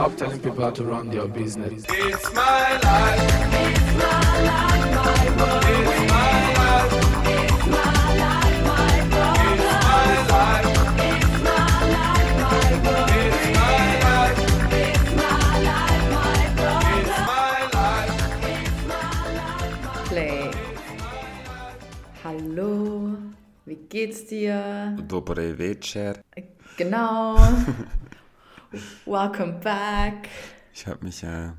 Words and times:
Stop 0.00 0.16
telling 0.16 0.40
people 0.40 0.64
how 0.64 0.70
to 0.70 0.82
run 0.82 1.10
their 1.10 1.28
business. 1.28 1.84
It's 1.86 2.32
my 2.32 2.72
life. 2.80 3.20
It's 3.52 3.84
my 4.00 4.40
life, 4.48 4.96
my 4.96 5.28
world. 5.36 5.64
It's 5.68 6.00
my 6.08 6.40
life. 6.56 6.94
It's 7.28 7.68
my 7.68 7.92
life, 8.16 8.64
my 8.64 8.96
world. 9.12 9.36
It's 9.44 9.76
my 9.84 10.16
life. 10.32 10.72
It's 11.04 11.36
my 11.44 11.68
life, 11.92 12.32
my 12.40 12.64
world. 12.80 13.12
It's 13.12 13.44
my 13.60 13.84
life. 14.06 14.40
It's 14.72 15.12
my 15.20 15.36
life, 15.68 16.08
my 16.16 16.40
world. 16.56 16.88
It's 16.96 17.20
my 18.88 19.20
life. 19.36 20.08
Play. 20.08 20.48
Hallo, 22.24 22.72
wie 23.66 23.78
geht's 23.90 24.24
dir? 24.26 24.96
Dobry 25.06 25.52
večer. 25.52 26.22
Genau. 26.78 27.36
Welcome 29.04 29.54
back. 29.64 30.28
Ich 30.72 30.86
habe 30.86 31.04
mich 31.04 31.22
ja. 31.22 31.54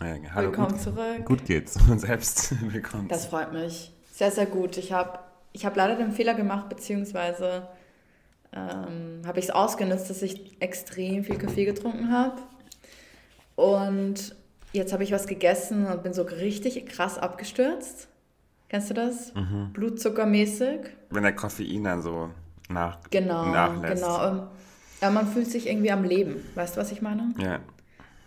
Äh, 0.00 0.18
hallo, 0.34 0.48
Willkommen 0.48 0.72
gut, 0.72 0.80
zurück. 0.80 1.24
Gut 1.24 1.44
geht's. 1.44 1.76
Und 1.88 1.98
selbst 2.00 2.52
willkommen. 2.72 3.08
Das 3.08 3.26
freut 3.26 3.52
mich. 3.52 3.92
Sehr, 4.12 4.30
sehr 4.32 4.46
gut. 4.46 4.76
Ich 4.76 4.92
habe 4.92 5.20
ich 5.52 5.64
hab 5.64 5.76
leider 5.76 5.94
den 5.94 6.10
Fehler 6.12 6.34
gemacht, 6.34 6.68
beziehungsweise 6.68 7.68
ähm, 8.52 9.22
habe 9.24 9.38
ich 9.38 9.46
es 9.46 9.50
ausgenutzt, 9.50 10.10
dass 10.10 10.22
ich 10.22 10.60
extrem 10.60 11.22
viel 11.22 11.38
Kaffee 11.38 11.64
getrunken 11.64 12.10
habe. 12.10 12.42
Und 13.54 14.34
jetzt 14.72 14.92
habe 14.92 15.04
ich 15.04 15.12
was 15.12 15.26
gegessen 15.26 15.86
und 15.86 16.02
bin 16.02 16.12
so 16.12 16.22
richtig 16.22 16.86
krass 16.86 17.18
abgestürzt. 17.18 18.08
Kennst 18.68 18.90
du 18.90 18.94
das? 18.94 19.32
Mhm. 19.34 19.70
Blutzuckermäßig. 19.72 20.80
Wenn 21.10 21.22
der 21.22 21.34
Koffein 21.34 21.84
dann 21.84 22.02
so 22.02 22.30
nach, 22.68 22.98
Genau, 23.10 23.46
nachlässt. 23.46 24.02
genau. 24.02 24.26
Ähm, 24.28 24.42
Ja, 25.00 25.10
man 25.10 25.26
fühlt 25.26 25.50
sich 25.50 25.68
irgendwie 25.68 25.90
am 25.92 26.04
Leben. 26.04 26.36
Weißt 26.54 26.76
du, 26.76 26.80
was 26.80 26.90
ich 26.92 27.02
meine? 27.02 27.32
Ja. 27.38 27.60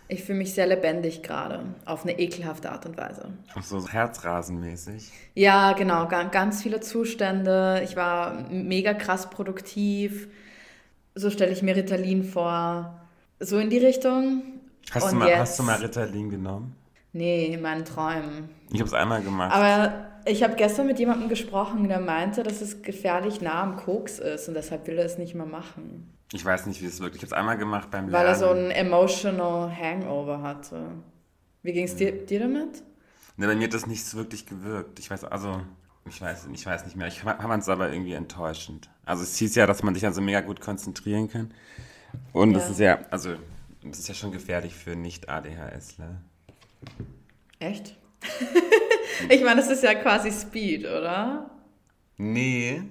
Ich 0.08 0.24
fühle 0.24 0.38
mich 0.38 0.52
sehr 0.52 0.66
lebendig 0.66 1.22
gerade, 1.22 1.60
auf 1.86 2.02
eine 2.02 2.18
ekelhafte 2.18 2.70
Art 2.70 2.84
und 2.84 2.98
Weise. 2.98 3.28
Auch 3.54 3.62
so 3.62 3.88
herzrasenmäßig. 3.88 5.10
Ja, 5.34 5.72
genau, 5.72 6.06
ga- 6.08 6.24
ganz 6.24 6.62
viele 6.62 6.80
Zustände. 6.80 7.80
Ich 7.84 7.96
war 7.96 8.34
mega 8.50 8.92
krass 8.94 9.30
produktiv. 9.30 10.28
So 11.14 11.30
stelle 11.30 11.52
ich 11.52 11.62
mir 11.62 11.76
Ritalin 11.76 12.24
vor. 12.24 13.00
So 13.40 13.58
in 13.58 13.70
die 13.70 13.78
Richtung. 13.78 14.42
Hast, 14.90 15.12
du 15.12 15.16
mal, 15.16 15.28
jetzt- 15.28 15.38
hast 15.38 15.58
du 15.58 15.62
mal 15.62 15.76
Ritalin 15.80 16.28
genommen? 16.30 16.74
Nee, 17.14 17.46
in 17.46 17.60
meinen 17.62 17.84
Träumen. 17.84 18.48
Ich 18.70 18.80
habe 18.80 18.88
es 18.88 18.94
einmal 18.94 19.22
gemacht. 19.22 19.54
Aber 19.54 20.06
ich 20.26 20.42
habe 20.42 20.54
gestern 20.56 20.86
mit 20.86 20.98
jemandem 20.98 21.28
gesprochen, 21.28 21.88
der 21.88 22.00
meinte, 22.00 22.42
dass 22.42 22.60
es 22.60 22.82
gefährlich 22.82 23.40
nah 23.40 23.62
am 23.62 23.76
Koks 23.76 24.18
ist 24.18 24.48
und 24.48 24.54
deshalb 24.54 24.86
will 24.86 24.98
er 24.98 25.04
es 25.06 25.18
nicht 25.18 25.34
mehr 25.34 25.46
machen. 25.46 26.10
Ich 26.32 26.44
weiß 26.44 26.66
nicht, 26.66 26.80
wie 26.82 26.86
es 26.86 27.00
wirkt. 27.00 27.16
Ich 27.16 27.22
habe 27.22 27.26
es 27.26 27.32
einmal 27.32 27.58
gemacht 27.58 27.90
beim 27.90 28.08
Lernen. 28.08 28.12
Weil 28.12 28.26
er 28.32 28.34
so 28.38 28.48
ein 28.50 28.70
emotional 28.70 29.74
Hangover 29.74 30.42
hatte. 30.42 30.90
Wie 31.62 31.72
ging 31.72 31.84
es 31.84 31.96
dir, 31.96 32.12
dir 32.24 32.40
damit? 32.40 32.82
Ne, 33.36 33.46
bei 33.46 33.54
mir 33.54 33.64
hat 33.64 33.74
das 33.74 33.86
nicht 33.86 34.04
so 34.04 34.16
wirklich 34.18 34.46
gewirkt. 34.46 34.98
Ich 34.98 35.10
weiß, 35.10 35.24
also, 35.24 35.60
ich 36.08 36.20
weiß, 36.20 36.48
ich 36.52 36.66
weiß 36.66 36.84
nicht 36.84 36.96
mehr. 36.96 37.06
Ich 37.06 37.20
fand 37.20 37.62
es 37.62 37.68
aber 37.68 37.92
irgendwie 37.92 38.14
enttäuschend. 38.14 38.90
Also 39.04 39.22
es 39.22 39.36
hieß 39.36 39.54
ja, 39.54 39.66
dass 39.66 39.82
man 39.82 39.94
sich 39.94 40.04
also 40.04 40.20
mega 40.20 40.40
gut 40.40 40.60
konzentrieren 40.60 41.28
kann. 41.28 41.52
Und 42.32 42.52
das 42.54 42.64
Ja. 42.64 42.70
ist 42.70 42.78
ja, 42.80 42.98
also, 43.10 43.34
das 43.84 43.98
ist 44.00 44.08
ja 44.08 44.14
schon 44.14 44.32
gefährlich 44.32 44.74
für 44.74 44.96
Nicht-ADHSler. 44.96 46.20
Echt? 47.58 47.96
ich 49.28 49.42
meine, 49.42 49.56
das 49.60 49.70
ist 49.70 49.82
ja 49.82 49.94
quasi 49.94 50.30
Speed, 50.30 50.84
oder? 50.86 51.50
Nee. 52.16 52.82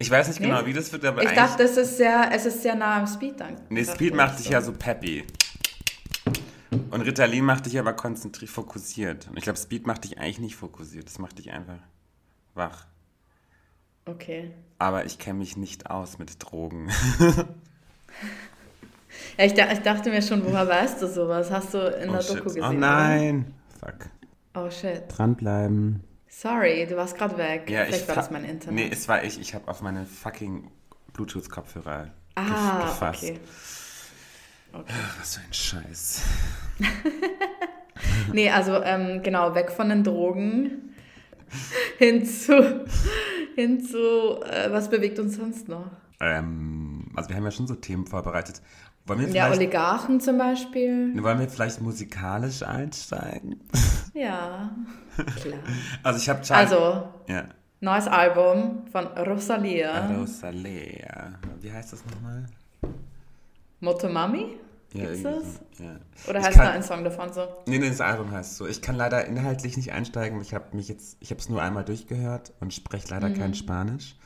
Ich 0.00 0.10
weiß 0.10 0.28
nicht 0.28 0.40
Nee? 0.40 0.46
genau, 0.46 0.64
wie 0.64 0.72
das 0.72 0.92
wird, 0.92 1.04
aber 1.04 1.22
Ich 1.24 1.32
dachte, 1.32 1.64
es 1.64 1.76
ist 1.76 1.96
sehr, 1.96 2.30
es 2.32 2.46
ist 2.46 2.62
sehr 2.62 2.74
nah 2.76 2.98
am 2.98 3.06
Speed 3.06 3.40
dann. 3.40 3.56
nee, 3.68 3.84
Speed 3.84 4.14
macht 4.14 4.38
dich 4.38 4.48
ja 4.48 4.60
so 4.60 4.72
peppy. 4.72 5.24
Und 6.90 7.00
Ritalin 7.02 7.44
macht 7.44 7.66
dich 7.66 7.78
aber 7.78 7.92
konzentriert, 7.94 8.50
fokussiert. 8.50 9.26
Und 9.28 9.36
ich 9.36 9.44
glaube, 9.44 9.58
Speed 9.58 9.86
macht 9.86 10.04
dich 10.04 10.18
eigentlich 10.18 10.38
nicht 10.38 10.56
fokussiert. 10.56 11.06
Das 11.06 11.18
macht 11.18 11.38
dich 11.38 11.50
einfach 11.50 11.78
wach. 12.54 12.86
Okay. 14.06 14.52
Aber 14.78 15.04
ich 15.04 15.18
kenne 15.18 15.40
mich 15.40 15.56
nicht 15.56 15.90
aus 15.90 16.18
mit 16.18 16.36
Drogen. 16.42 16.90
Ja, 19.36 19.44
ich, 19.46 19.52
ich 19.52 19.78
dachte 19.80 20.10
mir 20.10 20.20
schon, 20.22 20.44
woher 20.44 20.68
weißt 20.68 21.00
du 21.02 21.08
sowas? 21.08 21.50
Hast 21.50 21.72
du 21.74 21.78
in 21.78 22.10
Oh, 22.10 22.12
der 22.14 22.22
shit. 22.22 22.30
Doku 22.36 22.44
gesehen? 22.44 22.62
oh 22.62 22.68
oder? 22.68 22.76
nein. 22.78 23.54
Fuck. 23.80 24.10
Oh 24.54 24.70
shit. 24.70 25.02
Dranbleiben. 25.08 26.02
Sorry, 26.28 26.86
du 26.86 26.96
warst 26.96 27.16
gerade 27.16 27.36
weg. 27.38 27.68
Ja, 27.68 27.84
Vielleicht 27.84 28.02
ich 28.02 28.08
war 28.08 28.14
das 28.14 28.30
mein 28.30 28.44
Internet. 28.44 28.74
Nee, 28.74 28.90
es 28.92 29.08
war 29.08 29.24
ich. 29.24 29.40
Ich 29.40 29.54
habe 29.54 29.68
auf 29.68 29.80
meine 29.80 30.06
fucking 30.06 30.70
Bluetooth-Kopfhörer 31.14 32.10
ah, 32.36 32.80
gefasst. 32.82 33.24
okay. 33.24 33.40
Was 35.18 35.36
für 35.36 35.40
ein 35.42 35.52
Scheiß. 35.52 36.22
Nee, 38.32 38.50
also 38.50 38.82
ähm, 38.82 39.22
genau, 39.22 39.54
weg 39.54 39.70
von 39.70 39.88
den 39.88 40.04
Drogen 40.04 40.94
hin 41.98 42.24
zu, 42.24 42.84
hin 43.54 43.80
zu 43.80 44.42
äh, 44.42 44.70
was 44.70 44.90
bewegt 44.90 45.18
uns 45.18 45.36
sonst 45.36 45.68
noch? 45.68 45.90
Ähm, 46.20 47.06
also 47.14 47.28
wir 47.28 47.36
haben 47.36 47.44
ja 47.44 47.50
schon 47.50 47.66
so 47.66 47.74
Themen 47.74 48.06
vorbereitet. 48.06 48.62
Wollen 49.08 49.20
wir 49.20 49.28
Ja, 49.30 49.50
Oligarchen 49.50 50.20
zum 50.20 50.38
Beispiel. 50.38 51.20
wollen 51.22 51.40
wir 51.40 51.48
vielleicht 51.48 51.80
musikalisch 51.80 52.62
einsteigen? 52.62 53.60
Ja, 54.14 54.70
klar. 55.40 55.58
Also 56.02 56.18
ich 56.18 56.28
habe. 56.28 56.40
Also, 56.52 57.08
Ja. 57.28 57.44
neues 57.80 58.08
Album 58.08 58.84
von 58.90 59.06
Rosalia. 59.06 60.06
Rosalia. 60.16 61.34
Wie 61.60 61.70
heißt 61.70 61.92
das 61.92 62.02
nochmal? 62.06 62.46
Motomami? 63.80 64.56
Ja, 64.94 65.04
Gibt's 65.04 65.22
das? 65.22 65.60
Ja. 65.78 65.96
Oder 66.28 66.40
Ich 66.40 66.46
heißt 66.46 66.56
kann- 66.56 66.64
nur 66.66 66.74
ein 66.74 66.82
Song 66.82 67.04
davon 67.04 67.32
so? 67.32 67.46
Nee, 67.66 67.78
nee, 67.78 67.88
das 67.90 68.00
Album 68.00 68.32
heißt 68.32 68.56
so. 68.56 68.66
Ich 68.66 68.82
kann 68.82 68.96
leider 68.96 69.24
inhaltlich 69.26 69.76
nicht 69.76 69.92
einsteigen. 69.92 70.40
Ich 70.40 70.52
habe 70.54 70.74
mich 70.74 70.88
jetzt, 70.88 71.16
ich 71.20 71.30
habe 71.30 71.40
es 71.40 71.48
nur 71.48 71.62
einmal 71.62 71.84
durchgehört 71.84 72.52
und 72.60 72.74
spreche 72.74 73.08
leider 73.10 73.28
Mhm. 73.28 73.34
kein 73.34 73.54
Spanisch. 73.54 74.16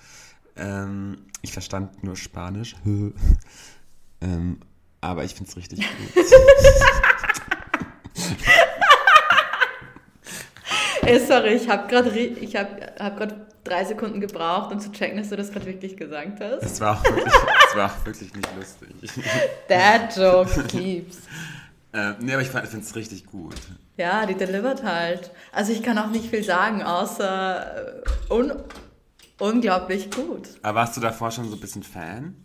Ähm, 0.56 1.18
ich 1.42 1.52
verstand 1.52 2.02
nur 2.04 2.16
Spanisch. 2.16 2.76
ähm, 4.22 4.60
aber 5.02 5.24
ich 5.24 5.34
finde 5.34 5.50
es 5.50 5.56
richtig 5.56 5.80
gut. 6.14 6.24
Ey, 11.02 11.18
sorry, 11.18 11.54
ich 11.54 11.68
habe 11.68 11.88
gerade 11.88 12.16
ich 12.16 12.56
hab, 12.56 12.98
hab 12.98 13.16
grad 13.18 13.34
drei 13.64 13.84
Sekunden 13.84 14.20
gebraucht, 14.20 14.72
um 14.72 14.80
zu 14.80 14.90
checken, 14.92 15.18
dass 15.18 15.28
du 15.28 15.36
das 15.36 15.50
gerade 15.52 15.66
wirklich 15.66 15.96
gesagt 15.96 16.40
hast. 16.40 16.62
Es 16.62 16.80
war 16.80 16.96
auch 16.96 17.04
wirklich, 17.04 17.34
es 17.68 17.76
war 17.76 17.90
auch 17.90 18.06
wirklich 18.06 18.32
nicht 18.34 18.48
lustig. 18.56 18.88
That 19.68 20.16
joke 20.16 20.62
keeps. 20.64 21.18
äh, 21.92 22.12
nee, 22.20 22.32
aber 22.32 22.42
ich 22.42 22.48
finde 22.48 22.78
es 22.78 22.94
richtig 22.94 23.26
gut. 23.26 23.56
Ja, 23.96 24.26
die 24.26 24.34
delivered 24.34 24.82
halt. 24.84 25.32
Also 25.50 25.72
ich 25.72 25.82
kann 25.82 25.98
auch 25.98 26.10
nicht 26.10 26.30
viel 26.30 26.44
sagen, 26.44 26.82
außer 26.82 28.02
äh, 28.28 28.32
un 28.32 28.52
unglaublich 29.38 30.10
gut. 30.10 30.48
Aber 30.62 30.80
warst 30.80 30.96
du 30.96 31.00
davor 31.00 31.32
schon 31.32 31.48
so 31.48 31.56
ein 31.56 31.60
bisschen 31.60 31.82
Fan? 31.82 32.41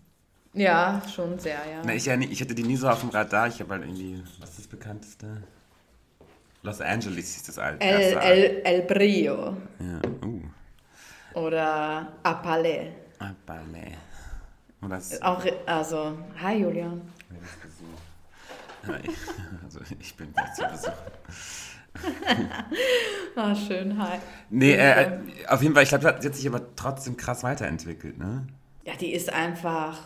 Ja, 0.58 1.02
schon 1.14 1.38
sehr, 1.40 1.60
ja. 1.70 1.82
Na, 1.84 1.94
ich, 1.94 2.06
ja 2.06 2.16
ich 2.20 2.42
hatte 2.42 2.56
die 2.56 2.64
nie 2.64 2.76
so 2.76 2.90
auf 2.90 3.02
dem 3.02 3.10
Radar. 3.10 3.48
Ich 3.48 3.60
habe 3.60 3.74
halt 3.74 3.84
irgendwie, 3.84 4.24
was 4.40 4.50
ist 4.50 4.60
das 4.60 4.68
bekannteste? 4.68 5.44
Los 6.64 6.82
Angeles 6.82 7.34
hieß 7.34 7.44
das 7.44 7.60
alte. 7.60 7.86
El, 7.86 8.02
erste 8.02 8.20
El, 8.20 8.62
El 8.64 8.82
Brio 8.82 9.58
Ja, 9.80 10.02
uh. 10.26 10.42
oder 11.40 12.14
Apale. 12.24 12.92
Ballet. 13.46 13.94
Und 14.82 14.90
das, 14.90 15.22
Auch, 15.22 15.44
also, 15.66 16.18
hi 16.42 16.58
Julian. 16.58 17.02
Hi. 18.88 19.02
Also 19.64 19.80
ich 20.00 20.16
bin 20.16 20.34
da 20.34 20.54
zu 20.54 20.64
Besuch. 20.64 20.92
Ah, 23.36 23.56
schön, 23.56 23.98
hi. 23.98 24.18
Nee, 24.50 24.74
äh, 24.74 25.20
auf 25.48 25.62
jeden 25.62 25.74
Fall, 25.74 25.84
ich 25.84 25.90
glaube, 25.90 26.16
sie 26.20 26.28
hat 26.28 26.36
sich 26.36 26.48
aber 26.48 26.76
trotzdem 26.76 27.18
krass 27.18 27.44
weiterentwickelt, 27.44 28.18
ne? 28.18 28.48
Ja, 28.84 28.96
die 28.96 29.14
ist 29.14 29.32
einfach 29.32 29.98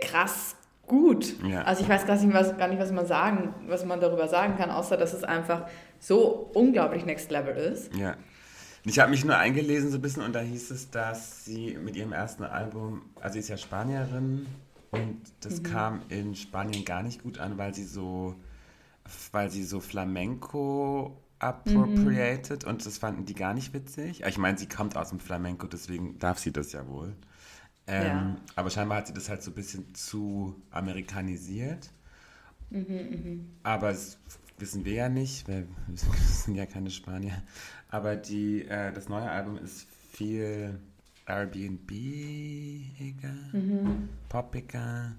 krass 0.00 0.56
gut. 0.86 1.36
Ja. 1.44 1.62
Also 1.62 1.82
ich 1.82 1.88
weiß 1.88 2.06
gar 2.06 2.16
nicht, 2.16 2.34
was, 2.34 2.56
gar 2.58 2.68
nicht, 2.68 2.80
was 2.80 2.92
man 2.92 3.06
sagen, 3.06 3.54
was 3.66 3.84
man 3.84 4.00
darüber 4.00 4.28
sagen 4.28 4.56
kann, 4.56 4.70
außer 4.70 4.96
dass 4.96 5.12
es 5.12 5.24
einfach 5.24 5.66
so 6.00 6.50
unglaublich 6.54 7.04
Next 7.06 7.30
Level 7.30 7.56
ist. 7.56 7.94
Ja. 7.94 8.16
Ich 8.84 8.98
habe 8.98 9.10
mich 9.10 9.24
nur 9.24 9.36
eingelesen 9.36 9.90
so 9.90 9.98
ein 9.98 10.02
bisschen 10.02 10.22
und 10.22 10.34
da 10.34 10.40
hieß 10.40 10.70
es, 10.70 10.90
dass 10.90 11.44
sie 11.44 11.76
mit 11.76 11.96
ihrem 11.96 12.12
ersten 12.12 12.44
Album, 12.44 13.02
also 13.20 13.34
sie 13.34 13.40
ist 13.40 13.48
ja 13.48 13.58
Spanierin 13.58 14.46
und 14.90 15.20
das 15.40 15.62
kam 15.62 16.02
in 16.08 16.34
Spanien 16.34 16.84
gar 16.84 17.02
nicht 17.02 17.22
gut 17.22 17.38
an, 17.38 17.58
weil 17.58 17.74
sie 17.74 17.84
so, 17.84 18.34
weil 19.32 19.50
sie 19.50 19.64
so 19.64 19.80
Flamenco 19.80 21.16
appropriated 21.38 22.64
und 22.64 22.84
das 22.84 22.98
fanden 22.98 23.26
die 23.26 23.34
gar 23.34 23.54
nicht 23.54 23.72
witzig. 23.74 24.22
Ich 24.26 24.38
meine, 24.38 24.58
sie 24.58 24.68
kommt 24.68 24.96
aus 24.96 25.10
dem 25.10 25.20
Flamenco, 25.20 25.66
deswegen 25.66 26.18
darf 26.18 26.38
sie 26.38 26.52
das 26.52 26.72
ja 26.72 26.88
wohl. 26.88 27.14
Ähm, 27.86 28.06
Ja. 28.06 28.36
Aber 28.56 28.70
scheinbar 28.70 28.98
hat 28.98 29.06
sie 29.08 29.14
das 29.14 29.28
halt 29.28 29.42
so 29.42 29.50
ein 29.50 29.54
bisschen 29.54 29.94
zu 29.94 30.54
amerikanisiert. 30.70 31.90
Aber 33.62 33.90
das 33.90 34.18
wissen 34.58 34.84
wir 34.84 34.92
ja 34.94 35.08
nicht, 35.08 35.48
weil 35.48 35.66
wir 35.88 35.96
sind 35.96 36.54
ja 36.54 36.66
keine 36.66 36.90
Spanier. 36.90 37.42
Aber 37.88 38.16
die, 38.16 38.62
äh, 38.66 38.92
das 38.92 39.08
neue 39.08 39.28
Album 39.28 39.58
ist 39.58 39.86
viel 40.12 40.78
Airbnb-iger, 41.26 43.34
poppiger. 44.28 45.12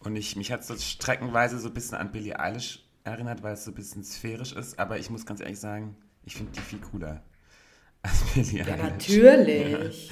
Und 0.00 0.14
ich, 0.16 0.36
mich 0.36 0.52
hat 0.52 0.64
so 0.64 0.76
streckenweise 0.76 1.58
so 1.58 1.68
ein 1.68 1.74
bisschen 1.74 1.98
an 1.98 2.12
Billie 2.12 2.38
Eilish 2.38 2.84
erinnert, 3.04 3.42
weil 3.42 3.54
es 3.54 3.64
so 3.64 3.72
ein 3.72 3.74
bisschen 3.74 4.04
sphärisch 4.04 4.52
ist. 4.52 4.78
Aber 4.78 4.98
ich 4.98 5.10
muss 5.10 5.26
ganz 5.26 5.40
ehrlich 5.40 5.58
sagen, 5.58 5.96
ich 6.24 6.36
finde 6.36 6.52
die 6.52 6.60
viel 6.60 6.78
cooler 6.80 7.22
als 8.02 8.22
Billie 8.34 8.64
Ja, 8.64 8.74
Eilish. 8.74 9.08
natürlich. 9.08 10.10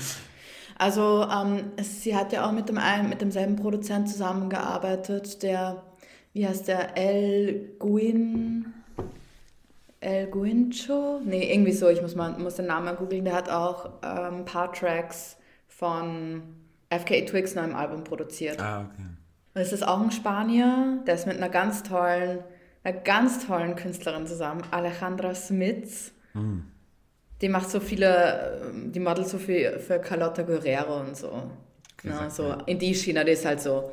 Also 0.76 1.26
ähm, 1.30 1.72
es, 1.76 2.02
sie 2.02 2.16
hat 2.16 2.32
ja 2.32 2.46
auch 2.46 2.52
mit, 2.52 2.68
dem, 2.68 2.78
einen- 2.78 3.08
mit 3.08 3.20
demselben 3.20 3.56
Produzent 3.56 4.08
zusammengearbeitet, 4.08 5.42
der, 5.42 5.82
wie 6.32 6.46
heißt 6.46 6.68
der, 6.68 6.96
El 6.96 7.76
Guin, 7.78 8.72
El 10.00 10.26
Guincho? 10.28 11.20
Nee, 11.24 11.52
irgendwie 11.52 11.72
so, 11.72 11.88
ich 11.88 12.02
muss, 12.02 12.14
mal, 12.14 12.32
muss 12.38 12.56
den 12.56 12.66
Namen 12.66 12.86
mal 12.86 12.96
googeln. 12.96 13.24
Der 13.24 13.34
hat 13.34 13.48
auch 13.48 13.86
ähm, 14.02 14.38
ein 14.40 14.44
paar 14.44 14.72
Tracks 14.72 15.36
von 15.68 16.42
FKA 16.90 17.22
Twigs 17.24 17.54
neuem 17.54 17.74
Album 17.74 18.04
produziert. 18.04 18.60
Ah, 18.60 18.82
okay. 18.82 19.02
Und 19.54 19.60
es 19.60 19.72
ist 19.72 19.86
auch 19.86 20.00
ein 20.00 20.10
Spanier, 20.10 20.98
der 21.06 21.14
ist 21.14 21.26
mit 21.26 21.36
einer 21.36 21.48
ganz 21.48 21.82
tollen, 21.84 22.40
einer 22.82 22.98
ganz 22.98 23.46
tollen 23.46 23.76
Künstlerin 23.76 24.26
zusammen, 24.26 24.62
Alejandra 24.72 25.34
Smits. 25.34 26.12
Die 27.40 27.48
macht 27.48 27.70
so 27.70 27.80
viele, 27.80 28.62
ähm, 28.70 28.92
die 28.92 29.00
modelt 29.00 29.28
so 29.28 29.38
viel 29.38 29.78
für 29.78 29.98
Carlotta 29.98 30.42
Guerrero 30.42 31.00
und 31.00 31.16
so. 31.16 31.50
Sagt 32.02 32.32
so 32.32 32.54
in 32.66 32.78
die 32.78 32.94
China, 32.94 33.24
die 33.24 33.32
ist 33.32 33.46
halt 33.46 33.62
so 33.62 33.90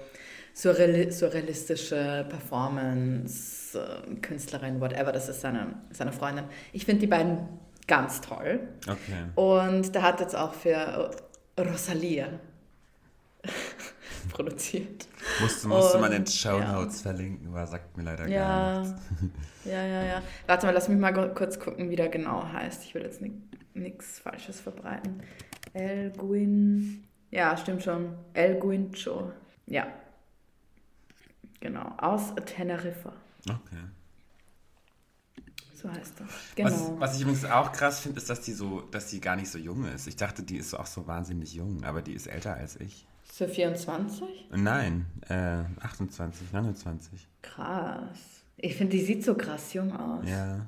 surreali 0.53 1.11
surrealistische 1.11 2.25
Performance, 2.29 3.79
äh, 3.79 4.15
Künstlerin, 4.15 4.81
whatever, 4.81 5.11
das 5.11 5.29
ist 5.29 5.41
seine, 5.41 5.75
seine 5.91 6.11
Freundin. 6.11 6.45
Ich 6.73 6.85
finde 6.85 7.01
die 7.01 7.07
beiden 7.07 7.47
ganz 7.87 8.21
toll. 8.21 8.59
Okay. 8.87 9.29
Und 9.35 9.95
der 9.95 10.01
hat 10.01 10.19
jetzt 10.19 10.35
auch 10.35 10.53
für 10.53 11.11
Rosalia 11.57 12.27
produziert. 14.31 15.07
Musste, 15.39 15.67
musste 15.67 15.97
man 15.99 16.09
Und, 16.09 16.15
in 16.15 16.23
den 16.23 16.31
Show 16.31 16.59
ja. 16.59 16.71
Notes 16.73 17.01
verlinken, 17.01 17.49
aber 17.49 17.67
sagt 17.67 17.95
mir 17.97 18.03
leider 18.03 18.23
gar 18.23 18.29
Ja, 18.29 18.81
nichts. 18.81 19.01
ja, 19.65 19.85
ja, 19.85 20.03
ja. 20.03 20.21
Warte 20.47 20.65
mal, 20.65 20.71
lass 20.73 20.89
mich 20.89 20.97
mal 20.97 21.33
kurz 21.33 21.59
gucken, 21.59 21.89
wie 21.89 21.95
der 21.95 22.09
genau 22.09 22.43
heißt. 22.51 22.83
Ich 22.83 22.95
will 22.95 23.03
jetzt 23.03 23.21
nichts 23.73 24.19
Falsches 24.19 24.59
verbreiten. 24.59 25.21
El 25.73 26.11
Guin. 26.11 27.07
Ja, 27.29 27.55
stimmt 27.55 27.83
schon. 27.83 28.13
El 28.33 28.59
Guincho. 28.59 29.31
Ja. 29.67 29.87
Genau. 31.59 31.93
Aus 31.97 32.33
Teneriffa. 32.45 33.13
Okay. 33.47 33.83
So 35.73 35.89
heißt 35.89 36.19
er. 36.19 36.27
Genau. 36.55 36.69
Was, 36.69 36.99
was 36.99 37.15
ich 37.15 37.21
übrigens 37.21 37.45
auch 37.45 37.71
krass 37.71 38.01
finde, 38.01 38.19
ist, 38.19 38.29
dass 38.29 38.41
die 38.41 38.53
so, 38.53 38.81
dass 38.81 39.07
die 39.07 39.19
gar 39.19 39.35
nicht 39.35 39.49
so 39.49 39.57
jung 39.57 39.85
ist. 39.85 40.07
Ich 40.07 40.15
dachte, 40.15 40.43
die 40.43 40.57
ist 40.57 40.73
auch 40.73 40.85
so 40.85 41.07
wahnsinnig 41.07 41.53
jung, 41.53 41.83
aber 41.83 42.01
die 42.01 42.13
ist 42.13 42.27
älter 42.27 42.55
als 42.55 42.79
ich. 42.79 43.07
Er 43.41 43.49
24? 43.49 44.47
Nein, 44.51 45.05
äh, 45.29 45.63
28, 45.83 46.53
29. 46.53 47.27
Krass. 47.41 48.43
Ich 48.57 48.75
finde, 48.75 48.95
die 48.97 49.03
sieht 49.03 49.23
so 49.25 49.35
krass 49.35 49.73
jung 49.73 49.91
aus. 49.95 50.23
Ja. 50.29 50.65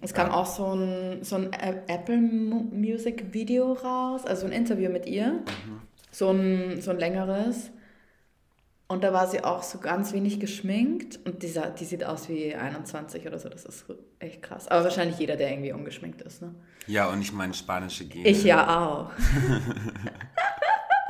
Es 0.00 0.14
kam 0.14 0.30
auch 0.30 0.46
so 0.46 0.72
ein, 0.74 1.22
so 1.22 1.36
ein 1.36 1.52
Apple 1.52 2.16
Mu- 2.20 2.64
Music 2.72 3.32
Video 3.32 3.72
raus, 3.74 4.24
also 4.24 4.46
ein 4.46 4.52
Interview 4.52 4.90
mit 4.90 5.06
ihr. 5.06 5.40
So, 6.10 6.30
ein, 6.30 6.80
so 6.80 6.90
ein 6.90 6.98
längeres. 6.98 7.70
Und 8.88 9.04
da 9.04 9.12
war 9.12 9.26
sie 9.28 9.42
auch 9.44 9.62
so 9.62 9.78
ganz 9.78 10.12
wenig 10.12 10.40
geschminkt. 10.40 11.18
Und 11.24 11.42
dieser, 11.42 11.70
die 11.70 11.84
sieht 11.84 12.04
aus 12.04 12.28
wie 12.28 12.54
21 12.54 13.26
oder 13.26 13.38
so. 13.38 13.48
Das 13.48 13.64
ist 13.64 13.84
echt 14.18 14.42
krass. 14.42 14.68
Aber 14.68 14.84
wahrscheinlich 14.84 15.18
jeder, 15.18 15.36
der 15.36 15.50
irgendwie 15.50 15.72
ungeschminkt 15.72 16.20
ist. 16.22 16.42
Ne? 16.42 16.54
Ja, 16.88 17.08
und 17.08 17.20
ich 17.22 17.32
meine 17.32 17.54
spanische 17.54 18.04
Gene. 18.06 18.28
Ich 18.28 18.42
ja 18.44 18.86
auch. 18.86 19.10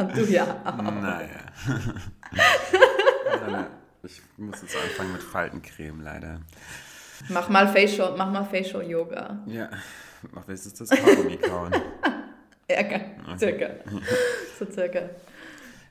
Und 0.02 0.16
du 0.16 0.25
ja 0.25 0.62
auch. 0.64 0.76
Naja. 0.76 1.28
Ja, 3.49 3.66
ich 4.02 4.22
muss 4.37 4.62
jetzt 4.62 4.76
anfangen 4.76 5.12
mit 5.12 5.22
Faltencreme, 5.22 6.00
leider. 6.00 6.40
Mach 7.28 7.49
mal 7.49 7.69
Facial, 7.69 8.14
mach 8.16 8.31
mal 8.31 8.44
Facial 8.44 8.82
Yoga. 8.88 9.43
Ja. 9.46 9.69
Ach, 10.34 10.43
willst 10.46 10.66
du 10.66 10.84
das 10.84 10.90
Kaugummi 10.90 11.37
kauen? 11.37 11.72
Ja, 12.70 13.37
circa. 13.37 13.70
So 14.58 14.64
circa. 14.70 15.10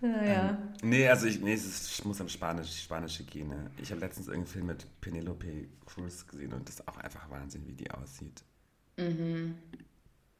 Ja, 0.01 0.23
ja. 0.23 0.57
Nee, 0.81 1.07
also 1.07 1.27
ich, 1.27 1.39
nee, 1.39 1.53
ich 1.53 2.05
muss 2.05 2.19
am 2.21 2.29
Spanisch, 2.29 2.81
spanische 2.81 3.23
Gene. 3.23 3.69
Ich 3.79 3.91
habe 3.91 4.01
letztens 4.01 4.27
irgendeinen 4.27 4.51
Film 4.51 4.65
mit 4.67 4.87
Penelope 4.99 5.67
Cruz 5.85 6.25
gesehen 6.25 6.53
und 6.53 6.67
das 6.67 6.75
ist 6.75 6.87
auch 6.87 6.97
einfach 6.97 7.29
Wahnsinn, 7.29 7.67
wie 7.67 7.73
die 7.73 7.91
aussieht. 7.91 8.43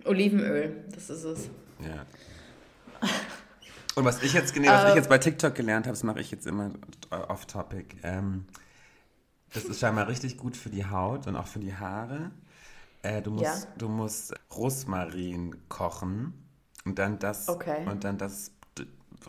Olivenöl, 0.06 0.86
das 0.90 1.12
ist 1.12 1.24
es. 1.26 1.50
Ja. 1.80 2.08
Und 3.96 4.06
was 4.06 4.22
ich 4.24 4.34
jetzt, 4.34 4.56
nee, 4.56 4.68
was 4.68 4.90
ich 4.90 4.96
jetzt 4.96 5.10
bei 5.10 5.18
TikTok 5.18 5.54
gelernt 5.54 5.86
habe, 5.86 5.94
das 5.94 6.04
mache 6.04 6.20
ich 6.22 6.32
jetzt 6.32 6.48
immer 6.48 6.72
off-topic. 7.10 7.98
Ähm, 8.04 8.46
das 9.54 9.66
ist 9.66 9.80
scheinbar 9.82 10.08
richtig 10.08 10.38
gut 10.38 10.56
für 10.56 10.70
die 10.70 10.86
Haut 10.86 11.28
und 11.28 11.36
auch 11.36 11.48
für 11.48 11.60
die 11.60 11.76
Haare. 11.76 12.32
Äh, 13.04 13.22
du, 13.22 13.32
musst, 13.32 13.44
Ja. 13.44 13.68
du 13.78 13.90
musst 13.90 14.34
Rosmarin 14.56 15.58
kochen 15.68 16.34
und 16.86 17.00
dann 17.00 17.20
das 17.20 17.50
Okay. 17.50 17.86
und 17.86 18.04
dann 18.04 18.18
das 18.18 18.52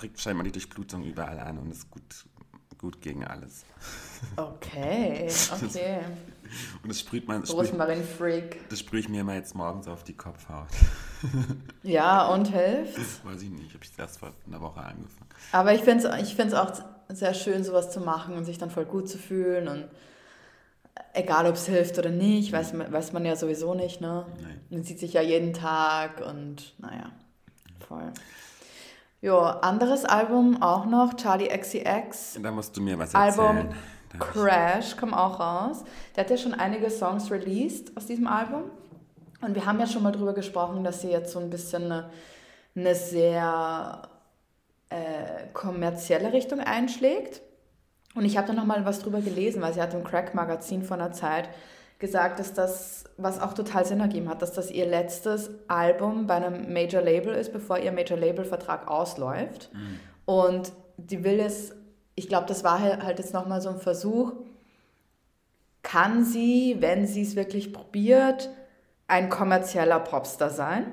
regt 0.00 0.20
scheinbar 0.20 0.44
die 0.44 0.52
Durchblutung 0.52 1.02
überall 1.04 1.38
an 1.40 1.58
und 1.58 1.70
ist 1.70 1.90
gut, 1.90 2.26
gut 2.78 3.00
gegen 3.00 3.24
alles. 3.24 3.64
Okay, 4.36 5.28
okay. 5.52 6.00
Und 6.82 6.88
das 6.88 7.00
sprüht 7.00 7.26
man, 7.28 7.42
Rosmarin-Freak. 7.44 8.68
das 8.68 8.78
sprühe 8.80 9.00
ich 9.00 9.08
mir 9.08 9.20
immer 9.22 9.34
jetzt 9.34 9.54
morgens 9.54 9.88
auf 9.88 10.04
die 10.04 10.14
Kopfhaut. 10.16 10.68
Ja, 11.84 12.26
und 12.28 12.48
hilft. 12.48 12.96
Weiß 13.24 13.42
ich 13.42 13.50
nicht, 13.50 13.72
habe 13.74 13.84
ich 13.84 13.92
erst 13.96 14.18
vor 14.18 14.32
einer 14.44 14.60
Woche 14.60 14.80
angefangen. 14.80 15.28
Aber 15.52 15.72
ich 15.72 15.80
finde 15.82 16.08
es 16.08 16.22
ich 16.28 16.34
find's 16.34 16.52
auch 16.52 16.72
sehr 17.10 17.32
schön, 17.34 17.62
sowas 17.62 17.92
zu 17.92 18.00
machen 18.00 18.34
und 18.36 18.44
sich 18.44 18.58
dann 18.58 18.70
voll 18.70 18.86
gut 18.86 19.08
zu 19.08 19.18
fühlen. 19.18 19.68
Und 19.68 19.88
egal, 21.12 21.46
ob 21.46 21.54
es 21.54 21.66
hilft 21.66 21.96
oder 21.98 22.10
nicht, 22.10 22.52
weiß 22.52 22.72
man, 22.72 22.92
weiß 22.92 23.12
man 23.12 23.24
ja 23.24 23.36
sowieso 23.36 23.74
nicht. 23.74 24.00
Ne? 24.00 24.26
Nein. 24.42 24.60
Man 24.70 24.82
sieht 24.82 24.98
sich 24.98 25.12
ja 25.12 25.22
jeden 25.22 25.52
Tag 25.52 26.20
und 26.26 26.74
naja, 26.78 27.12
voll. 27.86 28.12
Jo, 29.20 29.38
anderes 29.38 30.04
Album 30.04 30.60
auch 30.60 30.86
noch, 30.86 31.14
Charlie 31.14 31.48
XCX. 31.56 32.38
Da 32.42 32.50
musst 32.50 32.76
du 32.76 32.80
mir 32.80 32.98
was 32.98 33.14
Album 33.14 33.44
erzählen. 33.58 33.70
Ich- 33.70 34.01
Crash 34.18 34.96
kam 34.96 35.14
auch 35.14 35.40
raus. 35.40 35.84
Der 36.14 36.24
hat 36.24 36.30
ja 36.30 36.36
schon 36.36 36.54
einige 36.54 36.90
Songs 36.90 37.30
released 37.30 37.96
aus 37.96 38.06
diesem 38.06 38.26
Album. 38.26 38.64
Und 39.40 39.54
wir 39.54 39.66
haben 39.66 39.80
ja 39.80 39.86
schon 39.86 40.02
mal 40.02 40.12
drüber 40.12 40.34
gesprochen, 40.34 40.84
dass 40.84 41.00
sie 41.00 41.10
jetzt 41.10 41.32
so 41.32 41.40
ein 41.40 41.50
bisschen 41.50 41.84
eine, 41.84 42.10
eine 42.76 42.94
sehr 42.94 44.02
äh, 44.88 45.48
kommerzielle 45.52 46.32
Richtung 46.32 46.60
einschlägt. 46.60 47.42
Und 48.14 48.24
ich 48.24 48.36
habe 48.36 48.46
da 48.46 48.52
noch 48.52 48.66
mal 48.66 48.84
was 48.84 49.00
drüber 49.00 49.20
gelesen, 49.20 49.62
weil 49.62 49.72
sie 49.72 49.80
hat 49.80 49.94
im 49.94 50.04
Crack-Magazin 50.04 50.82
vor 50.82 50.96
einer 50.96 51.12
Zeit 51.12 51.48
gesagt, 51.98 52.40
dass 52.40 52.52
das, 52.52 53.04
was 53.16 53.40
auch 53.40 53.54
total 53.54 53.86
Sinn 53.86 54.00
ergeben 54.00 54.28
hat, 54.28 54.42
dass 54.42 54.52
das 54.52 54.70
ihr 54.70 54.86
letztes 54.86 55.50
Album 55.68 56.26
bei 56.26 56.34
einem 56.34 56.72
Major-Label 56.72 57.34
ist, 57.34 57.52
bevor 57.52 57.78
ihr 57.78 57.92
Major-Label-Vertrag 57.92 58.88
ausläuft. 58.88 59.70
Und 60.26 60.72
die 60.96 61.24
will 61.24 61.40
es, 61.40 61.74
ich 62.14 62.28
glaube, 62.28 62.46
das 62.46 62.64
war 62.64 62.80
halt 62.80 63.18
jetzt 63.18 63.34
nochmal 63.34 63.60
so 63.60 63.70
ein 63.70 63.78
Versuch, 63.78 64.32
kann 65.82 66.24
sie, 66.24 66.76
wenn 66.80 67.06
sie 67.06 67.22
es 67.22 67.36
wirklich 67.36 67.72
probiert, 67.72 68.50
ein 69.08 69.28
kommerzieller 69.28 70.00
Popstar 70.00 70.50
sein? 70.50 70.86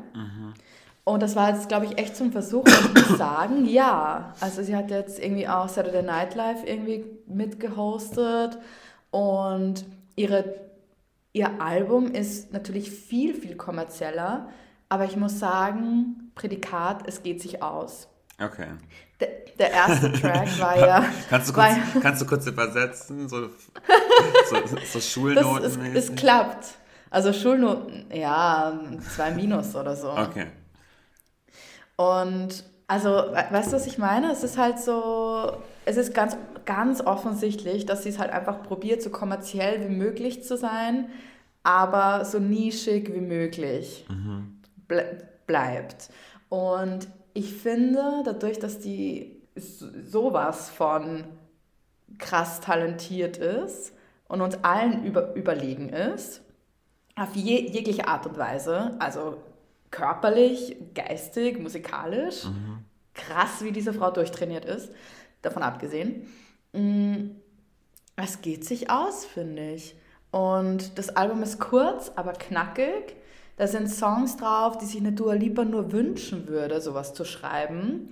Und 1.03 1.23
das 1.23 1.35
war 1.35 1.49
jetzt, 1.49 1.69
glaube 1.69 1.85
ich, 1.85 1.97
echt 1.97 2.15
zum 2.15 2.31
Versuch. 2.31 2.65
Und 2.65 2.97
ich 2.97 3.09
muss 3.09 3.17
sagen, 3.17 3.65
ja. 3.67 4.33
Also 4.39 4.61
sie 4.61 4.75
hat 4.75 4.91
jetzt 4.91 5.19
irgendwie 5.19 5.47
auch 5.47 5.67
Saturday 5.67 6.03
Night 6.03 6.35
Live 6.35 6.63
irgendwie 6.65 7.05
mitgehostet. 7.27 8.59
Und 9.09 9.85
ihre, 10.15 10.55
ihr 11.33 11.61
Album 11.61 12.11
ist 12.11 12.53
natürlich 12.53 12.91
viel, 12.91 13.33
viel 13.33 13.55
kommerzieller. 13.55 14.49
Aber 14.87 15.05
ich 15.05 15.15
muss 15.15 15.39
sagen, 15.39 16.31
Prädikat, 16.35 17.07
es 17.07 17.23
geht 17.23 17.41
sich 17.41 17.63
aus. 17.63 18.07
Okay. 18.41 18.67
Der, 19.19 19.27
der 19.57 19.71
erste 19.71 20.11
Track 20.21 20.59
war 20.59 20.77
ja... 20.77 21.05
Kannst 21.29 21.49
du 21.49 21.53
kurz, 21.53 21.67
kannst 22.01 22.21
du 22.21 22.25
kurz 22.25 22.45
übersetzen? 22.47 23.27
So, 23.27 23.47
so, 24.49 24.67
so 24.67 24.75
das, 24.75 24.95
es, 24.95 25.11
Schulnoten? 25.11 25.95
es 25.95 26.15
klappt. 26.15 26.65
Also 27.09 27.33
Schulnoten, 27.33 28.05
ja, 28.13 28.79
zwei 29.15 29.31
Minus 29.31 29.75
oder 29.75 29.95
so. 29.95 30.11
Okay. 30.11 30.47
Und 31.95 32.63
also, 32.87 33.09
we- 33.09 33.45
weißt 33.49 33.71
du, 33.71 33.75
was 33.75 33.87
ich 33.87 33.97
meine? 33.97 34.31
Es 34.31 34.43
ist 34.43 34.57
halt 34.57 34.79
so, 34.79 35.51
es 35.85 35.97
ist 35.97 36.13
ganz, 36.13 36.37
ganz 36.65 37.01
offensichtlich, 37.01 37.85
dass 37.85 38.03
sie 38.03 38.09
es 38.09 38.19
halt 38.19 38.31
einfach 38.31 38.63
probiert, 38.63 39.01
so 39.01 39.09
kommerziell 39.09 39.81
wie 39.87 39.93
möglich 39.93 40.43
zu 40.43 40.57
sein, 40.57 41.09
aber 41.63 42.25
so 42.25 42.39
nischig 42.39 43.13
wie 43.13 43.21
möglich 43.21 44.05
ble 44.87 45.27
bleibt. 45.45 46.09
Und 46.49 47.07
ich 47.33 47.53
finde, 47.53 48.21
dadurch, 48.25 48.59
dass 48.59 48.79
die 48.79 49.41
so- 49.55 49.87
sowas 50.03 50.69
von 50.69 51.25
krass 52.17 52.59
talentiert 52.61 53.37
ist 53.37 53.93
und 54.27 54.41
uns 54.41 54.63
allen 54.63 55.03
über, 55.05 55.33
überlegen 55.35 55.89
ist, 55.89 56.41
auf 57.15 57.35
je, 57.35 57.69
jegliche 57.69 58.07
Art 58.07 58.25
und 58.25 58.37
Weise, 58.37 58.95
also 58.99 59.37
körperlich, 59.91 60.75
geistig, 60.93 61.59
musikalisch, 61.59 62.45
krass, 63.13 63.63
wie 63.63 63.71
diese 63.71 63.93
Frau 63.93 64.11
durchtrainiert 64.11 64.65
ist, 64.65 64.91
davon 65.41 65.63
abgesehen, 65.63 66.27
Es 68.15 68.41
geht 68.41 68.65
sich 68.65 68.89
aus, 68.89 69.25
finde 69.25 69.73
ich. 69.73 69.95
Und 70.31 70.97
das 70.97 71.09
Album 71.15 71.41
ist 71.41 71.59
kurz, 71.59 72.11
aber 72.15 72.33
knackig. 72.33 73.15
Da 73.59 73.67
sind 73.67 73.89
Songs 73.89 74.37
drauf, 74.37 74.77
die 74.77 74.85
sich 74.85 74.97
eine 75.01 75.11
Dua 75.11 75.33
Lipa 75.33 75.65
nur 75.65 75.91
wünschen 75.91 76.47
würde, 76.47 76.79
sowas 76.79 77.13
zu 77.13 77.25
schreiben. 77.25 78.09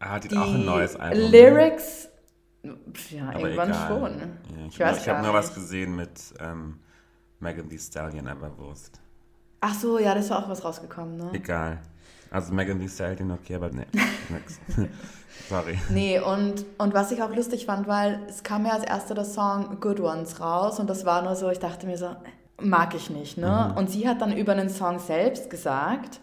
Ah, 0.00 0.18
die, 0.18 0.28
Die 0.28 0.36
hat 0.36 0.44
auch 0.46 0.52
ein 0.52 0.66
neues 0.66 0.96
Album. 0.96 1.18
ne? 1.22 1.28
Lyrics, 1.30 2.08
ja, 3.10 3.30
Aber 3.30 3.40
irgendwann 3.40 3.70
egal. 3.70 3.88
schon. 3.88 4.18
Ja, 4.18 4.26
ich 4.66 4.74
ich 4.74 4.80
weiß 4.80 4.98
ich 4.98 5.08
habe 5.08 5.22
nur 5.22 5.32
was 5.32 5.54
gesehen 5.54 5.96
mit 5.96 6.10
ähm, 6.40 6.78
Megan 7.40 7.70
Thee 7.70 7.78
Stallion, 7.78 8.28
aber 8.28 8.56
Wurst. 8.58 9.00
Ach 9.62 9.72
so, 9.74 9.98
ja, 9.98 10.12
da 10.12 10.20
ist 10.20 10.28
ja 10.28 10.38
auch 10.38 10.48
was 10.50 10.62
rausgekommen, 10.62 11.16
ne? 11.16 11.30
Egal. 11.32 11.78
Also 12.30 12.52
Megan 12.52 12.78
Thee 12.78 12.88
Stallion, 12.88 13.30
okay, 13.30 13.54
aber 13.54 13.70
nee, 13.70 13.86
nix. 14.28 14.60
Sorry. 15.48 15.78
Nee, 15.88 16.20
und, 16.20 16.66
und 16.76 16.92
was 16.92 17.12
ich 17.12 17.22
auch 17.22 17.34
lustig 17.34 17.64
fand, 17.64 17.88
weil 17.88 18.20
es 18.28 18.42
kam 18.42 18.66
ja 18.66 18.72
als 18.72 18.84
erster 18.84 19.14
der 19.14 19.24
Song 19.24 19.80
Good 19.80 20.00
Ones 20.00 20.38
raus 20.38 20.78
und 20.78 20.90
das 20.90 21.06
war 21.06 21.22
nur 21.22 21.34
so, 21.34 21.48
ich 21.48 21.60
dachte 21.60 21.86
mir 21.86 21.96
so, 21.96 22.14
mag 22.60 22.94
ich 22.94 23.10
nicht, 23.10 23.38
ne? 23.38 23.74
Und 23.76 23.90
sie 23.90 24.08
hat 24.08 24.20
dann 24.20 24.36
über 24.36 24.54
den 24.54 24.70
Song 24.70 24.98
selbst 24.98 25.50
gesagt, 25.50 26.20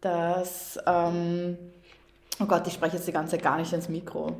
dass, 0.00 0.78
ähm, 0.86 1.58
oh 2.40 2.46
Gott, 2.46 2.66
ich 2.66 2.74
spreche 2.74 2.96
jetzt 2.96 3.08
die 3.08 3.12
ganze 3.12 3.32
Zeit 3.32 3.42
gar 3.42 3.56
nicht 3.56 3.72
ins 3.72 3.88
Mikro. 3.88 4.36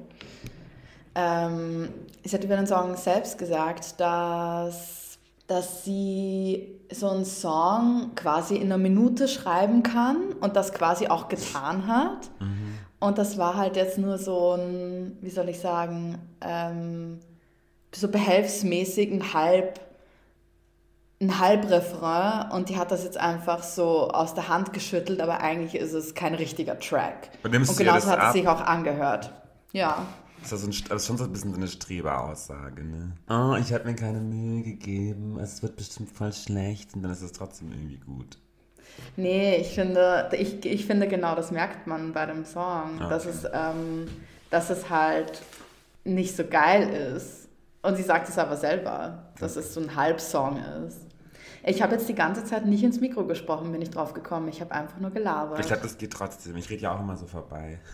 Ähm, 1.15 1.89
sie 2.25 2.37
hat 2.37 2.45
über 2.45 2.57
den 2.57 2.67
Song 2.67 2.97
selbst 2.97 3.39
gesagt, 3.39 4.01
dass, 4.01 5.19
dass 5.47 5.85
sie 5.85 6.81
so 6.93 7.09
einen 7.09 7.25
Song 7.25 8.13
quasi 8.15 8.57
in 8.57 8.65
einer 8.65 8.79
Minute 8.79 9.29
schreiben 9.29 9.83
kann 9.83 10.35
und 10.41 10.57
das 10.57 10.73
quasi 10.73 11.09
auch 11.09 11.29
getan 11.29 11.87
hat. 11.87 12.31
Und 12.99 13.19
das 13.19 13.39
war 13.39 13.57
halt 13.57 13.77
jetzt 13.77 13.99
nur 13.99 14.19
so 14.19 14.53
ein, 14.53 15.19
wie 15.21 15.31
soll 15.31 15.49
ich 15.49 15.61
sagen, 15.61 16.19
ähm, 16.41 17.21
so 17.95 18.09
behelfsmäßig 18.09 19.11
ein 19.13 19.33
Halb, 19.33 19.81
ein 21.21 21.39
Halbrefrain 21.39 22.51
und 22.51 22.69
die 22.69 22.77
hat 22.77 22.91
das 22.91 23.05
jetzt 23.05 23.17
einfach 23.19 23.63
so 23.63 24.11
aus 24.11 24.35
der 24.35 24.49
Hand 24.49 24.73
geschüttelt, 24.73 25.21
aber 25.21 25.41
eigentlich 25.41 25.75
ist 25.75 25.93
es 25.93 26.15
kein 26.15 26.35
richtiger 26.35 26.79
Track. 26.79 27.31
Und 27.43 27.55
und 27.55 27.77
genauso 27.79 28.07
das 28.07 28.07
hat 28.07 28.19
es 28.19 28.25
ab? 28.25 28.33
sich 28.33 28.49
auch 28.49 28.61
angehört. 28.61 29.33
Ja. 29.73 30.07
Das 30.43 30.53
ist, 30.53 30.61
so 30.61 30.67
ein, 30.69 30.89
das 30.91 31.03
ist 31.03 31.07
schon 31.09 31.17
so 31.19 31.25
ein 31.25 31.33
bisschen 31.33 31.51
so 31.53 31.57
eine 31.57 31.67
Streberaussage, 31.69 32.85
ne? 32.85 33.13
Oh, 33.29 33.57
ich 33.59 33.73
habe 33.73 33.85
mir 33.85 33.95
keine 33.97 34.21
Mühe 34.21 34.63
gegeben, 34.63 35.39
es 35.41 35.63
wird 35.63 35.77
bestimmt 35.77 36.11
voll 36.11 36.33
schlecht 36.33 36.95
und 36.95 37.03
dann 37.03 37.11
ist 37.13 37.23
es 37.23 37.33
trotzdem 37.33 37.73
irgendwie 37.73 37.99
gut. 37.99 38.39
Nee, 39.17 39.57
ich 39.57 39.75
finde, 39.75 40.29
ich, 40.33 40.65
ich 40.65 40.87
finde 40.87 41.09
genau, 41.09 41.35
das 41.35 41.51
merkt 41.51 41.87
man 41.87 42.13
bei 42.13 42.27
dem 42.27 42.45
Song, 42.45 43.01
Ah, 43.01 43.09
dass, 43.09 43.27
okay. 43.27 43.35
es, 43.35 43.45
ähm, 43.53 44.07
dass 44.51 44.71
es 44.71 44.89
halt 44.91 45.43
nicht 46.05 46.37
so 46.37 46.45
geil 46.45 46.89
ist. 47.17 47.49
Und 47.83 47.97
sie 47.97 48.03
sagt 48.03 48.29
es 48.29 48.39
aber 48.39 48.57
selber, 48.57 49.33
dass 49.39 49.57
es 49.57 49.75
so 49.75 49.81
ein 49.81 49.95
Halbsong 49.97 50.59
ist. 50.87 51.06
Ich 51.69 51.83
habe 51.83 51.97
jetzt 51.97 52.09
die 52.09 52.15
ganze 52.15 52.45
Zeit 52.45 52.65
nicht 52.65 52.85
ins 52.85 53.01
Mikro 53.01 53.25
gesprochen, 53.25 53.73
bin 53.73 53.83
ich 53.83 53.91
drauf 53.91 54.15
gekommen. 54.15 54.47
Ich 54.47 54.61
habe 54.61 54.71
einfach 54.73 55.01
nur 55.01 55.11
gelabert. 55.11 55.59
Ich 55.59 55.67
glaube, 55.67 55.83
das 55.83 55.99
geht 55.99 56.13
trotzdem. 56.13 56.57
Ich 56.57 56.71
rede 56.71 56.83
ja 56.83 56.95
auch 56.95 57.01
immer 57.01 57.17
so 57.17 57.27
vorbei. 57.27 57.81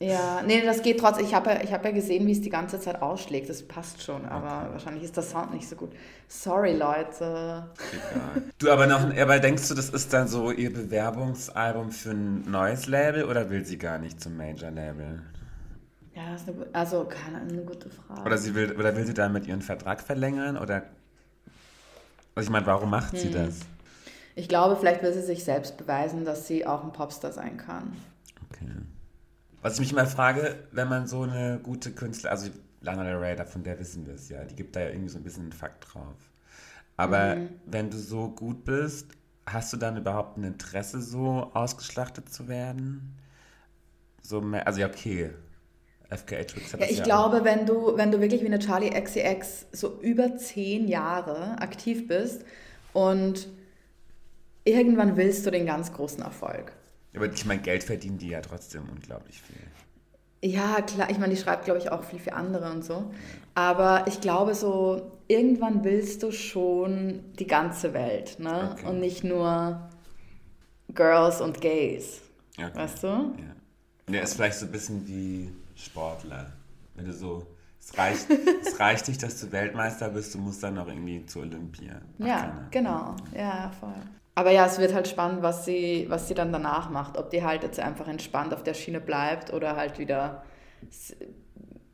Ja, 0.00 0.42
nee, 0.44 0.62
das 0.62 0.82
geht 0.82 0.98
trotzdem. 0.98 1.24
Ich 1.24 1.32
habe 1.32 1.50
ja, 1.50 1.62
ich 1.62 1.72
hab 1.72 1.84
ja 1.84 1.92
gesehen, 1.92 2.26
wie 2.26 2.32
es 2.32 2.40
die 2.40 2.50
ganze 2.50 2.80
Zeit 2.80 3.00
ausschlägt. 3.00 3.48
Das 3.48 3.62
passt 3.62 4.02
schon, 4.02 4.26
aber 4.26 4.72
wahrscheinlich 4.72 5.04
ist 5.04 5.16
der 5.16 5.22
Sound 5.22 5.54
nicht 5.54 5.68
so 5.68 5.76
gut. 5.76 5.92
Sorry, 6.26 6.72
Leute. 6.76 7.68
Egal. 7.92 8.42
Du, 8.58 8.70
aber 8.70 8.88
noch, 8.88 9.16
aber 9.16 9.38
denkst 9.38 9.68
du, 9.68 9.74
das 9.74 9.90
ist 9.90 10.12
dann 10.12 10.26
so 10.26 10.50
ihr 10.50 10.72
Bewerbungsalbum 10.72 11.92
für 11.92 12.10
ein 12.10 12.50
neues 12.50 12.88
Label 12.88 13.24
oder 13.24 13.48
will 13.48 13.64
sie 13.64 13.78
gar 13.78 13.98
nicht 13.98 14.20
zum 14.20 14.36
Major-Label? 14.36 15.22
Ja, 16.14 16.32
das 16.32 16.42
ist 16.42 16.48
eine, 16.48 16.66
also 16.72 17.04
keine 17.04 17.40
eine 17.40 17.62
gute 17.62 17.88
Frage. 17.90 18.22
Oder, 18.22 18.38
sie 18.38 18.54
will, 18.56 18.72
oder 18.72 18.96
will 18.96 19.06
sie 19.06 19.14
damit 19.14 19.46
ihren 19.46 19.62
Vertrag 19.62 20.00
verlängern? 20.00 20.56
Oder. 20.56 20.82
Also 22.34 22.46
ich 22.48 22.50
meine, 22.52 22.66
warum 22.66 22.90
macht 22.90 23.12
Hm. 23.12 23.18
sie 23.18 23.30
das? 23.30 23.60
Ich 24.36 24.48
glaube, 24.48 24.76
vielleicht 24.76 25.02
will 25.02 25.12
sie 25.12 25.22
sich 25.22 25.44
selbst 25.44 25.76
beweisen, 25.76 26.24
dass 26.24 26.46
sie 26.46 26.66
auch 26.66 26.84
ein 26.84 26.92
Popstar 26.92 27.32
sein 27.32 27.56
kann. 27.56 27.96
Okay. 28.50 28.70
Was 29.62 29.74
ich 29.74 29.80
mich 29.80 29.92
immer 29.92 30.06
frage, 30.06 30.68
wenn 30.72 30.88
man 30.88 31.06
so 31.06 31.22
eine 31.22 31.60
gute 31.62 31.92
Künstler, 31.92 32.30
also 32.32 32.50
Lana 32.82 33.04
Del 33.04 33.16
Rey, 33.16 33.36
von 33.46 33.62
der 33.64 33.78
wissen 33.80 34.06
wir 34.06 34.14
es 34.14 34.28
ja, 34.28 34.44
die 34.44 34.56
gibt 34.56 34.76
da 34.76 34.80
ja 34.80 34.88
irgendwie 34.90 35.08
so 35.10 35.18
ein 35.18 35.24
bisschen 35.24 35.44
einen 35.44 35.52
Fakt 35.52 35.86
drauf. 35.94 36.16
Aber 36.96 37.38
wenn 37.66 37.90
du 37.90 37.98
so 37.98 38.30
gut 38.30 38.64
bist, 38.64 39.08
hast 39.46 39.72
du 39.72 39.78
dann 39.78 39.96
überhaupt 39.96 40.38
ein 40.38 40.44
Interesse, 40.44 41.02
so 41.02 41.50
ausgeschlachtet 41.54 42.32
zu 42.32 42.48
werden? 42.48 43.16
So 44.22 44.40
mehr, 44.40 44.66
also 44.66 44.80
ja, 44.80 44.86
okay. 44.88 45.30
Twix 46.10 46.72
hat 46.72 46.80
Ja, 46.80 46.86
ich 46.88 46.98
ja 46.98 47.04
glaube, 47.04 47.44
wenn 47.44 47.66
du, 47.66 47.96
wenn 47.96 48.10
du 48.10 48.20
wirklich 48.20 48.42
wie 48.42 48.46
eine 48.46 48.58
Charlie 48.58 48.90
XCX 48.90 49.66
so 49.72 49.98
über 50.00 50.36
zehn 50.36 50.88
Jahre 50.88 51.58
aktiv 51.60 52.06
bist 52.08 52.44
und 52.92 53.48
irgendwann 54.64 55.16
willst 55.16 55.46
du 55.46 55.50
den 55.50 55.66
ganz 55.66 55.92
großen 55.92 56.22
Erfolg. 56.22 56.72
Aber 57.14 57.26
ich 57.26 57.44
meine, 57.46 57.62
Geld 57.62 57.84
verdienen 57.84 58.18
die 58.18 58.28
ja 58.28 58.40
trotzdem 58.40 58.88
unglaublich 58.90 59.40
viel. 59.40 59.56
Ja, 60.42 60.82
klar, 60.82 61.08
ich 61.10 61.18
meine, 61.18 61.34
die 61.34 61.40
schreibt, 61.40 61.64
glaube 61.64 61.78
ich, 61.78 61.90
auch 61.90 62.04
viel 62.04 62.18
für 62.18 62.34
andere 62.34 62.70
und 62.70 62.84
so. 62.84 63.10
Aber 63.54 64.04
ich 64.08 64.20
glaube, 64.20 64.54
so 64.54 65.12
irgendwann 65.26 65.84
willst 65.84 66.22
du 66.22 66.32
schon 66.32 67.20
die 67.38 67.46
ganze 67.46 67.94
Welt, 67.94 68.38
ne? 68.38 68.72
Okay. 68.72 68.86
Und 68.86 69.00
nicht 69.00 69.24
nur 69.24 69.88
Girls 70.92 71.40
und 71.40 71.60
Gays. 71.62 72.20
Okay. 72.58 72.70
Weißt 72.74 73.02
du? 73.04 73.06
Ja. 73.06 73.54
Der 74.08 74.22
ist 74.22 74.34
vielleicht 74.34 74.58
so 74.58 74.66
ein 74.66 74.72
bisschen 74.72 75.08
wie 75.08 75.50
Sportler. 75.74 76.52
Wenn 76.94 77.04
du 77.06 77.12
so, 77.12 77.46
es 77.80 77.96
reicht, 77.98 78.26
es 78.62 78.78
reicht 78.80 79.08
nicht, 79.08 79.22
dass 79.22 79.40
du 79.40 79.50
Weltmeister 79.52 80.08
bist, 80.10 80.34
du 80.34 80.38
musst 80.38 80.62
dann 80.62 80.74
noch 80.74 80.88
irgendwie 80.88 81.24
zu 81.26 81.40
Olympia. 81.40 82.00
Ach, 82.20 82.26
Ja, 82.26 82.40
keine. 82.40 82.66
genau. 82.70 83.16
Ja, 83.36 83.70
voll. 83.80 83.94
Aber 84.36 84.50
ja, 84.50 84.66
es 84.66 84.78
wird 84.78 84.92
halt 84.94 85.06
spannend, 85.06 85.42
was 85.42 85.64
sie, 85.64 86.06
was 86.08 86.26
sie 86.28 86.34
dann 86.34 86.52
danach 86.52 86.90
macht. 86.90 87.16
Ob 87.16 87.30
die 87.30 87.44
halt 87.44 87.62
jetzt 87.62 87.78
einfach 87.78 88.08
entspannt 88.08 88.52
auf 88.52 88.62
der 88.64 88.74
Schiene 88.74 89.00
bleibt 89.00 89.52
oder 89.52 89.76
halt 89.76 89.98
wieder. 89.98 90.42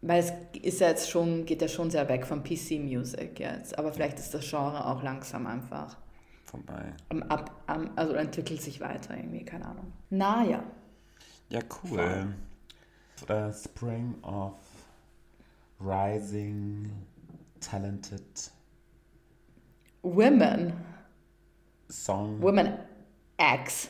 Weil 0.03 0.21
es 0.21 0.33
ist 0.63 0.81
ja 0.81 0.89
jetzt 0.89 1.11
schon, 1.11 1.45
geht 1.45 1.61
ja 1.61 1.69
schon 1.69 1.91
sehr 1.91 2.09
weg 2.09 2.27
vom 2.27 2.43
PC-Music 2.43 3.39
jetzt. 3.39 3.79
Aber 3.79 3.93
vielleicht 3.93 4.19
ist 4.19 4.33
das 4.33 4.49
Genre 4.49 4.87
auch 4.87 5.03
langsam 5.03 5.47
einfach 5.47 5.99
Vorbei. 6.47 6.95
am 7.11 7.23
Ab, 7.25 7.51
am, 7.67 7.91
also 7.97 8.15
entwickelt 8.15 8.63
sich 8.63 8.81
weiter 8.81 9.15
irgendwie, 9.17 9.45
keine 9.45 9.67
Ahnung. 9.67 9.93
Naja. 10.09 10.63
Ja, 11.51 11.61
cool. 11.85 12.29
Uh, 13.29 13.53
Spring 13.53 14.15
of 14.23 14.55
Rising 15.79 16.91
Talented 17.61 18.23
Women. 20.03 20.73
Song. 21.89 22.41
Women 22.41 22.75
X. 23.39 23.89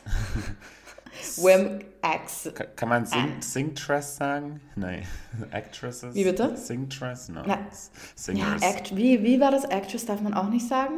Women 1.37 1.84
X. 2.02 2.49
Ka- 2.54 2.64
Kann 2.76 2.88
man 2.88 3.06
Sing 3.06 3.40
Singtress 3.42 4.16
sagen? 4.16 4.60
Nein. 4.75 5.06
Actresses? 5.50 6.14
Wie 6.14 6.25
bitte? 6.25 6.56
Singtress? 6.56 7.28
No. 7.28 7.42
Na, 7.42 7.54
Ja, 7.54 7.66
Singers. 8.14 8.62
Act, 8.62 8.96
wie, 8.96 9.22
wie 9.22 9.38
war 9.40 9.50
das? 9.50 9.64
Actress 9.64 10.06
darf 10.06 10.20
man 10.20 10.34
auch 10.34 10.49
nicht 10.49 10.66
sagen? 10.66 10.94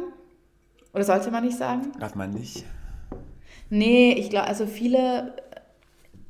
Oder 0.93 1.03
sollte 1.03 1.29
man 1.31 1.43
nicht 1.43 1.57
sagen? 1.57 1.91
Darf 1.99 2.15
man 2.15 2.31
nicht? 2.31 2.63
Nee, 3.69 4.13
ich 4.13 4.29
glaube, 4.29 4.47
also 4.47 4.65
viele, 4.67 5.35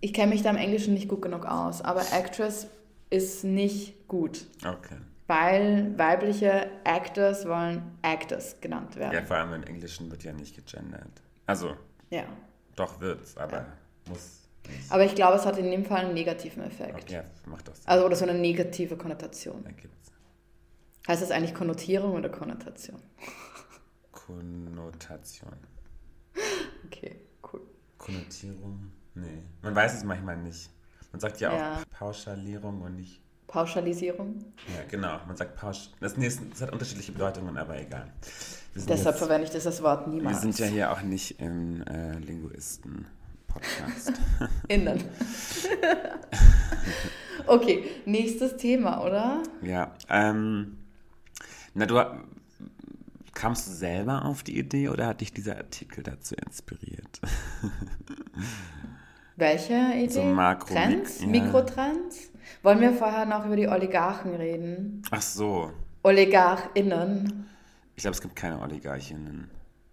ich 0.03 0.13
kenne 0.13 0.33
mich 0.33 0.41
da 0.41 0.49
im 0.49 0.57
Englischen 0.57 0.93
nicht 0.93 1.07
gut 1.07 1.21
genug 1.21 1.45
aus, 1.45 1.81
aber 1.81 2.01
Actress 2.11 2.67
ist 3.09 3.43
nicht 3.45 4.07
gut, 4.09 4.45
Okay. 4.65 4.97
weil 5.27 5.97
weibliche 5.97 6.69
Actors 6.83 7.47
wollen 7.47 7.83
Actors 8.01 8.59
genannt 8.59 8.95
Ja, 8.95 9.11
werden. 9.11 9.25
vor 9.25 9.37
allem 9.37 9.53
im 9.53 9.63
Englischen 9.63 10.11
wird 10.11 10.23
ja 10.23 10.33
nicht 10.33 10.55
gegendert. 10.55 11.21
Also, 11.45 11.75
Ja. 12.09 12.25
doch 12.75 12.99
wird's, 12.99 13.37
aber 13.37 13.65
muss 14.09 14.41
nicht. 14.67 14.91
Aber 14.91 15.05
ich 15.05 15.15
glaube, 15.15 15.37
es 15.37 15.45
hat 15.45 15.57
in 15.57 15.71
dem 15.71 15.85
Fall 15.85 16.05
einen 16.05 16.13
negativen 16.13 16.63
Effekt. 16.63 17.03
Okay, 17.03 17.13
ja, 17.13 17.23
macht 17.45 17.67
doch 17.69 17.75
Sinn. 17.75 17.83
Also, 17.87 18.05
oder 18.05 18.15
so 18.17 18.25
eine 18.25 18.37
negative 18.37 18.97
Konnotation. 18.97 19.65
Ergibt's. 19.65 20.11
Heißt 21.07 21.21
das 21.21 21.31
eigentlich 21.31 21.53
Konnotierung 21.53 22.13
oder 22.13 22.27
Konnotation? 22.29 22.99
Konnotation. 24.11 25.53
Okay, 26.85 27.21
cool. 27.51 27.61
Konnotierung? 27.97 28.91
Nee. 29.15 29.43
Man 29.61 29.75
weiß 29.75 29.95
es 29.95 30.03
manchmal 30.03 30.37
nicht. 30.37 30.69
Man 31.11 31.19
sagt 31.19 31.39
ja 31.39 31.51
auch 31.51 31.57
Ja. 31.57 31.81
Pauschalierung 31.91 32.81
und 32.81 32.95
nicht. 32.95 33.21
Pauschalisierung? 33.47 34.43
Ja, 34.75 34.83
genau. 34.89 35.19
Man 35.27 35.37
sagt 35.37 35.55
Pausch. 35.55 35.89
Das, 35.99 36.17
nee, 36.17 36.27
das 36.49 36.61
hat 36.61 36.71
unterschiedliche 36.71 37.11
Bedeutungen, 37.11 37.55
aber 37.55 37.79
egal. 37.79 38.11
Wir 38.73 38.83
Deshalb 38.87 39.15
jetzt, 39.15 39.19
verwende 39.19 39.45
ich 39.45 39.53
das 39.53 39.83
Wort 39.83 40.07
wir 40.07 40.13
niemals. 40.13 40.41
sind 40.41 40.57
ja 40.57 40.65
hier 40.65 40.91
auch 40.91 41.01
nicht 41.03 41.39
im 41.39 41.83
äh, 41.83 42.17
Linguisten-Podcast. 42.17 44.13
Innen. 44.67 45.03
okay, 47.45 47.83
nächstes 48.05 48.57
Thema, 48.57 49.03
oder? 49.05 49.43
ja. 49.61 49.93
Ähm, 50.09 50.79
na, 51.75 51.85
du 51.85 52.03
kamst 53.33 53.67
du 53.67 53.71
selber 53.71 54.25
auf 54.25 54.41
die 54.41 54.57
Idee 54.57 54.89
oder 54.89 55.05
hat 55.07 55.21
dich 55.21 55.31
dieser 55.33 55.57
Artikel 55.57 56.03
dazu 56.03 56.33
inspiriert? 56.35 57.21
Welche 59.35 59.73
Idee? 59.95 60.09
So 60.09 60.21
Makro- 60.21 60.73
Trends? 60.73 61.21
ja. 61.21 61.27
Mikrotrends? 61.27 62.31
Wollen 62.61 62.81
wir 62.81 62.93
vorher 62.93 63.25
noch 63.25 63.45
über 63.45 63.55
die 63.55 63.67
Oligarchen 63.67 64.35
reden? 64.35 65.01
Ach 65.11 65.21
so. 65.21 65.71
OligarchInnen? 66.03 67.47
Ich 67.95 68.01
glaube, 68.03 68.15
es 68.15 68.21
gibt 68.21 68.35
keine 68.35 68.59
Oligarchinnen. 68.61 69.49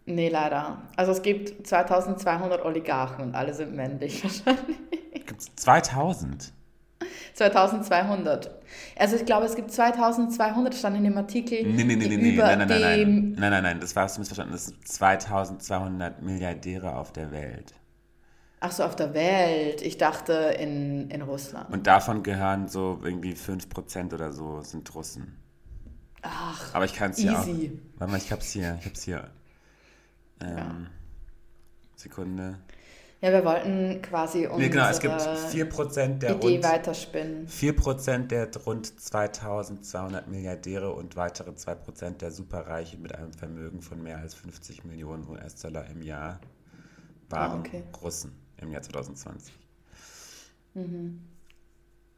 Nee, 0.07 0.29
leider. 0.29 0.83
Also 0.97 1.13
es 1.13 1.23
gibt 1.23 1.67
2200 1.67 2.65
Oligarchen 2.65 3.23
und 3.25 3.35
alle 3.35 3.55
sind 3.55 3.75
männlich 3.75 4.23
wahrscheinlich. 4.47 4.77
Gibt 5.27 5.41
es 5.41 5.55
2000? 5.57 6.53
2200. 7.35 8.51
Also 8.99 9.17
ich 9.17 9.25
glaube, 9.25 9.47
es 9.47 9.55
gibt 9.55 9.71
2200, 9.73 10.75
stand 10.75 10.97
in 10.97 11.05
dem 11.05 11.17
Artikel. 11.17 11.63
Nee, 11.65 11.85
nee, 11.85 11.97
nee, 11.97 12.07
nee, 12.09 12.17
nee. 12.17 12.37
Nein, 12.37 12.59
nein, 12.59 12.69
nein, 12.69 12.81
nein. 12.81 13.37
Nein, 13.39 13.51
nein, 13.51 13.63
nein, 13.63 13.81
das 13.81 13.95
warst 13.97 14.17
du 14.17 14.21
missverstanden. 14.21 14.53
Das 14.53 14.67
sind 14.67 14.87
2200 14.87 16.23
Milliardäre 16.23 16.97
auf 16.97 17.13
der 17.13 17.31
Welt. 17.31 17.75
Ach 18.61 18.73
so, 18.73 18.85
auf 18.85 18.95
der 18.95 19.15
Welt. 19.15 19.81
Ich 19.81 19.97
dachte 19.97 20.33
in, 20.59 21.11
in 21.11 21.23
Russland. 21.23 21.71
Und 21.73 21.87
davon 21.87 22.23
gehören 22.23 22.69
so 22.69 23.01
irgendwie 23.03 23.33
5% 23.33 24.13
oder 24.13 24.33
so 24.33 24.61
sind 24.61 24.95
Russen. 24.95 25.37
Ach, 26.23 26.75
Aber 26.75 26.85
ich 26.85 26.93
kann 26.95 27.13
es 27.13 27.19
hier 27.19 27.33
auch. 27.33 27.47
Warte 27.97 28.13
mal, 28.13 28.19
ich 28.19 28.31
hab's 28.31 28.51
hier. 28.53 28.77
Ich 28.81 28.87
hab's 28.87 29.03
hier. 29.03 29.31
Ähm, 30.43 30.57
Ja. 30.57 30.75
Sekunde. 31.97 32.59
Ja, 33.23 33.33
wir 33.33 33.45
wollten 33.45 34.01
quasi 34.01 34.47
unsere 34.47 34.59
Nee, 34.59 34.69
genau, 34.71 34.89
es 34.89 35.01
gibt 35.01 35.21
4% 35.21 36.19
der 36.19 36.37
Idee 36.37 36.55
rund, 36.55 36.65
weiterspinnen. 36.65 37.47
4% 37.49 38.29
der 38.29 38.49
rund 38.65 38.99
2200 39.01 40.27
Milliardäre 40.29 40.91
und 40.95 41.17
weitere 41.17 41.51
2% 41.51 42.17
der 42.17 42.31
Superreiche 42.31 42.97
mit 42.97 43.15
einem 43.15 43.35
Vermögen 43.35 43.83
von 43.83 44.03
mehr 44.03 44.19
als 44.19 44.35
50 44.35 44.85
Millionen 44.85 45.29
US-Dollar 45.29 45.87
im 45.91 46.01
Jahr 46.03 46.41
waren 47.29 47.59
Ah, 47.59 47.61
okay. 47.61 47.83
Russen 48.03 48.33
im 48.61 48.71
Jahr 48.73 48.83
2020. 48.83 49.53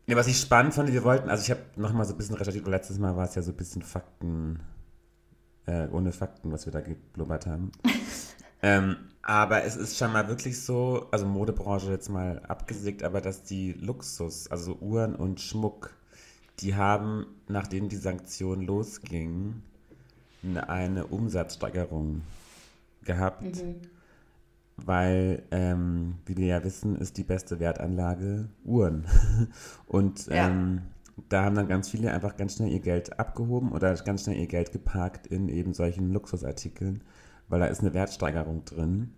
Nee, 0.07 0.17
was 0.17 0.27
ich 0.27 0.39
spannend 0.41 0.75
fand, 0.75 0.93
wir 0.93 1.05
wollten, 1.05 1.29
also 1.31 1.43
ich 1.43 1.51
habe 1.51 1.63
nochmal 1.77 2.05
so 2.05 2.13
ein 2.13 2.17
bisschen 2.19 2.35
recherchiert, 2.35 2.65
weil 2.65 2.73
letztes 2.73 2.99
Mal 2.99 3.17
war 3.17 3.25
es 3.27 3.35
ja 3.35 3.43
so 3.43 3.53
ein 3.53 3.57
bisschen 3.57 3.83
Fakten, 3.83 4.61
äh, 5.67 5.87
ohne 5.89 6.13
Fakten, 6.13 6.51
was 6.53 6.67
wir 6.67 6.73
da 6.73 6.81
geblubbert 6.81 7.47
haben. 7.47 7.71
ähm, 8.63 8.97
aber 9.23 9.63
es 9.65 9.77
ist 9.77 9.97
schon 9.97 10.13
mal 10.13 10.27
wirklich 10.29 10.61
so, 10.61 11.07
also 11.13 11.25
Modebranche 11.27 11.91
jetzt 11.91 12.09
mal 12.09 12.41
abgesägt, 12.41 13.05
aber 13.05 13.21
dass 13.21 13.45
die 13.45 13.73
Luxus, 13.75 14.49
also 14.51 14.77
Uhren 14.81 15.15
und 15.15 15.41
Schmuck, 15.41 15.95
die 16.59 16.75
haben, 16.75 17.27
nachdem 17.49 17.89
die 17.89 17.97
Sanktion 17.97 18.61
losging, 18.63 19.63
eine- 20.43 20.69
eine 20.69 21.07
Umsatzsteigerung 21.07 22.23
gehabt, 23.05 23.45
weil, 24.77 25.43
ähm, 25.51 26.17
wie 26.27 26.37
wir 26.37 26.47
ja 26.47 26.65
wissen, 26.65 26.97
ist 26.97 27.17
die 27.19 27.25
beste 27.25 27.61
Wertanlage 27.61 28.49
Uhren. 28.65 29.05
Und 29.87 30.27
Ja. 30.27 30.49
ähm, 30.49 30.83
da 31.29 31.45
haben 31.45 31.55
dann 31.55 31.69
ganz 31.69 31.89
viele 31.91 32.11
einfach 32.13 32.37
ganz 32.37 32.57
schnell 32.57 32.71
ihr 32.71 32.81
Geld 32.81 33.19
abgehoben 33.19 33.73
oder 33.73 33.95
ganz 33.97 34.23
schnell 34.25 34.37
ihr 34.37 34.47
Geld 34.47 34.73
geparkt 34.73 35.27
in 35.27 35.49
eben 35.49 35.75
solchen 35.75 36.11
Luxusartikeln, 36.13 37.03
weil 37.49 37.61
da 37.61 37.67
ist 37.67 37.81
eine 37.81 37.93
Wertsteigerung 37.95 38.65
drin. 38.65 39.13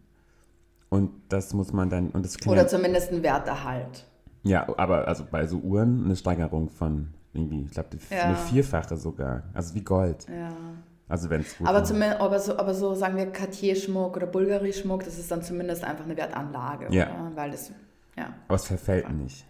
Und 0.88 1.11
das 1.28 1.54
muss 1.54 1.73
man 1.73 1.90
dann, 1.90 2.11
und 2.11 2.25
das 2.25 2.37
Oder 2.46 2.66
zumindest 2.68 3.11
ein 3.12 3.23
Werterhalt. 3.23 4.06
ja, 4.42 4.66
aber 4.76 5.08
also 5.08 5.25
bei 5.30 5.46
so 5.46 5.58
Uhren 5.58 6.04
eine 6.04 6.16
Steigerung 6.16 6.68
von 6.68 7.08
irgendwie, 7.32 7.62
ich 7.62 7.70
glaube, 7.70 7.90
Ja. 8.11 8.25
eine 8.25 8.37
vierfache 8.37 8.96
sogar. 8.96 9.44
Also 9.54 9.75
wie 9.75 9.82
Gold. 9.82 10.26
Ja. 10.28 10.50
Also 11.08 11.28
wenn 11.30 11.42
es 11.42 11.56
gut 11.58 11.66
Aber, 11.66 11.84
zumindest, 11.84 12.20
aber, 12.20 12.40
so, 12.40 12.56
aber 12.58 12.75
so 12.75 12.94
sagen 12.94 13.16
wir 13.16 13.30
Cartier-Schmuck 13.30 14.16
oder 14.16 14.26
Bulgari-Schmuck, 14.26 15.04
das 15.04 15.18
ist 15.18 15.30
dann 15.30 15.42
zumindest 15.42 15.84
einfach 15.84 16.04
eine 16.04 16.16
Wertanlage, 16.16 16.88
Ja. 16.94 17.06
oder? 17.11 17.32
Weil 17.37 17.50
das, 17.50 17.70
ja, 18.16 18.34
Aber 18.49 18.56
es 18.56 18.66
verfällt 18.66 19.11
nicht. 19.11 19.44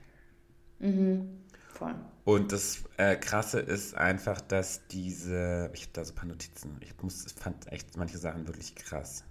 voll. 1.72 1.94
Und 2.24 2.52
das 2.52 2.82
äh, 2.96 3.16
Krasse 3.16 3.60
ist 3.60 3.94
einfach, 3.96 4.40
dass 4.40 4.86
diese, 4.88 5.70
ich 5.74 5.82
habe 5.82 5.92
da 5.92 6.04
so 6.04 6.12
ein 6.12 6.16
paar 6.16 6.26
Notizen, 6.26 6.76
ich 6.80 6.94
muss, 7.02 7.26
ich 7.26 7.34
fand 7.34 7.70
echt 7.70 7.96
manche 7.96 8.18
Sachen 8.18 8.46
wirklich 8.46 8.74
krass. 8.74 9.24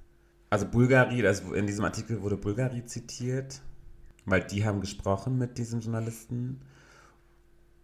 Also 0.49 0.67
Bulgari, 0.67 1.25
also 1.25 1.53
in 1.53 1.65
diesem 1.65 1.83
Artikel 1.83 2.21
wurde 2.21 2.38
Bulgari 2.38 2.86
zitiert, 2.86 3.62
weil 4.25 4.43
die 4.43 4.63
haben 4.65 4.79
gesprochen 4.81 5.38
mit 5.39 5.57
diesem 5.57 5.79
Journalisten. 5.81 6.62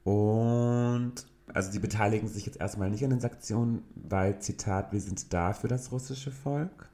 Und 0.04 1.14
also 1.54 1.72
die 1.72 1.80
beteiligen 1.80 2.28
sich 2.28 2.46
jetzt 2.46 2.60
erstmal 2.60 2.90
nicht 2.90 3.04
an 3.04 3.10
den 3.10 3.20
Sanktionen, 3.20 3.84
weil, 3.96 4.40
Zitat, 4.40 4.92
wir 4.92 5.00
sind 5.00 5.34
da 5.34 5.54
für 5.54 5.68
das 5.68 5.92
russische 5.92 6.32
Volk. 6.32 6.90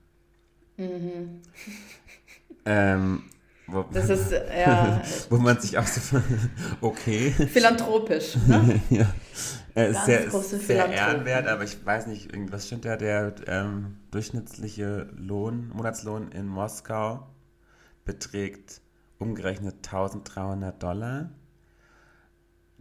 Ähm, 2.65 3.23
wo, 3.67 3.83
Das 3.91 4.09
ist, 4.09 4.31
ja, 4.57 5.01
wo 5.29 5.37
man 5.37 5.59
sich 5.59 5.77
auch 5.77 5.87
so, 5.87 6.21
okay. 6.81 7.31
philanthropisch, 7.31 8.35
ne? 8.47 8.81
ja. 8.89 9.13
Äh, 9.75 9.89
ist 9.89 9.95
Ganz 9.95 10.05
sehr, 10.05 10.25
große 10.27 10.59
sehr 10.59 10.87
ehrenwert, 10.87 11.47
aber 11.47 11.63
ich 11.63 11.85
weiß 11.85 12.07
nicht, 12.07 12.31
irgendwas 12.31 12.65
stimmt 12.65 12.85
da, 12.85 12.95
der 12.95 13.35
ähm, 13.47 13.97
durchschnittliche 14.11 15.09
Lohn, 15.17 15.69
Monatslohn 15.73 16.31
in 16.31 16.47
Moskau 16.47 17.27
beträgt 18.05 18.81
umgerechnet 19.17 19.75
1300 19.85 20.81
Dollar. 20.81 21.29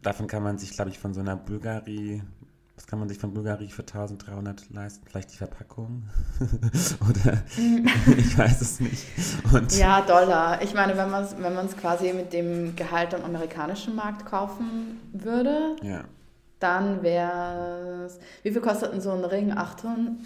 Davon 0.04 0.26
kann 0.26 0.42
man 0.42 0.58
sich, 0.58 0.72
glaube 0.72 0.90
ich, 0.90 0.98
von 0.98 1.14
so 1.14 1.20
einer 1.20 1.34
Bulgari, 1.34 2.22
was 2.76 2.86
kann 2.86 2.98
man 2.98 3.08
sich 3.08 3.18
von 3.18 3.32
Bulgari 3.32 3.68
für 3.68 3.82
1300 3.82 4.68
leisten? 4.70 5.06
Vielleicht 5.08 5.32
die 5.32 5.38
Verpackung? 5.38 6.04
Oder 7.08 7.42
ich 8.18 8.36
weiß 8.38 8.60
es 8.60 8.80
nicht. 8.80 9.06
Und 9.52 9.76
Ja, 9.76 10.02
Dollar. 10.02 10.60
Ich 10.62 10.74
meine, 10.74 10.96
wenn 10.96 11.10
man 11.10 11.24
es 11.24 11.34
wenn 11.38 11.54
man's 11.54 11.76
quasi 11.76 12.12
mit 12.12 12.32
dem 12.34 12.76
Gehalt 12.76 13.14
am 13.14 13.24
amerikanischen 13.24 13.94
Markt 13.94 14.26
kaufen 14.26 15.00
würde, 15.12 15.76
ja. 15.82 16.04
dann 16.60 17.02
wäre 17.02 18.04
es. 18.04 18.20
Wie 18.42 18.50
viel 18.50 18.60
kostet 18.60 18.92
denn 18.92 19.00
so 19.00 19.12
ein 19.12 19.24
Ring? 19.24 19.52
800? 19.52 20.16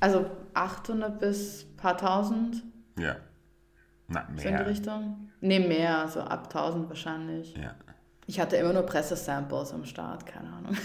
Also 0.00 0.26
800 0.54 1.18
bis 1.18 1.66
paar 1.76 1.96
tausend? 1.96 2.62
ja. 2.98 3.16
Na, 4.10 4.26
So 4.26 4.30
in 4.30 4.38
die 4.38 4.52
mehr. 4.52 4.66
Richtung? 4.66 5.28
Nee, 5.42 5.58
mehr, 5.58 6.08
so 6.08 6.20
ab 6.20 6.44
1000 6.44 6.88
wahrscheinlich. 6.88 7.54
Ja. 7.54 7.74
Ich 8.28 8.38
hatte 8.38 8.56
immer 8.56 8.74
nur 8.74 8.82
Pressesamples 8.82 9.72
am 9.72 9.86
Start, 9.86 10.26
keine 10.26 10.48
Ahnung. 10.52 10.76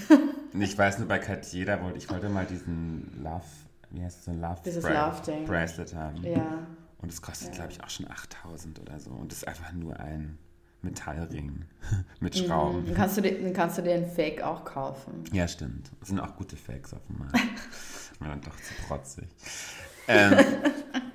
Ich 0.60 0.78
weiß 0.78 1.00
nur 1.00 1.10
bei 1.10 1.20
Cartier, 1.20 1.66
da 1.66 1.82
wollte 1.84 1.98
ich 1.98 2.10
wollte 2.10 2.30
mal 2.30 2.46
diesen 2.46 3.22
Love, 3.22 3.44
wie 3.92 4.02
heißt 4.02 4.20
es, 4.20 4.26
so 4.26 4.32
ein 4.32 4.40
Love, 4.40 4.62
Dieses 4.66 4.82
Bra- 4.84 5.08
Love-Ding. 5.10 5.46
Bracelet 5.46 5.94
haben. 5.94 6.24
Ja. 6.24 6.66
Und 7.00 7.12
es 7.12 7.22
kostet, 7.22 7.50
Ja. 7.50 7.56
glaube 7.56 7.72
ich, 7.74 7.84
auch 7.84 7.90
schon 7.90 8.10
8000 8.10 8.80
oder 8.80 8.98
so. 8.98 9.10
Und 9.12 9.30
das 9.34 9.40
ist 9.40 9.48
einfach 9.50 9.74
nur 9.74 10.00
ein 10.00 10.38
Metallring 10.84 11.66
mit 12.22 12.38
Schrauben. 12.38 12.86
Dann 12.86 12.96
kannst, 12.96 13.18
du 13.18 13.22
dir, 13.22 13.42
dann 13.44 13.52
kannst 13.52 13.78
du 13.78 13.84
einen 13.92 14.06
Fake 14.10 14.42
auch 14.42 14.64
kaufen. 14.64 15.26
Ja, 15.34 15.46
stimmt. 15.50 15.92
Es 16.02 16.08
sind 16.08 16.22
auch 16.22 16.38
gute 16.38 16.56
Fakes 16.56 16.94
auf 16.94 17.06
dem 17.08 17.18
Markt. 17.20 17.36
War 18.20 18.30
dann 18.30 18.40
doch 18.42 18.56
zu 18.56 18.74
protzig. 18.88 19.28
Ähm, 20.08 20.38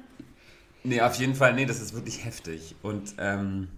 nee, 0.85 1.01
auf 1.01 1.15
jeden 1.15 1.35
Fall, 1.35 1.55
nee, 1.55 1.65
das 1.65 1.81
ist 1.81 1.95
wirklich 1.95 2.23
heftig. 2.27 2.77
Und 2.83 3.15
ähm, 3.17 3.69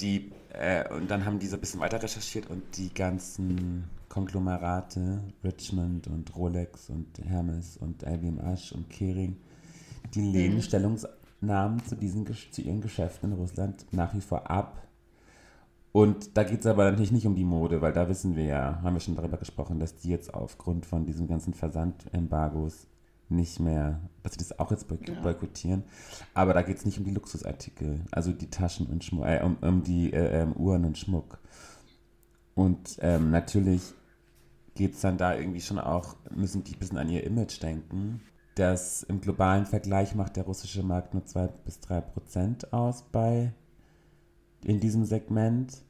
die, 0.00 0.32
äh, 0.52 0.92
und 0.92 1.10
dann 1.10 1.24
haben 1.24 1.38
die 1.38 1.46
so 1.46 1.56
ein 1.56 1.60
bisschen 1.60 1.80
weiter 1.80 2.02
recherchiert 2.02 2.50
und 2.50 2.62
die 2.76 2.92
ganzen 2.92 3.84
Konglomerate, 4.08 5.20
Richmond 5.44 6.06
und 6.06 6.34
Rolex 6.36 6.90
und 6.90 7.06
Hermes 7.24 7.76
und 7.76 8.02
LVMH 8.02 8.74
und 8.74 8.88
Kering, 8.90 9.36
die 10.14 10.20
lehnen 10.20 10.62
Stellungsnahmen 10.62 11.84
zu, 11.84 11.96
diesen, 11.96 12.26
zu 12.50 12.62
ihren 12.62 12.80
Geschäften 12.80 13.32
in 13.32 13.38
Russland 13.38 13.86
nach 13.92 14.14
wie 14.14 14.20
vor 14.20 14.50
ab. 14.50 14.82
Und 15.92 16.36
da 16.36 16.44
geht 16.44 16.60
es 16.60 16.66
aber 16.66 16.90
natürlich 16.90 17.12
nicht 17.12 17.26
um 17.26 17.34
die 17.34 17.44
Mode, 17.44 17.80
weil 17.80 17.92
da 17.92 18.08
wissen 18.08 18.36
wir 18.36 18.44
ja, 18.44 18.80
haben 18.82 18.94
wir 18.94 19.00
schon 19.00 19.16
darüber 19.16 19.38
gesprochen, 19.38 19.78
dass 19.78 19.96
die 19.96 20.10
jetzt 20.10 20.34
aufgrund 20.34 20.84
von 20.84 21.06
diesen 21.06 21.26
ganzen 21.26 21.54
Versandembargos 21.54 22.86
nicht 23.28 23.58
mehr, 23.60 24.00
dass 24.22 24.32
sie 24.32 24.38
das 24.38 24.58
auch 24.58 24.70
jetzt 24.70 24.88
boyk 24.88 25.08
Ja. 25.08 25.20
boykottieren. 25.20 25.84
Aber 26.34 26.54
da 26.54 26.62
geht 26.62 26.78
es 26.78 26.84
nicht 26.84 26.98
um 26.98 27.04
die 27.04 27.10
Luxusartikel, 27.12 28.00
also 28.12 28.32
die 28.32 28.50
Taschen 28.50 28.86
und 28.86 29.02
Schmuck, 29.04 29.26
äh, 29.26 29.40
um, 29.42 29.56
um 29.60 29.82
die 29.82 30.12
äh, 30.12 30.42
ähm, 30.42 30.52
Uhren 30.52 30.84
und 30.84 30.96
Schmuck. 30.98 31.38
Und 32.54 32.98
ähm, 33.00 33.30
natürlich 33.30 33.82
geht 34.74 34.94
es 34.94 35.00
dann 35.00 35.18
da 35.18 35.34
irgendwie 35.34 35.60
schon 35.60 35.78
auch, 35.78 36.16
müssen 36.30 36.64
die 36.64 36.74
ein 36.74 36.78
bisschen 36.78 36.98
an 36.98 37.08
ihr 37.08 37.24
Image 37.24 37.62
denken. 37.62 38.20
dass 38.54 39.02
im 39.02 39.20
globalen 39.20 39.66
Vergleich 39.66 40.14
macht 40.14 40.36
der 40.36 40.44
russische 40.44 40.82
Markt 40.82 41.12
nur 41.12 41.26
2 41.26 41.48
bis 41.66 41.78
3 41.80 42.00
Prozent 42.00 42.72
aus 42.72 43.02
bei 43.12 43.52
in 44.64 44.80
diesem 44.80 45.04
Segment. 45.04 45.82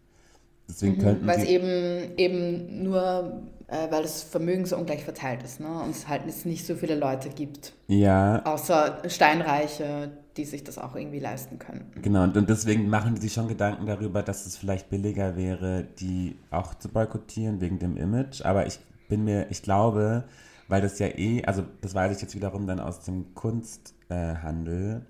Deswegen 0.68 0.98
könnten 0.98 1.26
Weil 1.26 1.38
es 1.38 1.44
eben, 1.44 2.16
eben 2.16 2.82
nur, 2.82 3.42
äh, 3.68 3.90
weil 3.90 4.02
das 4.02 4.22
Vermögen 4.22 4.66
so 4.66 4.76
ungleich 4.76 5.04
verteilt 5.04 5.42
ist, 5.42 5.60
ne? 5.60 5.68
Und 5.82 5.90
es 5.90 6.08
halt 6.08 6.26
nicht 6.44 6.66
so 6.66 6.74
viele 6.74 6.96
Leute 6.96 7.28
gibt, 7.28 7.72
ja, 7.86 8.44
außer 8.44 9.02
Steinreiche, 9.08 10.10
die 10.36 10.44
sich 10.44 10.64
das 10.64 10.78
auch 10.78 10.96
irgendwie 10.96 11.20
leisten 11.20 11.58
können. 11.58 11.92
Genau, 12.02 12.24
und, 12.24 12.36
und 12.36 12.50
deswegen 12.50 12.88
machen 12.88 13.14
die 13.14 13.20
sich 13.20 13.32
schon 13.32 13.48
Gedanken 13.48 13.86
darüber, 13.86 14.22
dass 14.22 14.44
es 14.44 14.56
vielleicht 14.56 14.90
billiger 14.90 15.36
wäre, 15.36 15.86
die 15.98 16.36
auch 16.50 16.74
zu 16.74 16.88
boykottieren 16.88 17.60
wegen 17.60 17.78
dem 17.78 17.96
Image. 17.96 18.44
Aber 18.44 18.66
ich 18.66 18.78
bin 19.08 19.24
mir, 19.24 19.46
ich 19.50 19.62
glaube, 19.62 20.24
weil 20.68 20.82
das 20.82 20.98
ja 20.98 21.06
eh, 21.06 21.44
also 21.44 21.62
das 21.80 21.94
weiß 21.94 22.14
ich 22.16 22.22
jetzt 22.22 22.34
wiederum 22.34 22.66
dann 22.66 22.80
aus 22.80 23.00
dem 23.00 23.34
Kunsthandel, 23.34 25.06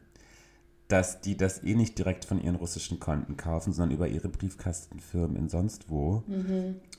dass 0.88 1.20
die 1.20 1.36
das 1.36 1.64
eh 1.64 1.74
nicht 1.74 1.98
direkt 1.98 2.24
von 2.24 2.40
ihren 2.40 2.56
russischen 2.56 3.00
Konten 3.00 3.36
kaufen, 3.36 3.72
sondern 3.72 3.96
über 3.96 4.08
ihre 4.08 4.28
Briefkastenfirmen 4.28 5.36
in 5.36 5.48
sonst 5.48 5.90
wo. 5.90 6.22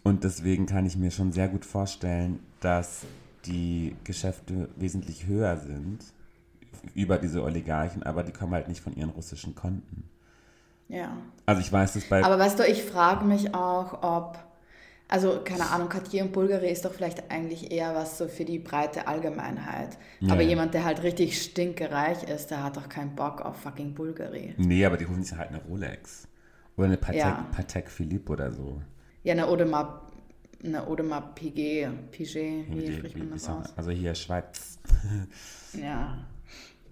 Und 0.04 0.24
deswegen 0.24 0.66
kann 0.66 0.86
ich 0.86 0.98
mir 0.98 1.12
schon 1.12 1.32
sehr 1.32 1.48
gut 1.48 1.66
vorstellen, 1.66 2.40
dass 2.60 3.04
die 3.46 3.96
Geschäfte 4.04 4.70
wesentlich 4.76 5.26
höher 5.26 5.58
sind 5.58 6.00
über 6.94 7.18
diese 7.18 7.44
Oligarchen, 7.44 8.04
aber 8.04 8.24
die 8.24 8.32
kommen 8.32 8.54
halt 8.54 8.68
nicht 8.68 8.82
von 8.82 8.96
ihren 8.96 9.10
russischen 9.10 9.56
Konten. 9.56 10.04
Ja. 10.90 11.18
Also 11.46 11.62
ich 11.62 11.72
weiß 11.72 11.94
das 11.94 12.06
bei 12.06 12.24
Aber 12.24 12.40
weißt 12.40 12.60
du, 12.60 12.64
ich 12.64 12.84
frage 12.84 13.26
mich 13.26 13.54
auch, 13.54 14.04
ob, 14.04 14.40
also 15.08 15.42
keine 15.44 15.70
Ahnung, 15.70 15.90
Cartier 15.90 16.24
und 16.24 16.34
Bulgari 16.34 16.70
ist 16.70 16.84
doch 16.86 16.94
vielleicht 16.94 17.32
eigentlich 17.32 17.72
eher 17.72 17.96
was 17.96 18.18
so 18.18 18.28
für 18.28 18.46
die 18.46 18.60
breite 18.60 19.08
Allgemeinheit. 19.08 19.98
Ja, 20.20 20.34
Aber 20.34 20.42
ja. 20.42 20.50
jemand, 20.50 20.74
der 20.74 20.84
halt 20.84 21.04
richtig 21.04 21.42
stinkereich 21.42 22.24
ist, 22.24 22.52
der 22.52 22.64
hat 22.64 22.78
doch 22.78 22.90
keinen 22.90 23.16
Bock 23.16 23.42
auf 23.42 23.58
fucking 23.58 23.94
Bulgari. 23.94 24.54
Nee, 24.58 24.86
aber 24.86 24.98
die 24.98 25.08
holen 25.08 25.24
sich 25.24 25.38
halt 25.38 25.50
eine 25.50 25.64
Rolex. 25.64 26.28
Oder 26.76 26.88
eine 26.88 26.98
Patek, 26.98 27.20
Ja. 27.22 27.46
Patek 27.52 27.90
Philippe 27.90 28.34
oder 28.34 28.52
so. 28.52 28.82
Ja, 29.24 29.34
eine 29.34 29.48
Audemars, 29.48 30.02
eine 30.64 30.86
Audemars 30.86 31.34
Piguet, 31.36 32.12
Piguet, 32.12 32.66
wie 32.70 32.94
spricht 32.94 33.18
man 33.18 33.32
das 33.32 33.50
aus? 33.50 33.78
Also 33.78 33.92
hier 33.92 34.14
Schweiz. 34.16 34.80
Ja. 35.74 36.18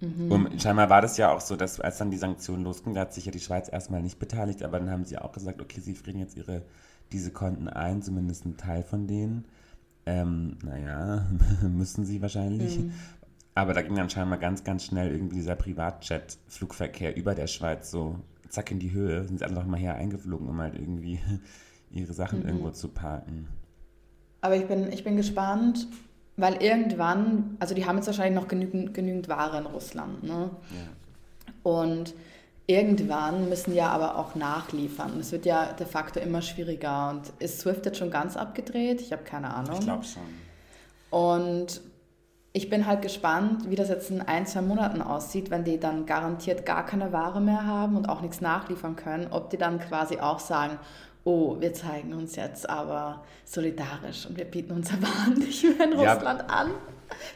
Um, 0.00 0.58
scheinbar 0.58 0.90
war 0.90 1.00
das 1.00 1.16
ja 1.16 1.32
auch 1.32 1.40
so, 1.40 1.56
dass 1.56 1.80
als 1.80 1.96
dann 1.98 2.10
die 2.10 2.18
Sanktionen 2.18 2.62
losgingen, 2.64 2.94
da 2.94 3.00
hat 3.00 3.14
sich 3.14 3.24
ja 3.24 3.32
die 3.32 3.40
Schweiz 3.40 3.68
erstmal 3.72 4.02
nicht 4.02 4.18
beteiligt, 4.18 4.62
aber 4.62 4.78
dann 4.78 4.90
haben 4.90 5.04
sie 5.06 5.16
auch 5.16 5.32
gesagt, 5.32 5.60
okay, 5.62 5.80
sie 5.80 5.94
frieren 5.94 6.20
jetzt 6.20 6.36
ihre, 6.36 6.62
diese 7.12 7.30
Konten 7.30 7.68
ein, 7.68 8.02
zumindest 8.02 8.44
ein 8.46 8.56
Teil 8.56 8.82
von 8.82 9.06
denen. 9.06 9.44
Ähm, 10.06 10.56
naja, 10.64 11.26
müssen 11.62 12.04
sie 12.04 12.22
wahrscheinlich. 12.22 12.78
Aber 13.54 13.72
da 13.72 13.82
ging 13.82 13.96
dann 13.96 14.10
scheinbar 14.10 14.38
ganz, 14.38 14.64
ganz 14.64 14.84
schnell 14.84 15.10
irgendwie 15.10 15.36
dieser 15.36 15.56
Privatjet-Flugverkehr 15.56 17.16
über 17.16 17.34
der 17.34 17.46
Schweiz 17.46 17.90
so 17.90 18.18
zack 18.48 18.70
in 18.70 18.78
die 18.78 18.92
Höhe. 18.92 19.24
Sind 19.24 19.38
sie 19.38 19.44
alle 19.44 19.54
noch 19.54 19.66
mal 19.66 19.80
hier 19.80 19.94
eingeflogen, 19.94 20.48
um 20.48 20.60
halt 20.60 20.74
irgendwie 20.74 21.18
ihre 21.90 22.12
Sachen 22.12 22.44
irgendwo 22.44 22.70
zu 22.70 22.88
parken. 22.88 23.48
Aber 24.42 24.56
ich 24.56 24.66
bin, 24.66 24.92
ich 24.92 25.02
bin 25.02 25.16
gespannt, 25.16 25.88
weil 26.36 26.62
irgendwann, 26.62 27.56
also 27.58 27.74
die 27.74 27.86
haben 27.86 27.96
jetzt 27.96 28.06
wahrscheinlich 28.06 28.40
noch 28.40 28.48
genügend, 28.48 28.94
genügend 28.94 29.28
Ware 29.28 29.58
in 29.58 29.66
Russland, 29.66 30.22
ne? 30.22 30.50
Ja. 30.70 31.62
Und 31.62 32.14
irgendwann 32.66 33.48
müssen 33.48 33.74
ja 33.74 33.88
aber 33.88 34.16
auch 34.16 34.34
nachliefern. 34.34 35.12
Und 35.12 35.20
es 35.20 35.32
wird 35.32 35.46
ja 35.46 35.72
de 35.72 35.86
facto 35.86 36.20
immer 36.20 36.42
schwieriger. 36.42 37.10
Und 37.10 37.32
ist 37.38 37.60
Swift 37.60 37.86
jetzt 37.86 37.98
schon 37.98 38.10
ganz 38.10 38.36
abgedreht? 38.36 39.00
Ich 39.00 39.12
habe 39.12 39.22
keine 39.22 39.54
Ahnung. 39.54 39.78
Ich 39.78 39.84
glaube 39.84 40.04
schon. 40.04 40.22
Und 41.10 41.80
ich 42.52 42.70
bin 42.70 42.86
halt 42.86 43.02
gespannt, 43.02 43.70
wie 43.70 43.76
das 43.76 43.90
jetzt 43.90 44.10
in 44.10 44.22
ein, 44.22 44.46
zwei 44.46 44.62
Monaten 44.62 45.02
aussieht, 45.02 45.50
wenn 45.50 45.64
die 45.64 45.78
dann 45.78 46.06
garantiert 46.06 46.64
gar 46.64 46.86
keine 46.86 47.12
Ware 47.12 47.40
mehr 47.40 47.66
haben 47.66 47.96
und 47.96 48.08
auch 48.08 48.22
nichts 48.22 48.40
nachliefern 48.40 48.96
können, 48.96 49.28
ob 49.30 49.50
die 49.50 49.58
dann 49.58 49.78
quasi 49.78 50.18
auch 50.18 50.40
sagen, 50.40 50.78
oh, 51.26 51.60
wir 51.60 51.72
zeigen 51.74 52.14
uns 52.14 52.36
jetzt 52.36 52.68
aber 52.70 53.22
solidarisch 53.44 54.26
und 54.26 54.38
wir 54.38 54.44
bieten 54.46 54.72
unser 54.72 54.94
Waren 55.02 55.34
nicht 55.38 55.62
mehr 55.64 55.92
in 55.92 55.98
Ja. 56.00 56.14
Russland 56.14 56.48
an. 56.48 56.70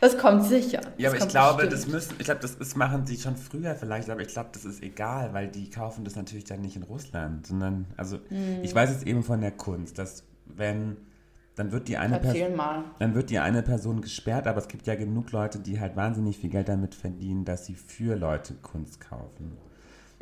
Das 0.00 0.16
kommt 0.18 0.44
sicher. 0.44 0.80
Ja, 0.96 1.10
aber 1.10 1.18
Das 1.18 1.26
ich 1.26 1.30
glaube, 1.32 1.66
bestimmt. 1.66 1.72
das 1.72 1.92
müssen, 1.92 2.14
ich 2.18 2.24
glaube, 2.24 2.40
das 2.40 2.54
ist, 2.54 2.76
machen 2.76 3.06
sie 3.06 3.16
schon 3.16 3.36
früher 3.36 3.74
vielleicht, 3.74 4.08
aber 4.10 4.20
ich 4.20 4.28
glaube, 4.28 4.50
das 4.52 4.64
ist 4.64 4.82
egal, 4.82 5.32
weil 5.32 5.48
die 5.48 5.70
kaufen 5.70 6.04
das 6.04 6.16
natürlich 6.16 6.44
dann 6.44 6.60
nicht 6.60 6.76
in 6.76 6.82
Russland, 6.82 7.46
sondern, 7.46 7.86
also, 7.96 8.18
Hm. 8.28 8.62
ich 8.62 8.74
weiß 8.74 8.90
jetzt 8.90 9.06
eben 9.06 9.22
von 9.22 9.40
der 9.40 9.52
Kunst, 9.52 9.98
dass 9.98 10.24
wenn, 10.46 10.96
dann 11.56 11.70
wird 11.72 11.86
die 11.88 11.96
eine 11.98 12.18
Person, 12.18 12.60
dann 12.98 13.14
wird 13.14 13.30
die 13.30 13.38
eine 13.38 13.62
Person 13.62 14.00
gesperrt, 14.00 14.46
aber 14.48 14.58
es 14.58 14.66
gibt 14.68 14.86
ja 14.86 14.94
genug 14.96 15.30
Leute, 15.32 15.58
die 15.60 15.78
halt 15.78 15.94
wahnsinnig 15.96 16.38
viel 16.38 16.50
Geld 16.50 16.68
damit 16.68 16.94
verdienen, 16.94 17.44
dass 17.44 17.66
sie 17.66 17.74
für 17.74 18.16
Leute 18.16 18.54
Kunst 18.54 19.00
kaufen. 19.00 19.56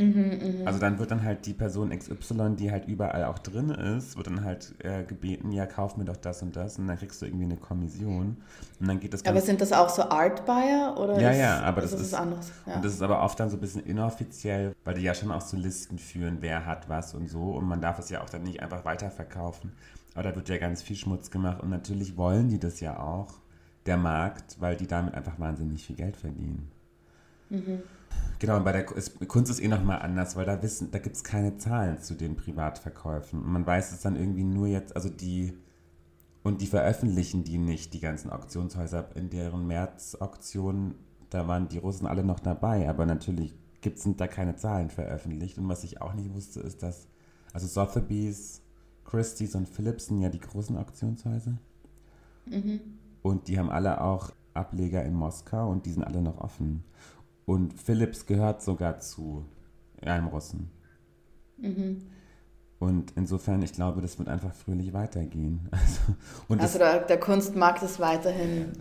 Mhm, 0.00 0.62
Also 0.64 0.78
dann 0.78 1.00
wird 1.00 1.10
dann 1.10 1.24
halt 1.24 1.44
die 1.44 1.52
Person 1.54 1.90
XY, 1.90 2.54
die 2.56 2.70
halt 2.70 2.86
überall 2.86 3.24
auch 3.24 3.38
drin 3.40 3.70
ist, 3.70 4.16
wird 4.16 4.28
dann 4.28 4.44
halt 4.44 4.72
äh, 4.84 5.02
gebeten, 5.02 5.50
ja, 5.50 5.66
kauf 5.66 5.96
mir 5.96 6.04
doch 6.04 6.16
das 6.16 6.40
und 6.40 6.54
das 6.54 6.78
und 6.78 6.86
dann 6.86 6.96
kriegst 6.96 7.20
du 7.20 7.26
irgendwie 7.26 7.46
eine 7.46 7.56
Kommission 7.56 8.36
und 8.78 8.86
dann 8.88 9.00
geht 9.00 9.12
das 9.12 9.26
Aber 9.26 9.40
sind 9.40 9.60
das 9.60 9.72
auch 9.72 9.88
so 9.88 10.02
Art 10.02 10.46
Buyer 10.46 10.96
oder 10.98 11.20
Ja, 11.20 11.30
ist, 11.30 11.38
ja, 11.38 11.60
aber 11.62 11.80
das 11.80 11.92
ist 11.94 12.00
ist- 12.00 12.14
anderes? 12.14 12.52
Ja. 12.64 12.76
Und 12.76 12.84
das 12.84 12.92
ist 12.94 13.02
aber 13.02 13.20
oft 13.22 13.40
dann 13.40 13.50
so 13.50 13.56
ein 13.56 13.60
bisschen 13.60 13.82
inoffiziell, 13.84 14.72
weil 14.84 14.94
die 14.94 15.02
ja 15.02 15.14
schon 15.14 15.32
auch 15.32 15.40
so 15.40 15.56
Listen 15.56 15.98
führen, 15.98 16.38
wer 16.42 16.64
hat 16.64 16.88
was 16.88 17.14
und 17.14 17.28
so. 17.28 17.42
Und 17.50 17.64
man 17.66 17.80
darf 17.80 17.98
es 17.98 18.08
ja 18.08 18.22
auch 18.22 18.30
dann 18.30 18.44
nicht 18.44 18.62
einfach 18.62 18.84
weiterverkaufen. 18.84 19.72
Aber 20.14 20.22
da 20.22 20.36
wird 20.36 20.48
ja 20.48 20.58
ganz 20.58 20.80
viel 20.80 20.94
Schmutz 20.94 21.30
gemacht. 21.32 21.60
Und 21.60 21.70
natürlich 21.70 22.16
wollen 22.16 22.48
die 22.48 22.60
das 22.60 22.78
ja 22.78 23.00
auch, 23.00 23.34
der 23.86 23.96
Markt, 23.96 24.60
weil 24.60 24.76
die 24.76 24.86
damit 24.86 25.14
einfach 25.14 25.40
wahnsinnig 25.40 25.84
viel 25.84 25.96
Geld 25.96 26.16
verdienen. 26.16 26.70
Genau, 28.38 28.56
und 28.56 28.64
bei 28.64 28.72
der 28.72 28.84
Kunst 28.84 29.50
ist 29.50 29.60
eh 29.60 29.68
nochmal 29.68 30.00
anders, 30.00 30.36
weil 30.36 30.46
da 30.46 30.62
wissen, 30.62 30.90
da 30.92 30.98
gibt 30.98 31.16
es 31.16 31.24
keine 31.24 31.56
Zahlen 31.58 31.98
zu 31.98 32.14
den 32.14 32.36
Privatverkäufen. 32.36 33.42
Und 33.42 33.50
man 33.50 33.66
weiß 33.66 33.92
es 33.92 34.00
dann 34.00 34.14
irgendwie 34.14 34.44
nur 34.44 34.68
jetzt, 34.68 34.94
also 34.94 35.08
die, 35.08 35.54
und 36.44 36.60
die 36.60 36.66
veröffentlichen 36.66 37.42
die 37.42 37.58
nicht, 37.58 37.94
die 37.94 38.00
ganzen 38.00 38.30
Auktionshäuser, 38.30 39.16
in 39.16 39.28
deren 39.28 39.66
März-Auktionen, 39.66 40.94
da 41.30 41.48
waren 41.48 41.68
die 41.68 41.78
Russen 41.78 42.06
alle 42.06 42.22
noch 42.22 42.38
dabei, 42.38 42.88
aber 42.88 43.06
natürlich 43.06 43.54
gibt 43.80 43.98
es 43.98 44.08
da 44.16 44.28
keine 44.28 44.56
Zahlen 44.56 44.90
veröffentlicht. 44.90 45.58
Und 45.58 45.68
was 45.68 45.82
ich 45.82 46.00
auch 46.00 46.14
nicht 46.14 46.32
wusste, 46.32 46.60
ist, 46.60 46.82
dass, 46.82 47.08
also 47.52 47.66
Sotheby's, 47.66 48.62
Christie's 49.04 49.54
und 49.54 49.68
Philips 49.68 50.06
sind 50.06 50.20
ja 50.20 50.28
die 50.28 50.40
großen 50.40 50.76
Auktionshäuser. 50.76 51.58
Und 53.22 53.48
die 53.48 53.58
haben 53.58 53.70
alle 53.70 54.00
auch 54.00 54.30
Ableger 54.54 55.04
in 55.04 55.14
Moskau 55.14 55.70
und 55.70 55.86
die 55.86 55.92
sind 55.92 56.04
alle 56.04 56.22
noch 56.22 56.38
offen. 56.38 56.84
Und 57.48 57.72
Philips 57.80 58.26
gehört 58.26 58.62
sogar 58.62 59.00
zu 59.00 59.46
einem 60.02 60.26
Russen. 60.26 60.70
Und 62.78 63.12
insofern, 63.16 63.62
ich 63.62 63.72
glaube, 63.72 64.02
das 64.02 64.18
wird 64.18 64.28
einfach 64.28 64.52
fröhlich 64.54 64.92
weitergehen. 64.92 65.66
Also, 65.72 66.00
und 66.48 66.60
Also 66.60 66.78
der, 66.78 67.00
der 67.00 67.18
Kunstmarkt 67.18 67.82
ist 67.82 68.00
weiterhin 68.00 68.72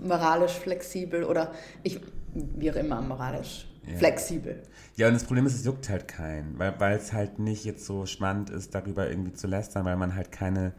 moralisch 0.00 0.52
flexibel 0.52 1.24
oder 1.24 1.50
ich, 1.82 2.00
wie 2.34 2.70
auch 2.70 2.76
immer 2.76 3.02
moralisch 3.02 3.66
Ja. 3.88 3.96
flexibel. 3.98 4.62
ja, 4.94 5.08
und 5.08 5.14
das 5.14 5.24
Problem 5.24 5.44
ist, 5.46 5.54
es 5.56 5.64
juckt 5.64 5.88
halt 5.88 6.06
keinen, 6.06 6.56
weil, 6.60 6.78
weil 6.78 6.96
es 6.96 7.12
halt 7.12 7.40
nicht 7.40 7.64
jetzt 7.64 7.84
so 7.84 8.06
spannend 8.06 8.50
ist, 8.50 8.72
darüber 8.76 9.10
irgendwie 9.10 9.32
zu 9.32 9.48
lästern, 9.48 9.84
weil 9.84 9.96
man 9.96 10.14
halt 10.14 10.30
keine 10.30 10.74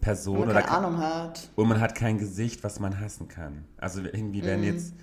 Person 0.00 0.40
man 0.40 0.48
oder 0.48 0.62
keine 0.62 0.78
Ahnung 0.78 0.98
hat. 0.98 1.48
Und 1.54 1.68
man 1.68 1.80
hat 1.80 1.94
kein 1.94 2.18
Gesicht, 2.18 2.64
was 2.64 2.80
man 2.80 2.98
hassen 2.98 3.28
kann. 3.28 3.66
Also 3.76 4.00
irgendwie, 4.00 4.44
wenn 4.44 4.64
jetzt 4.64 4.94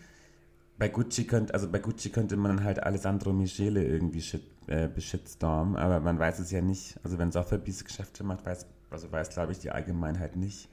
bei 0.79 0.87
Gucci 0.87 1.25
könnte, 1.25 1.53
also 1.53 1.69
bei 1.69 1.79
Gucci 1.79 2.09
könnte 2.09 2.37
man 2.37 2.63
halt 2.63 2.81
Alessandro 2.81 3.33
Michele 3.33 3.83
irgendwie 3.83 4.21
shit, 4.21 4.41
äh, 4.67 4.87
beschitstormen, 4.87 5.75
aber 5.75 5.99
man 5.99 6.17
weiß 6.17 6.39
es 6.39 6.51
ja 6.51 6.61
nicht. 6.61 6.97
Also 7.03 7.19
wenn 7.19 7.31
Sotheby's 7.31 7.83
Geschäfte 7.83 8.23
macht, 8.23 8.45
weiß, 8.45 8.65
also 8.89 9.11
weiß 9.11 9.29
glaube 9.29 9.51
ich 9.51 9.59
die 9.59 9.71
Allgemeinheit 9.71 10.37
nicht, 10.37 10.69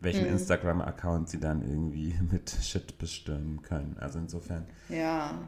welchen 0.00 0.26
Instagram-Account 0.26 1.28
sie 1.28 1.38
dann 1.38 1.62
irgendwie 1.62 2.14
mit 2.32 2.50
Shit 2.50 2.98
bestürmen 2.98 3.62
können. 3.62 3.96
Also 4.00 4.18
insofern, 4.18 4.66
Ja. 4.88 5.38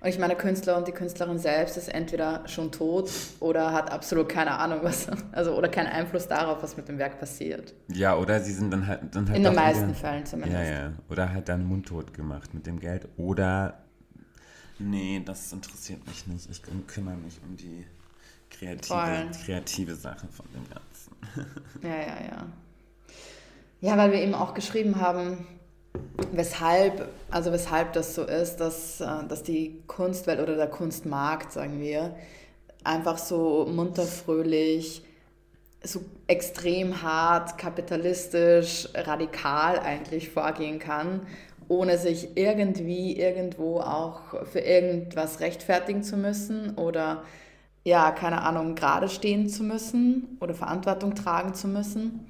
Und 0.00 0.08
ich 0.08 0.18
meine, 0.18 0.34
der 0.34 0.42
Künstler 0.42 0.76
und 0.76 0.88
die 0.88 0.92
Künstlerin 0.92 1.38
selbst 1.38 1.76
ist 1.76 1.88
entweder 1.88 2.46
schon 2.48 2.72
tot 2.72 3.10
oder 3.40 3.72
hat 3.72 3.90
absolut 3.92 4.28
keine 4.28 4.52
Ahnung, 4.58 4.80
was, 4.82 5.06
also 5.32 5.54
oder 5.56 5.68
keinen 5.68 5.86
Einfluss 5.88 6.26
darauf, 6.26 6.62
was 6.62 6.76
mit 6.76 6.88
dem 6.88 6.98
Werk 6.98 7.18
passiert. 7.20 7.72
ja, 7.88 8.16
oder 8.16 8.40
sie 8.40 8.52
sind 8.52 8.70
dann 8.72 8.86
halt 8.86 9.00
dann 9.14 9.26
halt 9.28 9.36
In 9.36 9.44
den 9.44 9.54
meisten 9.54 9.84
wieder- 9.88 9.94
Fällen 9.94 10.26
zumindest. 10.26 10.56
Ja, 10.60 10.64
ja. 10.68 10.92
Oder 11.08 11.32
halt 11.32 11.48
dann 11.48 11.64
mundtot 11.64 12.12
gemacht 12.14 12.52
mit 12.54 12.66
dem 12.66 12.80
Geld. 12.80 13.06
Oder. 13.16 13.78
Nee, 14.78 15.22
das 15.24 15.52
interessiert 15.52 16.04
mich 16.08 16.26
nicht. 16.26 16.50
Ich 16.50 16.62
kümmere 16.88 17.14
mich 17.16 17.38
um 17.48 17.56
die 17.56 17.86
kreative, 18.50 19.30
kreative 19.44 19.94
Sache 19.94 20.26
von 20.28 20.46
dem 20.52 20.64
Ganzen. 20.68 21.52
Ja, 21.82 21.88
ja, 21.96 22.20
ja. 22.30 22.46
Ja, 23.80 23.96
weil 23.96 24.12
wir 24.12 24.20
eben 24.20 24.34
auch 24.34 24.54
geschrieben 24.54 25.00
haben, 25.00 25.46
weshalb, 26.32 27.08
also 27.30 27.52
weshalb 27.52 27.92
das 27.92 28.14
so 28.14 28.24
ist, 28.24 28.56
dass, 28.56 29.00
äh, 29.00 29.06
dass 29.28 29.42
die 29.42 29.82
Kunstwelt 29.86 30.40
oder 30.40 30.56
der 30.56 30.68
Kunstmarkt, 30.68 31.52
sagen 31.52 31.80
wir, 31.80 32.14
einfach 32.84 33.18
so 33.18 33.66
munter 33.66 34.02
fröhlich, 34.02 35.04
so 35.84 36.00
extrem 36.26 37.02
hart, 37.02 37.58
kapitalistisch, 37.58 38.88
radikal 38.94 39.80
eigentlich 39.80 40.30
vorgehen 40.30 40.78
kann, 40.78 41.26
ohne 41.68 41.98
sich 41.98 42.36
irgendwie 42.36 43.18
irgendwo 43.18 43.80
auch 43.80 44.46
für 44.46 44.60
irgendwas 44.60 45.40
rechtfertigen 45.40 46.02
zu 46.02 46.16
müssen 46.16 46.76
oder 46.76 47.24
ja, 47.84 48.12
keine 48.12 48.42
Ahnung, 48.42 48.76
gerade 48.76 49.08
stehen 49.08 49.48
zu 49.48 49.64
müssen 49.64 50.38
oder 50.40 50.54
Verantwortung 50.54 51.16
tragen 51.16 51.54
zu 51.54 51.66
müssen. 51.66 52.26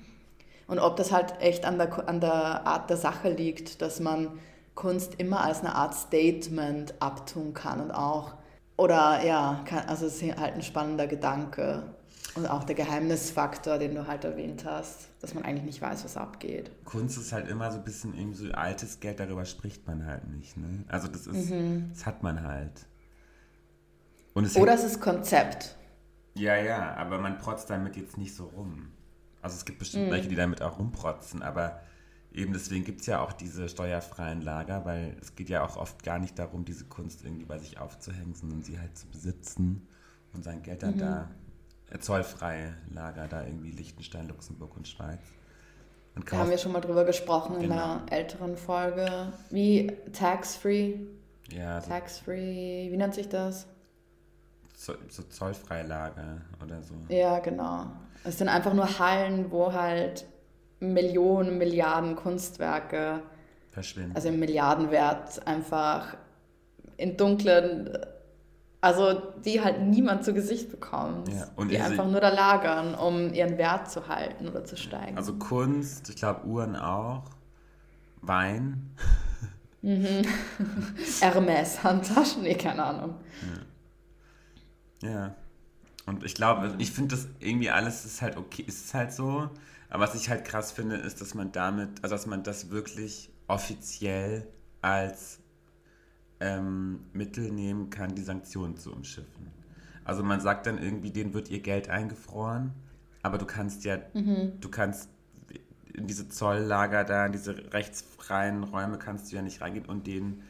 Und 0.67 0.79
ob 0.79 0.97
das 0.97 1.13
halt 1.13 1.41
echt 1.41 1.65
an 1.65 1.79
der, 1.79 2.09
an 2.09 2.21
der 2.21 2.67
Art 2.67 2.91
der 2.91 2.97
Sache 2.97 3.31
liegt, 3.31 3.83
dass 3.83 4.01
man 4.01 4.39
Kunst 4.75 5.15
immer 5.19 5.43
als 5.43 5.61
eine 5.61 5.75
Art 5.75 5.95
Statement 5.95 6.95
abtun 7.01 7.53
kann 7.53 7.81
und 7.81 7.91
auch, 7.91 8.35
oder 8.77 9.25
ja, 9.25 9.63
kann, 9.67 9.85
also 9.87 10.07
es 10.07 10.23
ist 10.23 10.39
halt 10.39 10.55
ein 10.55 10.63
spannender 10.63 11.07
Gedanke. 11.07 11.83
Und 12.35 12.47
auch 12.47 12.65
der 12.65 12.75
Geheimnisfaktor, 12.75 13.77
den 13.77 13.95
du 13.95 14.07
halt 14.07 14.25
erwähnt 14.25 14.65
hast, 14.65 15.09
dass 15.21 15.35
man 15.35 15.45
eigentlich 15.45 15.65
nicht 15.65 15.83
weiß, 15.83 16.03
was 16.03 16.17
abgeht. 16.17 16.71
Kunst 16.87 17.19
ist 17.19 17.31
halt 17.31 17.47
immer 17.47 17.71
so 17.71 17.77
ein 17.77 17.85
bisschen 17.85 18.17
irgendwie 18.17 18.47
so 18.47 18.53
altes 18.53 19.01
Geld, 19.01 19.21
darüber 19.21 19.45
spricht 19.45 19.87
man 19.87 20.07
halt 20.07 20.27
nicht. 20.29 20.57
Ne? 20.57 20.85
Also 20.89 21.09
das 21.09 21.27
ist, 21.27 21.53
das 21.93 22.07
hat 22.07 22.23
man 22.23 22.43
halt. 22.43 22.87
Und 24.33 24.45
es 24.45 24.57
Oder 24.57 24.73
es 24.73 24.83
ist 24.83 25.01
Konzept. 25.01 25.77
Ja, 26.35 26.57
ja, 26.57 26.95
aber 26.95 27.19
man 27.19 27.37
protzt 27.37 27.69
damit 27.69 27.97
jetzt 27.97 28.17
nicht 28.17 28.35
so 28.35 28.45
rum. 28.45 28.93
Also 29.43 29.57
es 29.57 29.65
gibt 29.65 29.79
Mhm. 29.79 29.81
bestimmt 29.81 30.11
welche, 30.11 30.29
die 30.29 30.37
damit 30.37 30.63
auch 30.63 30.79
rumprotzen, 30.79 31.43
aber 31.43 31.81
eben 32.33 32.53
deswegen 32.53 32.85
gibt 32.85 33.01
es 33.03 33.07
ja 33.07 33.21
auch 33.21 33.33
diese 33.33 33.69
steuerfreien 33.69 34.41
Lager, 34.41 34.85
weil 34.87 35.17
es 35.21 35.35
geht 35.35 35.49
ja 35.51 35.65
auch 35.65 35.77
oft 35.77 36.03
gar 36.03 36.19
nicht 36.19 36.39
darum, 36.39 36.65
diese 36.65 36.85
Kunst 36.87 37.25
irgendwie 37.25 37.45
bei 37.45 37.59
sich 37.59 37.79
aufzuhängen, 37.79 38.35
sondern 38.35 38.63
sie 38.63 38.79
halt 38.79 38.97
zu 38.97 39.07
besitzen 39.09 39.87
und 40.33 40.45
sein 40.45 40.63
Geld 40.63 40.81
Mhm. 40.83 40.87
dann 40.87 40.99
da, 40.99 41.31
äh, 41.91 41.99
zollfreie 41.99 42.75
Lager, 42.91 43.29
da 43.29 43.45
irgendwie 43.45 43.73
Liechtenstein, 43.73 44.29
Luxemburg 44.29 44.77
und 44.77 44.89
Schweiz. 44.89 45.21
Und 46.15 46.31
Da 46.31 46.37
haben 46.39 46.51
wir 46.51 46.59
schon 46.59 46.73
mal 46.73 46.81
drüber 46.81 47.05
gesprochen 47.05 47.57
in 47.57 47.63
Genau. 47.63 47.75
einer 47.75 48.03
älteren 48.13 48.57
Folge. 48.57 49.33
Wie 49.51 49.89
tax-free, 50.13 50.95
ja, 51.51 51.81
so, 51.81 51.89
tax-free, 51.89 52.91
wie 52.93 52.97
nennt 52.97 53.15
sich 53.15 53.29
das? 53.29 53.67
zo- 54.75 54.95
so 55.09 55.23
zollfreie 55.25 55.85
Lager 55.87 56.43
oder 56.63 56.83
so. 56.83 56.95
Ja, 57.09 57.39
genau. 57.39 57.87
Es 58.25 58.39
sind 58.39 58.49
einfach 58.49 58.73
nur 58.75 58.99
Hallen, 58.99 59.51
wo 59.51 59.73
halt 59.73 60.27
Millionen, 60.81 61.59
Milliarden 61.59 62.17
Kunstwerke, 62.17 63.23
Verschwinden. 63.71 64.15
also 64.15 64.29
im 64.29 64.39
Milliardenwert, 64.39 65.47
einfach 65.47 66.17
in 66.97 67.17
dunklen, 67.17 67.97
also 68.81 69.15
die 69.45 69.61
halt 69.61 69.81
niemand 69.83 70.25
zu 70.25 70.35
Gesicht 70.35 70.71
bekommt. 70.71 71.29
Ja, 71.29 71.47
die 71.59 71.69
diese- 71.69 71.85
einfach 71.85 72.07
nur 72.09 72.21
da 72.21 72.29
lagern, 72.31 72.95
um 72.95 73.33
ihren 73.33 73.59
Wert 73.59 73.91
zu 73.91 74.09
halten 74.09 74.49
oder 74.49 74.65
zu 74.65 74.77
steigen. 74.77 75.17
also 75.17 75.35
Kunst, 75.35 76.09
ich 76.11 76.17
glaube 76.17 76.47
Uhren 76.47 76.77
auch, 76.77 77.25
Wein. 78.21 78.91
Hermes, 81.21 81.83
Handtaschen, 81.83 82.43
nee, 82.43 82.55
keine 82.55 82.85
Ahnung. 82.85 83.15
Ja. 85.03 85.35
Und 86.07 86.25
ich 86.25 86.35
glaube, 86.35 86.75
ich 86.79 86.91
finde 86.91 87.15
das 87.15 87.29
irgendwie 87.39 87.71
alles 87.71 88.05
ist 88.05 88.23
halt 88.23 88.37
okay, 88.37 88.65
ist 88.67 88.93
halt 88.95 89.13
so. 89.13 89.51
Aber 89.89 90.05
was 90.05 90.15
ich 90.15 90.29
halt 90.31 90.45
krass 90.45 90.73
finde, 90.73 90.97
ist, 90.97 91.21
dass 91.21 91.35
man 91.35 91.53
damit, 91.53 92.03
also 92.03 92.15
dass 92.15 92.27
man 92.27 92.43
das 92.43 92.71
wirklich 92.71 93.31
offiziell 93.47 94.49
als 94.81 95.39
ähm, 96.41 97.01
Mittel 97.13 97.51
nehmen 97.51 97.91
kann, 97.91 98.15
die 98.15 98.23
Sanktionen 98.23 98.77
zu 98.77 98.93
umschiffen. 98.93 99.53
Also 100.05 100.25
man 100.25 100.41
sagt 100.41 100.67
dann 100.67 100.83
irgendwie, 100.83 101.11
denen 101.11 101.35
wird 101.35 101.49
ihr 101.51 101.61
Geld 101.61 101.89
eingefroren, 101.89 102.73
aber 103.23 103.39
du 103.39 103.47
kannst 103.47 103.85
ja, 103.85 103.99
du 104.59 104.69
kannst 104.69 105.09
in 105.95 106.07
diese 106.07 106.29
Zolllager 106.29 107.05
da, 107.05 107.27
in 107.27 107.33
diese 107.33 107.73
rechtsfreien 107.73 108.65
Räume 108.65 108.99
kannst 108.99 109.31
du 109.31 109.37
ja 109.37 109.43
nicht 109.43 109.61
reingehen 109.61 109.87
und 109.87 110.07
denen 110.07 110.43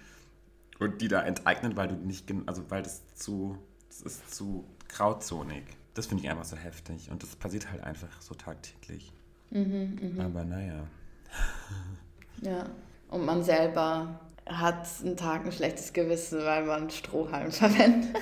und 0.78 1.00
die 1.00 1.08
da 1.08 1.22
enteignen, 1.22 1.76
weil 1.76 1.88
du 1.88 1.94
nicht, 1.96 2.32
also 2.46 2.62
weil 2.70 2.82
das 2.82 3.14
zu, 3.14 3.58
das 3.88 4.00
ist 4.02 4.34
zu 4.34 4.64
grauzonig. 4.92 5.64
Das 5.94 6.07
finde 6.07 6.24
ich 6.24 6.31
einfach 6.31 6.44
so 6.44 6.57
heftig 6.57 7.11
und 7.11 7.22
das 7.22 7.37
passiert 7.37 7.70
halt 7.70 7.83
einfach 7.83 8.09
so 8.20 8.35
tagtäglich. 8.35 9.12
Aber 9.50 10.44
naja. 10.44 10.87
Ja. 12.40 12.66
Und 13.09 13.24
man 13.24 13.44
selber 13.44 14.18
hat 14.46 14.88
einen 15.05 15.16
Tag 15.16 15.44
ein 15.44 15.52
schlechtes 15.52 15.92
Gewissen, 15.92 16.44
weil 16.44 16.64
man 16.64 16.90
Strohhalm 16.90 17.52
verwendet. 17.52 18.16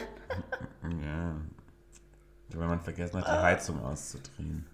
Ja. 0.83 1.37
Wenn 2.49 2.69
man 2.69 2.81
vergessen 2.81 3.19
hat, 3.19 3.27
die 3.27 3.43
Heizung 3.43 3.81
auszudrehen. 3.85 4.67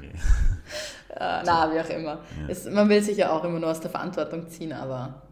nee. 0.00 0.08
Äh, 1.10 1.42
na, 1.44 1.72
wie 1.72 1.80
auch 1.80 1.88
immer. 1.88 2.20
Es, 2.46 2.66
man 2.66 2.88
will 2.88 3.02
sich 3.02 3.16
ja 3.16 3.30
auch 3.30 3.42
immer 3.44 3.58
nur 3.58 3.70
aus 3.70 3.80
der 3.80 3.90
Verantwortung 3.90 4.48
ziehen, 4.48 4.72
aber 4.72 5.22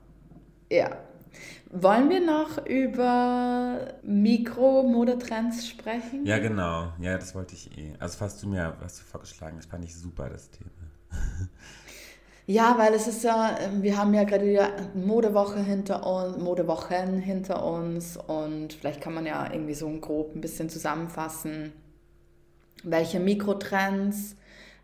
ja. 0.70 0.96
Wollen 1.70 2.08
wir 2.10 2.20
noch 2.20 2.64
über 2.66 3.94
Mikromodetrends 4.02 5.68
sprechen? 5.68 6.24
Ja, 6.24 6.38
genau. 6.38 6.92
Ja, 7.00 7.18
das 7.18 7.34
wollte 7.34 7.54
ich 7.54 7.76
eh. 7.76 7.94
Also, 7.98 8.20
hast 8.20 8.42
du 8.42 8.48
mir 8.48 8.76
hast 8.80 9.00
du 9.00 9.04
vorgeschlagen, 9.04 9.56
das 9.56 9.66
fand 9.66 9.84
ich 9.84 9.94
super, 9.94 10.28
das 10.30 10.50
Thema. 10.50 10.70
Ja, 12.48 12.78
weil 12.78 12.94
es 12.94 13.08
ist 13.08 13.24
ja, 13.24 13.58
ähm, 13.58 13.82
wir 13.82 13.96
haben 13.96 14.14
ja 14.14 14.22
gerade 14.22 14.46
wieder 14.46 14.70
Modewoche 14.94 15.58
hinter 15.58 16.06
uns, 16.06 16.38
Modewochen 16.38 17.18
hinter 17.18 17.64
uns 17.64 18.16
und 18.16 18.72
vielleicht 18.72 19.00
kann 19.00 19.14
man 19.14 19.26
ja 19.26 19.52
irgendwie 19.52 19.74
so 19.74 19.88
grob 19.98 20.36
ein 20.36 20.40
bisschen 20.40 20.70
zusammenfassen, 20.70 21.72
welche 22.84 23.18
Mikrotrends, 23.18 24.36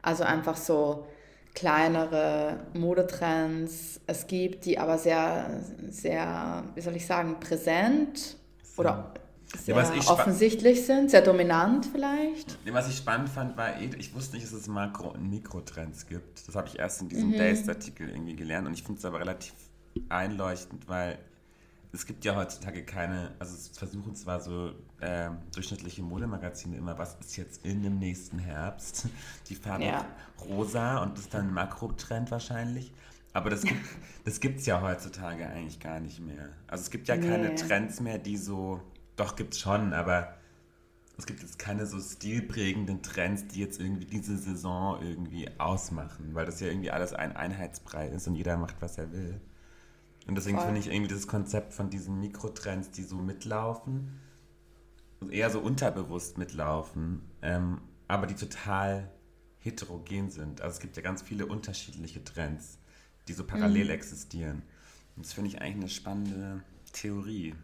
also 0.03 0.25
einfach 0.25 0.57
so 0.57 1.07
kleinere 1.55 2.59
Modetrends 2.75 4.01
es 4.07 4.27
gibt, 4.27 4.65
die 4.65 4.79
aber 4.79 4.99
sehr, 4.99 5.61
sehr, 5.91 6.65
wie 6.75 6.81
soll 6.81 6.97
ich 6.97 7.07
sagen, 7.07 7.39
präsent 7.41 8.37
oder 8.77 9.13
sehr 9.59 9.85
spa- 9.85 10.13
offensichtlich 10.15 10.87
sind, 10.87 11.11
sehr 11.11 11.21
dominant 11.21 11.87
vielleicht. 11.93 12.59
Nee, 12.65 12.73
Was 12.73 12.89
ich 12.89 12.97
spannend 12.97 13.29
fand, 13.29 13.57
war 13.59 13.79
eh, 13.81 13.91
ich 13.99 14.15
wusste 14.15 14.37
nicht, 14.37 14.47
dass 14.47 14.55
es 14.55 14.67
Makro- 14.67 15.13
und 15.13 15.29
Mikrotrends 15.29 16.07
gibt. 16.07 16.49
Das 16.49 16.55
habe 16.57 16.69
ich 16.69 16.79
erst 16.79 17.03
in 17.03 17.07
Mhm. 17.09 17.11
diesem 17.11 17.33
Days-Artikel 17.33 18.09
irgendwie 18.09 18.35
gelernt 18.35 18.67
und 18.67 18.73
ich 18.75 18.83
finde 18.83 18.99
es 18.99 19.05
aber 19.05 19.21
relativ 19.21 19.53
einleuchtend, 20.09 20.89
weil 20.89 21.19
es 21.95 22.07
gibt 22.07 22.25
ja 22.25 22.35
heutzutage 22.35 22.85
keine, 22.85 23.33
also 23.39 23.55
es 23.55 23.69
versuchen 23.69 24.15
zwar 24.15 24.41
so 24.41 24.73
ähm, 25.01 25.39
durchschnittliche 25.55 26.03
Modemagazine 26.03 26.77
immer, 26.77 26.97
was 26.99 27.17
ist 27.21 27.37
jetzt 27.37 27.65
in 27.67 27.83
dem 27.83 27.99
nächsten 27.99 28.39
Herbst? 28.39 29.09
Die 29.49 29.55
Farbe 29.55 29.85
Ja. 29.85 30.07
rosa 30.49 31.03
und 31.03 31.13
das 31.19 31.25
ist 31.25 31.35
dann 31.35 31.49
ein 31.49 31.55
Makrotrend 31.55 32.31
wahrscheinlich. 32.31 32.93
Aber 33.35 33.51
das 33.51 33.63
gibt 33.63 33.81
das 34.25 34.41
gibt's 34.41 34.65
ja 34.67 34.81
heutzutage 34.81 35.47
eigentlich 35.47 35.81
gar 35.81 36.01
nicht 36.01 36.21
mehr. 36.21 36.49
Also 36.67 36.83
es 36.83 36.91
gibt 36.91 37.09
ja 37.09 37.17
keine 37.17 37.51
Nee. 37.51 37.55
Trends 37.57 38.01
mehr, 38.01 38.19
die 38.19 38.37
so, 38.39 38.81
doch 39.17 39.37
gibt's 39.37 39.59
schon, 39.61 39.93
aber 39.93 40.35
es 41.19 41.27
gibt 41.27 41.43
jetzt 41.43 41.59
keine 41.59 41.85
so 41.87 42.01
stilprägenden 42.01 43.03
Trends, 43.03 43.47
die 43.49 43.61
jetzt 43.61 43.79
irgendwie 43.79 44.07
diese 44.07 44.39
Saison 44.39 45.01
irgendwie 45.03 45.49
ausmachen, 45.61 46.35
weil 46.35 46.47
das 46.47 46.59
ja 46.61 46.69
irgendwie 46.69 46.91
alles 46.91 47.13
ein 47.13 47.37
Einheitsbrei 47.37 48.09
ist 48.09 48.27
und 48.29 48.35
jeder 48.35 48.57
macht, 48.57 48.77
was 48.81 48.97
er 48.97 49.13
will. 49.13 49.39
Und 50.27 50.37
deswegen 50.37 50.59
finde 50.61 50.79
ich 50.79 50.89
irgendwie 50.89 51.13
das 51.13 51.27
Konzept 51.27 51.73
von 51.73 51.91
diesen 51.91 52.21
Mikrotrends, 52.21 52.91
die 52.91 53.03
so 53.03 53.17
mitlaufen, 53.17 54.21
eher 55.31 55.51
so 55.51 55.61
unterbewusst 55.61 56.39
mitlaufen, 56.39 57.23
ähm, 57.43 57.81
aber 58.09 58.27
die 58.27 58.35
total 58.35 59.11
heterogen 59.59 60.31
sind. 60.31 60.61
Also 60.61 60.75
es 60.75 60.81
gibt 60.81 60.97
ja 60.97 61.03
ganz 61.03 61.23
viele 61.23 61.47
unterschiedliche 61.47 62.23
Trends, 62.23 62.79
die 63.29 63.33
so 63.33 63.45
parallel 63.45 63.91
existieren. 63.91 64.63
Und 65.17 65.27
das 65.27 65.33
finde 65.33 65.51
ich 65.51 65.61
eigentlich 65.61 65.77
eine 65.77 65.89
spannende 65.89 66.63
Theorie. 66.93 67.55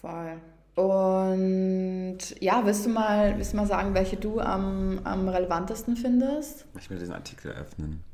Voll. 0.00 0.40
Und 0.74 2.18
ja, 2.40 2.64
willst 2.64 2.86
du 2.86 2.90
mal, 2.90 3.36
willst 3.36 3.52
du 3.52 3.56
mal 3.56 3.66
sagen, 3.66 3.94
welche 3.94 4.16
du 4.16 4.38
am, 4.38 5.00
am 5.02 5.28
relevantesten 5.28 5.96
findest? 5.96 6.66
Ich 6.78 6.88
will 6.88 6.98
diesen 6.98 7.14
Artikel 7.14 7.50
öffnen. 7.50 8.04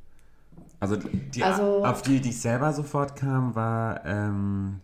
Also, 0.85 0.97
die, 0.97 1.43
Also- 1.43 1.85
auf 1.85 2.03
die, 2.03 2.21
die 2.21 2.29
ich 2.29 2.41
selber 2.41 2.73
sofort 2.73 3.17
kam, 3.17 3.55
war 3.55 4.05
ähm, 4.05 4.81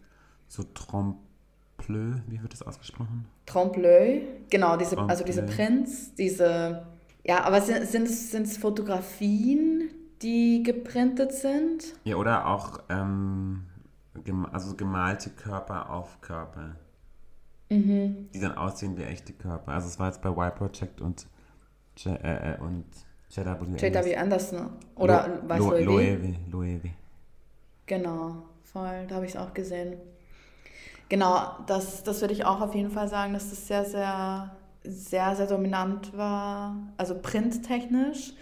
so 0.48 0.62
Trompe-l'œil, 0.62 2.22
wie 2.26 2.40
wird 2.40 2.52
das 2.54 2.62
ausgesprochen? 2.62 3.26
Trompe-l'œil, 3.46 4.22
genau, 4.48 4.76
diese, 4.78 4.96
Trompe-l'œil. 4.96 5.10
also 5.10 5.24
diese 5.24 5.42
Prints, 5.42 6.14
diese, 6.14 6.86
ja, 7.22 7.44
aber 7.44 7.60
sind, 7.60 7.82
es, 8.08 8.30
sind 8.30 8.48
Fotografien, 8.48 9.90
die 10.22 10.62
geprintet 10.62 11.32
sind? 11.32 11.94
Ja, 12.04 12.16
oder 12.16 12.46
auch 12.46 12.80
ähm, 12.88 13.64
gem 14.24 14.46
also 14.46 14.74
gemalte 14.76 15.28
Körper 15.30 15.90
auf 15.90 16.20
Körper. 16.22 16.76
Mhm. 17.68 18.30
Die 18.34 18.40
dann 18.40 18.56
aussehen 18.56 18.96
wie 18.96 19.02
echte 19.02 19.32
Körper. 19.34 19.72
Also 19.72 19.88
es 19.88 19.98
war 19.98 20.06
jetzt 20.06 20.22
bei 20.22 20.30
Y 20.30 20.54
Project 20.54 21.00
und 21.00 21.26
äh, 22.06 22.54
äh, 22.54 22.58
und 22.58 22.86
JW. 23.34 24.16
Anderson 24.16 24.70
oder 24.96 25.28
Lo- 25.28 25.48
weiß 25.48 25.58
Lo-? 25.60 25.78
Loewe. 25.78 26.34
Loewe. 26.50 26.90
Genau, 27.86 28.42
voll, 28.64 29.06
da 29.08 29.16
habe 29.16 29.24
ich 29.26 29.32
es 29.32 29.36
auch 29.36 29.54
gesehen. 29.54 29.94
Genau, 31.08 31.56
das, 31.66 32.02
das 32.04 32.20
würde 32.20 32.34
ich 32.34 32.44
auch 32.44 32.60
auf 32.60 32.74
jeden 32.74 32.90
Fall 32.90 33.08
sagen, 33.08 33.32
dass 33.32 33.50
das 33.50 33.66
sehr, 33.66 33.84
sehr, 33.84 34.50
sehr, 34.84 35.34
sehr 35.34 35.46
dominant 35.46 36.16
war, 36.16 36.76
also 36.96 37.16
printtechnisch. 37.20 38.32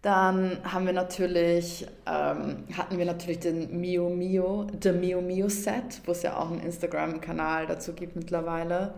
Dann 0.00 0.58
haben 0.64 0.84
wir 0.86 0.92
natürlich, 0.92 1.86
ähm, 2.06 2.64
hatten 2.76 2.98
wir 2.98 3.06
natürlich 3.06 3.40
den 3.40 3.80
Mio 3.80 4.10
Mio, 4.10 4.66
The 4.82 4.92
Mio 4.92 5.22
Mio 5.22 5.48
Set, 5.48 6.02
wo 6.04 6.12
es 6.12 6.22
ja 6.22 6.36
auch 6.38 6.50
einen 6.50 6.60
Instagram-Kanal 6.60 7.66
dazu 7.66 7.94
gibt 7.94 8.14
mittlerweile. 8.14 8.94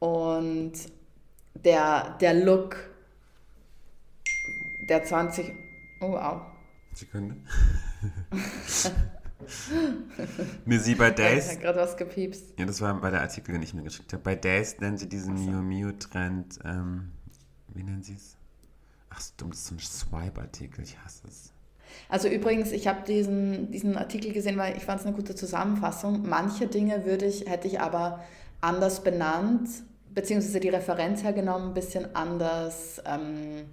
Und 0.00 0.72
der, 1.64 2.16
der 2.20 2.34
Look 2.34 2.76
der 4.88 5.04
20, 5.04 5.52
oh 6.00 6.12
wow, 6.12 6.42
Sekunde. 6.94 7.36
Mir 10.64 10.78
sie 10.80 10.94
bei 10.94 11.08
ich 11.08 11.14
Days 11.16 11.50
habe 11.50 11.60
gerade 11.60 11.80
was 11.80 11.96
gepiepst. 11.96 12.54
Ja, 12.58 12.66
das 12.66 12.80
war 12.80 12.94
bei 13.00 13.10
der 13.10 13.22
Artikel, 13.22 13.52
den 13.52 13.62
ich 13.62 13.74
mir 13.74 13.82
geschickt 13.82 14.12
habe. 14.12 14.22
Bei 14.22 14.36
Days 14.36 14.78
nennen 14.78 14.96
sie 14.96 15.08
diesen 15.08 15.34
Mio 15.34 15.62
Mio 15.62 15.90
Trend, 15.92 16.60
ähm, 16.64 17.12
wie 17.74 17.82
nennen 17.82 18.02
sie 18.02 18.14
es? 18.14 18.36
Ach, 19.10 19.20
so 19.20 19.32
dumm, 19.36 19.50
das 19.50 19.60
ist 19.60 19.66
so 19.66 19.74
ein 19.74 19.78
Swipe-Artikel, 19.80 20.84
ich 20.84 20.98
hasse 20.98 21.26
es. 21.26 21.52
Also 22.08 22.28
übrigens, 22.28 22.72
ich 22.72 22.86
habe 22.86 23.04
diesen, 23.06 23.70
diesen 23.70 23.98
Artikel 23.98 24.32
gesehen, 24.32 24.56
weil 24.56 24.76
ich 24.76 24.84
fand 24.84 25.00
es 25.00 25.06
eine 25.06 25.14
gute 25.14 25.34
Zusammenfassung. 25.34 26.26
Manche 26.26 26.66
Dinge 26.66 27.04
würde 27.04 27.26
ich, 27.26 27.50
hätte 27.50 27.66
ich 27.66 27.80
aber 27.80 28.24
anders 28.60 29.02
benannt, 29.02 29.68
beziehungsweise 30.14 30.60
die 30.60 30.70
Referenz 30.70 31.22
hergenommen, 31.22 31.68
ein 31.68 31.74
bisschen 31.74 32.14
anders 32.14 33.02
ähm, 33.04 33.66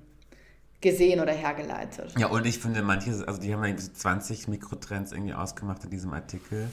gesehen 0.82 1.20
oder 1.20 1.34
hergeleitet. 1.34 2.14
Ja, 2.18 2.28
und 2.28 2.46
ich 2.46 2.60
finde, 2.60 2.82
manche, 2.82 3.12
also 3.28 3.40
die 3.42 3.54
haben 3.54 3.62
ja 3.62 3.70
irgendwie 3.70 3.86
so 3.86 3.92
20 3.94 4.48
Mikrotrends 4.48 5.12
irgendwie 5.12 5.34
ausgemacht 5.34 5.84
in 5.84 5.90
diesem 5.90 6.14
Artikel. 6.14 6.70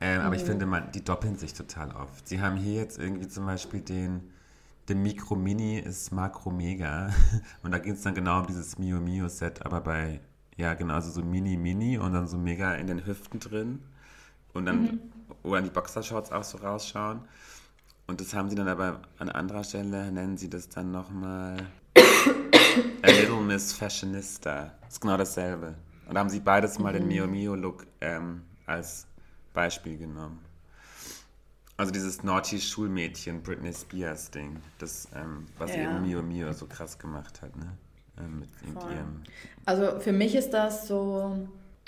Ähm, 0.00 0.20
Aber 0.20 0.36
ich 0.36 0.42
finde, 0.42 0.66
man, 0.66 0.90
die 0.92 1.04
doppeln 1.04 1.36
sich 1.36 1.54
total 1.54 1.90
oft. 1.92 2.26
Sie 2.26 2.40
haben 2.40 2.56
hier 2.56 2.74
jetzt 2.74 2.98
irgendwie 2.98 3.28
zum 3.28 3.46
Beispiel 3.46 3.80
den, 3.80 4.30
der 4.88 4.96
Mikro 4.96 5.34
Mini 5.36 5.78
ist 5.78 6.12
Makro 6.12 6.50
Mega. 6.50 7.10
Und 7.62 7.72
da 7.72 7.78
geht 7.78 7.94
es 7.94 8.02
dann 8.02 8.14
genau 8.14 8.40
um 8.40 8.46
dieses 8.46 8.78
Mio 8.78 9.00
Mio 9.00 9.28
Set, 9.28 9.64
aber 9.64 9.80
bei, 9.80 10.20
ja 10.56 10.74
genau, 10.74 10.94
also 10.94 11.10
so 11.10 11.22
Mini 11.22 11.56
Mini 11.56 11.98
und 11.98 12.12
dann 12.12 12.28
so 12.28 12.38
mega 12.38 12.74
in 12.74 12.86
den 12.86 13.04
Hüften 13.06 13.40
drin. 13.40 13.82
Und 14.52 14.66
dann, 14.66 15.00
wo 15.42 15.54
dann 15.54 15.64
die 15.64 15.70
Boxershorts 15.70 16.30
auch 16.30 16.44
so 16.44 16.58
rausschauen. 16.58 17.20
Und 18.06 18.20
das 18.20 18.34
haben 18.34 18.50
sie 18.50 18.56
dann 18.56 18.68
aber 18.68 19.00
an 19.18 19.30
anderer 19.30 19.64
Stelle, 19.64 20.12
nennen 20.12 20.36
sie 20.36 20.50
das 20.50 20.68
dann 20.68 20.90
nochmal 20.90 21.56
Miss 23.54 23.72
Fashionista. 23.72 24.72
Ist 24.88 25.00
genau 25.00 25.16
dasselbe. 25.16 25.76
Und 26.08 26.14
da 26.14 26.20
haben 26.20 26.28
sie 26.28 26.40
beides 26.40 26.80
mal 26.80 26.92
den 26.92 27.06
Mio 27.06 27.28
Mio 27.28 27.54
Look 27.54 27.86
ähm, 28.00 28.42
als 28.66 29.06
Beispiel 29.52 29.96
genommen. 29.96 30.40
Also 31.76 31.92
dieses 31.92 32.24
naughty 32.24 32.60
Schulmädchen 32.60 33.44
Britney 33.44 33.72
Spears 33.72 34.28
Ding, 34.32 34.56
das 34.80 35.06
ähm, 35.14 35.46
was 35.56 35.70
Ja. 35.70 35.82
eben 35.84 36.02
Mio 36.02 36.20
Mio 36.20 36.52
so 36.52 36.66
krass 36.66 36.98
gemacht 36.98 37.42
hat, 37.42 37.54
ne? 37.56 37.78
Ähm, 38.18 38.40
mit, 38.40 38.48
mit 38.66 38.82
Voll. 38.82 38.92
ihrem. 38.92 39.22
Also 39.66 40.00
für 40.00 40.12
mich 40.12 40.34
ist 40.34 40.50
das 40.50 40.88
so, 40.88 41.46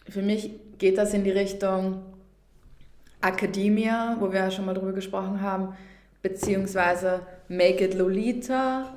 für 0.08 0.22
mich 0.22 0.52
geht 0.78 0.96
das 0.98 1.14
in 1.14 1.24
die 1.24 1.32
Richtung 1.32 2.04
Academia, 3.20 4.16
wo 4.20 4.30
wir 4.30 4.38
ja 4.38 4.50
schon 4.52 4.66
mal 4.66 4.74
drüber 4.74 4.92
gesprochen 4.92 5.40
haben, 5.40 5.74
beziehungsweise 6.22 7.26
Make 7.48 7.84
It 7.84 7.94
Lolita 7.94 8.94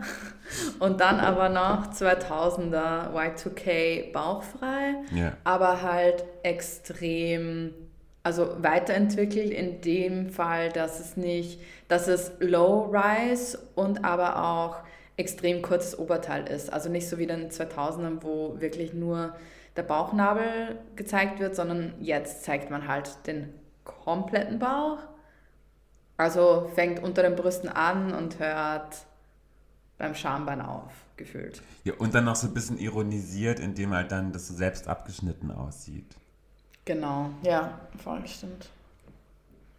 und 0.79 1.01
dann 1.01 1.19
aber 1.19 1.49
noch 1.49 1.91
2000er 1.93 3.13
Y2K 3.13 4.11
bauchfrei, 4.11 4.95
Ja. 5.13 5.33
aber 5.43 5.81
halt 5.81 6.23
extrem, 6.43 7.73
also 8.23 8.55
weiterentwickelt 8.61 9.51
in 9.51 9.81
dem 9.81 10.29
Fall, 10.29 10.69
dass 10.69 10.99
es 10.99 11.17
nicht, 11.17 11.61
dass 11.87 12.07
es 12.07 12.31
Low-Rise 12.39 13.59
und 13.75 14.03
aber 14.05 14.43
auch 14.43 14.77
extrem 15.17 15.61
kurzes 15.61 15.99
Oberteil 15.99 16.47
ist. 16.47 16.71
Also 16.71 16.89
nicht 16.89 17.07
so 17.09 17.17
wie 17.17 17.23
in 17.23 17.29
den 17.29 17.49
2000ern, 17.51 18.19
wo 18.21 18.55
wirklich 18.59 18.93
nur 18.93 19.33
der 19.75 19.83
Bauchnabel 19.83 20.79
gezeigt 20.95 21.39
wird, 21.39 21.55
sondern 21.55 21.93
jetzt 21.99 22.43
zeigt 22.43 22.71
man 22.71 22.87
halt 22.87 23.27
den 23.27 23.53
kompletten 23.83 24.59
Bauch. 24.59 24.97
Also 26.19 26.69
fängt 26.75 27.01
unter 27.01 27.21
den 27.23 27.37
Brüsten 27.37 27.69
an 27.69 28.13
und 28.13 28.39
hört 28.39 29.05
beim 29.97 30.13
Schambein 30.13 30.59
auf, 30.59 30.91
gefühlt. 31.15 31.61
ja. 31.85 31.93
Und 31.97 32.13
dann 32.13 32.25
noch 32.25 32.35
so 32.35 32.47
ein 32.47 32.53
bisschen 32.53 32.77
ironisiert, 32.77 33.61
indem 33.61 33.93
halt 33.93 34.11
dann 34.11 34.33
das 34.33 34.49
so 34.49 34.53
selbst 34.53 34.89
abgeschnitten 34.89 35.49
aussieht. 35.49 36.17
Genau, 36.83 37.29
ja, 37.41 37.79
voll 38.03 38.27
stimmt. 38.27 38.69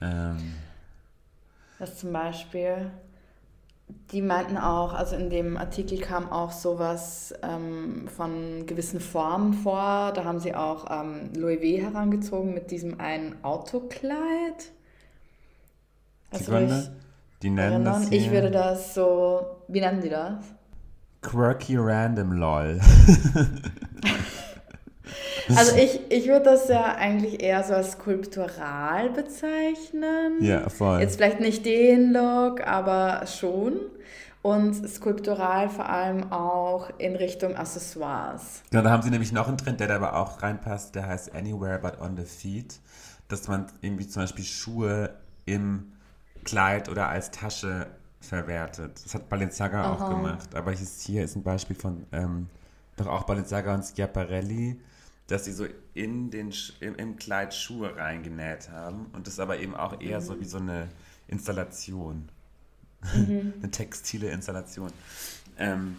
Ähm, 0.01 0.55
Das 1.79 1.99
zum 1.99 2.11
Beispiel, 2.11 2.91
die 4.11 4.23
meinten 4.23 4.57
auch, 4.57 4.95
also 4.95 5.17
in 5.17 5.29
dem 5.29 5.59
Artikel 5.59 6.01
kam 6.01 6.33
auch 6.33 6.53
sowas 6.53 7.35
ähm, 7.43 8.09
von 8.09 8.65
gewissen 8.65 9.01
Formen 9.01 9.53
vor. 9.53 10.13
Da 10.15 10.25
haben 10.25 10.41
sie 10.41 10.55
auch 10.55 10.87
ähm, 10.91 11.35
Louis 11.37 11.59
V 11.59 11.83
herangezogen 11.87 12.55
mit 12.55 12.71
diesem 12.71 12.99
einen 12.99 13.45
Autokleid. 13.45 14.73
Also 16.31 16.45
Sekunde. 16.45 16.93
Die 17.43 17.51
nennen 17.51 17.85
das 17.85 18.09
hier 18.09 18.19
Ich 18.19 18.31
würde 18.31 18.51
das 18.51 18.95
so, 18.95 19.47
wie 19.69 19.81
nennen 19.81 20.01
die 20.01 20.11
das? 20.11 20.45
Quirky 21.23 21.77
Random 21.77 22.33
LOL. 22.33 22.81
Also 25.57 25.77
ich, 25.77 26.01
ich 26.11 26.29
würde 26.29 26.45
das 26.45 26.69
ja 26.69 26.95
eigentlich 26.95 27.43
eher 27.43 27.63
so 27.65 27.75
als 27.75 27.93
skulptural 27.93 29.11
bezeichnen. 29.11 30.39
ja, 30.41 30.69
voll. 30.69 31.01
Jetzt 31.01 31.17
vielleicht 31.17 31.41
nicht 31.41 31.65
den 31.65 32.13
Look, 32.13 32.67
aber 32.67 33.27
schon. 33.27 33.81
Und 34.43 34.89
skulptural 34.89 35.69
vor 35.69 35.89
allem 35.89 36.33
auch 36.33 36.89
in 36.99 37.15
Richtung 37.15 37.57
Accessoires. 37.57 38.63
Genau, 38.71 38.83
da 38.83 38.91
haben 38.91 39.03
sie 39.03 39.11
nämlich 39.11 39.33
noch 39.33 39.49
einen 39.49 39.59
Trend, 39.59 39.81
der 39.81 39.89
da 39.89 39.97
aber 39.97 40.17
auch 40.17 40.43
reinpasst, 40.43 40.95
der 40.95 41.09
heißt 41.09 41.35
Anywhere 41.35 41.79
but 41.79 42.01
on 42.01 42.17
the 42.17 42.25
feet. 42.25 42.81
Dass 43.29 43.49
man 43.49 43.67
irgendwie 43.83 44.09
zum 44.09 44.23
Beispiel 44.23 44.45
Schuhe 44.45 45.11
im 45.45 45.93
Kleid 46.45 46.89
oder 46.89 47.09
als 47.09 47.31
Tasche 47.31 47.87
verwertet. 48.21 49.05
Das 49.05 49.15
hat 49.15 49.29
Balenciaga 49.29 49.93
auch 49.93 50.01
Aha. 50.01 50.09
gemacht. 50.09 50.55
Aber 50.55 50.73
hier 50.73 51.25
ist, 51.25 51.37
ein 51.37 51.43
Beispiel 51.43 51.77
von 51.77 52.07
ähm, 52.13 52.49
doch 52.97 53.07
auch 53.07 53.25
Balenciaga 53.25 53.75
und 53.75 53.85
Schiaparelli, 53.85 54.79
dass 55.27 55.45
sie 55.47 55.53
so 55.53 55.67
in 55.95 56.31
den 56.31 56.53
im, 56.81 56.95
im 56.97 57.17
Kleid 57.17 57.55
Schuhe 57.55 57.97
reingenäht 57.97 58.71
haben. 58.71 59.07
Und 59.13 59.27
das 59.27 59.41
aber 59.41 59.59
eben 59.59 59.75
auch 59.75 60.01
eher 60.01 60.21
so 60.21 60.39
wie 60.41 60.45
so 60.45 60.59
eine 60.59 60.89
Installation. 61.29 62.29
eine 63.03 63.71
textile 63.71 64.31
Installation. 64.31 64.93
Ähm, 65.57 65.97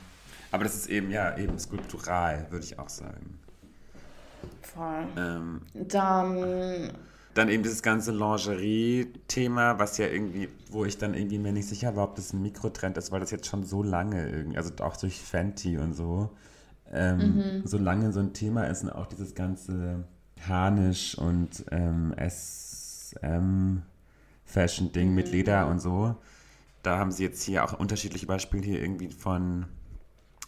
aber 0.51 0.65
das 0.65 0.75
ist 0.75 0.88
eben, 0.88 1.10
ja, 1.10 1.38
eben 1.38 1.58
skulptural, 1.58 2.47
würde 2.51 2.65
ich 2.65 2.77
auch 2.77 2.89
sagen. 2.89 3.39
Voll. 4.62 5.08
Ähm, 5.17 5.62
Dann, 5.73 6.91
dann 7.33 7.49
eben 7.49 7.63
dieses 7.63 7.81
ganze 7.81 8.11
Lingerie-Thema, 8.11 9.79
was 9.79 9.97
ja 9.97 10.07
irgendwie, 10.07 10.49
wo 10.69 10.85
ich 10.85 10.97
dann 10.97 11.13
irgendwie 11.13 11.39
mir 11.39 11.53
nicht 11.53 11.67
sicher 11.67 11.95
war, 11.95 12.03
ob 12.05 12.15
das 12.15 12.33
ein 12.33 12.41
Mikrotrend 12.41 12.97
ist, 12.97 13.11
weil 13.11 13.19
das 13.21 13.31
jetzt 13.31 13.47
schon 13.47 13.63
so 13.63 13.83
lange 13.83 14.29
irgendwie, 14.29 14.57
also 14.57 14.71
auch 14.83 14.97
durch 14.97 15.21
Fenty 15.21 15.77
und 15.77 15.93
so, 15.93 16.29
ähm, 16.91 17.61
so 17.65 17.77
lange 17.77 18.11
so 18.11 18.19
ein 18.19 18.33
Thema 18.33 18.65
ist 18.65 18.83
und 18.83 18.89
auch 18.89 19.07
dieses 19.07 19.33
ganze 19.33 20.03
Harnisch 20.47 21.17
und 21.17 21.65
ähm, 21.71 22.13
SM-Fashion-Ding 22.17 25.13
mit 25.13 25.31
Leder 25.31 25.67
und 25.67 25.79
so. 25.79 26.15
Da 26.83 26.97
haben 26.97 27.11
sie 27.11 27.23
jetzt 27.23 27.43
hier 27.43 27.63
auch 27.63 27.79
unterschiedliche 27.79 28.25
Beispiele 28.25 28.63
hier 28.63 28.81
irgendwie 28.81 29.09
von 29.09 29.67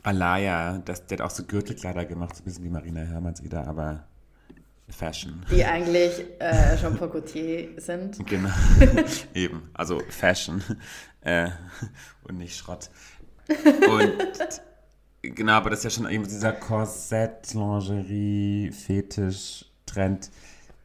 Alaya, 0.01 0.79
das, 0.79 1.05
der 1.07 1.19
hat 1.19 1.25
auch 1.25 1.31
so 1.31 1.43
Gürtelkleider 1.43 2.05
gemacht, 2.05 2.35
so 2.35 2.41
ein 2.41 2.45
bisschen 2.45 2.63
wie 2.65 2.69
Marina 2.69 3.01
Hermanns 3.01 3.43
wieder, 3.43 3.67
aber 3.67 4.07
Fashion. 4.89 5.45
die 5.49 5.63
eigentlich 5.63 6.25
äh, 6.39 6.77
Jean-Paul 6.77 7.09
Gaultier 7.09 7.69
sind. 7.81 8.25
Genau, 8.27 8.49
eben, 9.33 9.69
also 9.73 10.01
Fashion 10.09 10.61
äh, 11.21 11.49
und 12.23 12.37
nicht 12.37 12.55
Schrott. 12.55 12.89
Und 13.47 14.13
genau, 15.21 15.53
aber 15.53 15.69
das 15.69 15.79
ist 15.79 15.83
ja 15.85 15.89
schon 15.89 16.09
eben 16.11 16.23
dieser 16.23 16.53
Korsett, 16.53 17.53
Lingerie, 17.53 18.71
Fetisch, 18.71 19.65
Trend. 19.85 20.29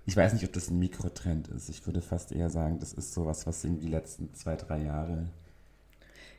Ich 0.07 0.17
weiß 0.17 0.33
nicht, 0.33 0.45
ob 0.45 0.53
das 0.55 0.71
ein 0.71 0.79
Mikrotrend 0.79 1.49
ist. 1.49 1.69
Ich 1.69 1.85
würde 1.87 2.01
fast 2.01 2.33
eher 2.33 2.49
sagen, 2.49 2.79
das 2.81 2.95
ist 2.95 3.13
sowas, 3.13 3.47
was 3.47 3.63
irgendwie 3.65 3.87
die 3.87 3.93
letzten 3.93 4.33
zwei, 4.35 4.57
drei 4.57 4.79
Jahre. 4.79 5.27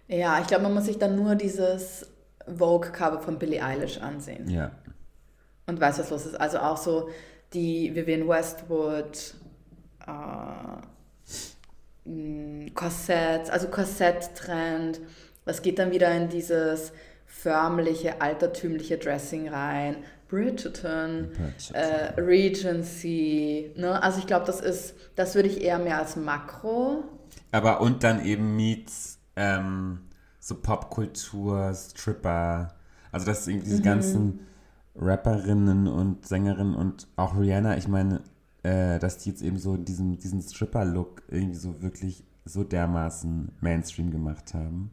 Ja, 0.07 0.39
ich 0.41 0.47
glaube, 0.47 0.63
man 0.63 0.73
muss 0.73 0.85
sich 0.85 0.97
dann 0.97 1.15
nur 1.15 1.35
dieses 1.35 2.07
Vogue-Cover 2.47 3.21
von 3.21 3.37
Billie 3.37 3.63
Eilish 3.63 3.99
ansehen. 3.99 4.49
Ja, 4.49 4.71
Und 5.67 5.79
weiß, 5.79 5.99
was 5.99 6.09
los 6.09 6.25
ist. 6.25 6.39
Also 6.41 6.57
auch 6.59 6.77
so 6.77 7.09
die 7.53 7.93
Vivienne 7.95 8.27
Westwood, 8.27 9.35
äh, 10.05 12.09
mh, 12.09 12.71
Korsetts, 12.73 13.49
also 13.49 13.67
Korsett-Trend. 13.67 14.99
Das 15.45 15.61
geht 15.61 15.79
dann 15.79 15.91
wieder 15.91 16.13
in 16.15 16.29
dieses 16.29 16.91
förmliche, 17.25 18.21
altertümliche 18.21 18.97
Dressing 18.97 19.49
rein. 19.49 19.97
Bridgerton, 20.27 21.29
Bridgerton. 21.31 21.75
äh, 21.75 22.21
Regency. 22.21 23.71
Ne? 23.75 24.01
Also 24.01 24.19
ich 24.19 24.27
glaube, 24.27 24.45
das 24.45 24.61
ist, 24.61 24.93
das 25.15 25.33
würde 25.33 25.49
ich 25.49 25.61
eher 25.61 25.79
mehr 25.79 25.97
als 25.97 26.15
Makro. 26.15 27.03
Aber 27.51 27.81
und 27.81 28.03
dann 28.03 28.23
eben 28.23 28.55
meets 28.55 29.17
ähm, 29.35 30.01
so 30.39 30.55
Popkultur, 30.55 31.73
Stripper. 31.73 32.75
Also 33.11 33.25
das 33.25 33.47
irgendwie 33.47 33.69
diese 33.69 33.81
ganzen 33.81 34.41
Rapperinnen 34.95 35.87
und 35.87 36.25
Sängerinnen 36.27 36.75
und 36.75 37.07
auch 37.15 37.37
Rihanna, 37.37 37.77
ich 37.77 37.87
meine, 37.87 38.21
äh, 38.63 38.99
dass 38.99 39.17
die 39.19 39.29
jetzt 39.29 39.41
eben 39.41 39.57
so 39.57 39.77
diesen, 39.77 40.17
diesen 40.17 40.41
Stripper-Look 40.41 41.23
irgendwie 41.29 41.55
so 41.57 41.81
wirklich 41.81 42.23
so 42.45 42.63
dermaßen 42.63 43.51
Mainstream 43.61 44.11
gemacht 44.11 44.53
haben. 44.53 44.91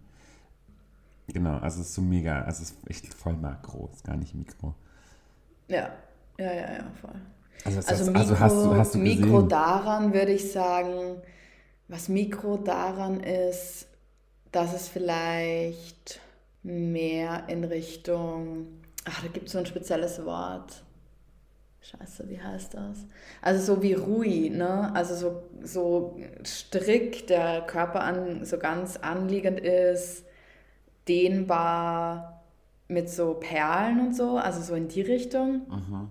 Genau, 1.29 1.59
also 1.59 1.81
es 1.81 1.89
ist 1.89 1.95
so 1.95 2.03
mega, 2.03 2.43
also 2.43 2.63
es 2.63 2.71
ist 2.71 2.91
echt 2.91 3.15
voll 3.15 3.37
makro, 3.37 3.91
ist 3.93 4.05
gar 4.05 4.17
nicht 4.17 4.35
mikro. 4.35 4.75
Ja, 5.69 5.91
ja, 6.39 6.53
ja, 6.53 6.73
ja, 6.75 6.91
voll. 7.01 7.21
Also, 7.65 7.83
Also, 7.85 8.05
heißt, 8.05 8.13
Mikro, 8.13 8.21
also 8.21 8.39
hast 8.41 8.65
du, 8.65 8.77
hast 8.77 8.95
du 8.95 8.99
Mikro 8.99 9.45
gesehen? 9.45 9.49
daran 9.49 10.13
würde 10.13 10.33
ich 10.33 10.53
sagen, 10.53 11.23
was 11.89 12.09
Mikro 12.09 12.57
daran 12.59 13.21
ist, 13.21 13.89
dass 14.53 14.75
es 14.75 14.89
vielleicht 14.89 16.21
mehr 16.63 17.49
in 17.49 17.65
Richtung, 17.65 18.69
ach, 19.07 19.23
da 19.23 19.29
gibt 19.29 19.47
es 19.47 19.53
so 19.53 19.59
ein 19.59 19.67
spezielles 19.67 20.25
Wort. 20.25 20.83
Scheiße, 21.81 22.29
wie 22.29 22.41
heißt 22.41 22.75
das? 22.75 23.07
Also 23.41 23.75
so 23.75 23.83
wie 23.83 23.93
Rui, 23.93 24.51
ne? 24.51 24.93
Also 24.95 25.15
so, 25.15 25.43
so 25.63 26.19
strick, 26.45 27.29
der 27.29 27.63
Körper 27.63 28.03
an, 28.03 28.45
so 28.45 28.59
ganz 28.59 28.97
anliegend 28.97 29.61
ist, 29.61 30.25
dehnbar 31.07 32.43
mit 32.89 33.09
so 33.09 33.35
Perlen 33.35 34.01
und 34.01 34.17
so, 34.17 34.37
also 34.37 34.61
so 34.61 34.75
in 34.75 34.89
die 34.89 35.03
Richtung. 35.03 35.63
Mhm. 35.69 36.11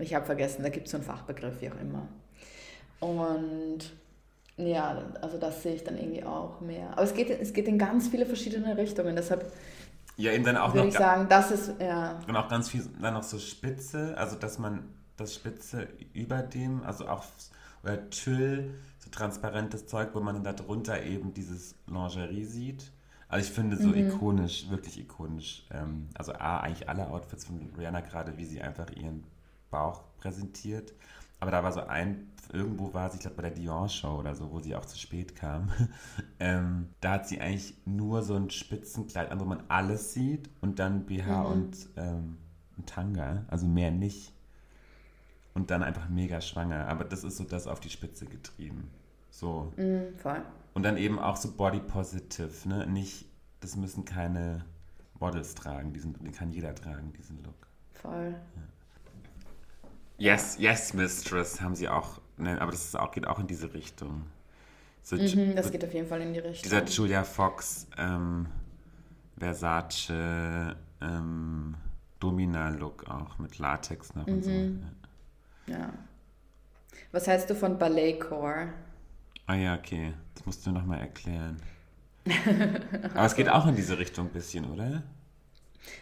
Ich 0.00 0.14
habe 0.14 0.26
vergessen, 0.26 0.62
da 0.62 0.68
gibt 0.68 0.86
es 0.86 0.92
so 0.92 0.96
einen 0.96 1.06
Fachbegriff, 1.06 1.60
wie 1.60 1.70
auch 1.70 1.80
immer. 1.80 2.08
Und 3.00 3.92
ja, 4.56 5.04
also 5.20 5.38
das 5.38 5.62
sehe 5.62 5.74
ich 5.74 5.84
dann 5.84 5.96
irgendwie 5.96 6.24
auch 6.24 6.60
mehr. 6.60 6.90
Aber 6.92 7.02
es 7.02 7.14
geht, 7.14 7.30
es 7.30 7.52
geht 7.52 7.68
in 7.68 7.78
ganz 7.78 8.08
viele 8.08 8.26
verschiedene 8.26 8.76
Richtungen, 8.76 9.14
deshalb 9.14 9.52
Ja, 10.18 10.32
eben 10.32 10.44
dann 10.44 10.56
auch 10.56 10.74
würde 10.74 10.80
noch 10.80 10.86
ich 10.88 10.94
ga- 10.94 10.98
sagen, 10.98 11.28
das 11.28 11.50
ist, 11.52 11.72
ja, 11.80 12.18
und 12.26 12.36
auch 12.36 12.48
ganz 12.48 12.68
viel 12.68 12.84
dann 13.00 13.14
noch 13.14 13.22
so 13.22 13.38
Spitze, 13.38 14.16
also 14.18 14.36
dass 14.36 14.58
man 14.58 14.84
das 15.16 15.34
Spitze 15.34 15.88
über 16.12 16.42
dem, 16.42 16.82
also 16.82 17.08
auch 17.08 17.24
oder 17.82 18.10
Tüll, 18.10 18.74
so 18.98 19.10
transparentes 19.10 19.86
Zeug, 19.86 20.10
wo 20.14 20.20
man 20.20 20.42
dann 20.42 20.56
darunter 20.56 21.02
eben 21.02 21.32
dieses 21.34 21.76
Lingerie 21.86 22.44
sieht. 22.44 22.90
Also 23.28 23.46
ich 23.46 23.52
finde 23.54 23.76
so 23.76 23.92
ikonisch, 23.94 24.68
wirklich 24.70 24.98
ikonisch. 24.98 25.66
Ähm, 25.70 26.08
also 26.14 26.32
A, 26.32 26.60
eigentlich 26.60 26.88
alle 26.88 27.08
Outfits 27.08 27.44
von 27.44 27.70
Rihanna 27.78 28.00
gerade, 28.00 28.36
wie 28.38 28.44
sie 28.46 28.60
einfach 28.60 28.90
ihren 28.90 29.24
Bauch 29.70 30.02
präsentiert. 30.18 30.92
Aber 31.40 31.50
da 31.50 31.62
war 31.62 31.72
so 31.72 31.80
ein, 31.80 32.32
irgendwo 32.52 32.92
war 32.94 33.10
sie, 33.10 33.16
ich 33.16 33.20
glaube 33.20 33.36
bei 33.36 33.42
der 33.42 33.52
Dior-Show 33.52 34.18
oder 34.18 34.34
so, 34.34 34.50
wo 34.50 34.60
sie 34.60 34.74
auch 34.74 34.84
zu 34.84 34.98
spät 34.98 35.36
kam. 35.36 35.70
ähm, 36.40 36.88
da 37.00 37.12
hat 37.12 37.28
sie 37.28 37.40
eigentlich 37.40 37.74
nur 37.84 38.22
so 38.22 38.34
ein 38.34 38.50
Spitzenkleid 38.50 39.30
an, 39.30 39.40
wo 39.40 39.44
man 39.44 39.62
alles 39.68 40.14
sieht 40.14 40.50
und 40.60 40.78
dann 40.78 41.06
BH 41.06 41.42
und 41.42 41.76
ähm, 41.96 42.38
ein 42.76 42.86
Tanga, 42.86 43.44
also 43.48 43.66
mehr 43.66 43.90
nicht. 43.90 44.32
Und 45.54 45.70
dann 45.70 45.82
einfach 45.82 46.08
mega 46.08 46.40
schwanger. 46.40 46.86
Aber 46.88 47.04
das 47.04 47.24
ist 47.24 47.36
so 47.36 47.44
das 47.44 47.66
auf 47.66 47.80
die 47.80 47.90
Spitze 47.90 48.26
getrieben. 48.26 48.90
So. 49.30 49.72
mm, 49.76 50.16
voll. 50.16 50.42
Und 50.74 50.84
dann 50.84 50.96
eben 50.96 51.18
auch 51.18 51.36
so 51.36 51.50
body 51.52 51.80
positive, 51.80 52.68
ne? 52.68 52.86
Nicht, 52.86 53.26
das 53.60 53.74
müssen 53.76 54.04
keine 54.04 54.64
Models 55.18 55.54
tragen, 55.54 55.92
diesen, 55.92 56.12
den 56.14 56.32
kann 56.32 56.52
jeder 56.52 56.74
tragen, 56.74 57.12
diesen 57.12 57.42
Look. 57.42 57.66
Voll. 57.92 58.34
Yes, 60.18 60.56
yes, 60.58 60.94
Mistress 60.94 61.60
haben 61.60 61.74
sie 61.76 61.88
auch, 61.88 62.20
ne, 62.36 62.60
aber 62.60 62.72
das 62.72 62.84
ist 62.84 62.98
auch, 62.98 63.12
geht 63.12 63.26
auch 63.26 63.38
in 63.38 63.46
diese 63.46 63.72
Richtung. 63.72 64.24
So, 65.02 65.16
Mhm, 65.16 65.54
das 65.56 65.70
geht 65.70 65.84
auf 65.84 65.94
jeden 65.94 66.08
Fall 66.08 66.20
in 66.20 66.32
die 66.34 66.40
Richtung. 66.40 66.68
dieser 66.70 66.84
Julia 66.84 67.24
Fox, 67.24 67.86
ähm, 67.96 68.46
Versace, 69.38 70.10
ähm, 71.00 71.74
Domina-Look 72.20 73.08
auch 73.08 73.38
mit 73.38 73.58
Latex 73.58 74.14
noch 74.14 74.26
und 74.26 74.44
so. 74.44 74.50
Mhm. 74.50 74.82
Ja. 75.66 75.78
Ja. 75.78 75.92
Was 77.12 77.26
hältst 77.26 77.48
du 77.48 77.54
von 77.54 77.78
Balletcore? 77.78 78.68
Ah 79.46 79.54
ja, 79.54 79.74
okay. 79.76 80.12
Das 80.34 80.44
musst 80.44 80.66
du 80.66 80.72
nochmal 80.72 80.98
erklären. 80.98 81.56
Aber 83.14 83.24
es 83.24 83.34
geht 83.34 83.48
auch 83.48 83.66
in 83.66 83.76
diese 83.76 83.96
Richtung 83.98 84.26
ein 84.26 84.32
bisschen, 84.32 84.70
oder? 84.70 85.02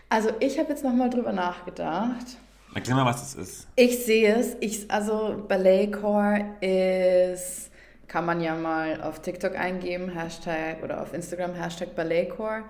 Also 0.09 0.31
ich 0.41 0.59
habe 0.59 0.71
jetzt 0.71 0.83
nochmal 0.83 1.11
drüber 1.11 1.33
nachgedacht. 1.33 2.39
Erklär 2.77 2.97
mal, 2.97 3.07
was 3.07 3.22
das 3.22 3.35
ist. 3.35 3.66
Ich 3.74 4.05
sehe 4.05 4.35
es. 4.35 4.55
Ich, 4.61 4.91
also 4.91 5.43
Balletcore 5.49 6.45
ist, 6.61 7.70
kann 8.07 8.27
man 8.27 8.43
ja 8.43 8.55
mal 8.55 9.01
auf 9.01 9.22
TikTok 9.22 9.59
eingeben, 9.59 10.11
Hashtag 10.11 10.83
oder 10.85 11.01
auf 11.01 11.14
Instagram, 11.14 11.55
Hashtag 11.55 11.97
Balletcore, 11.97 12.64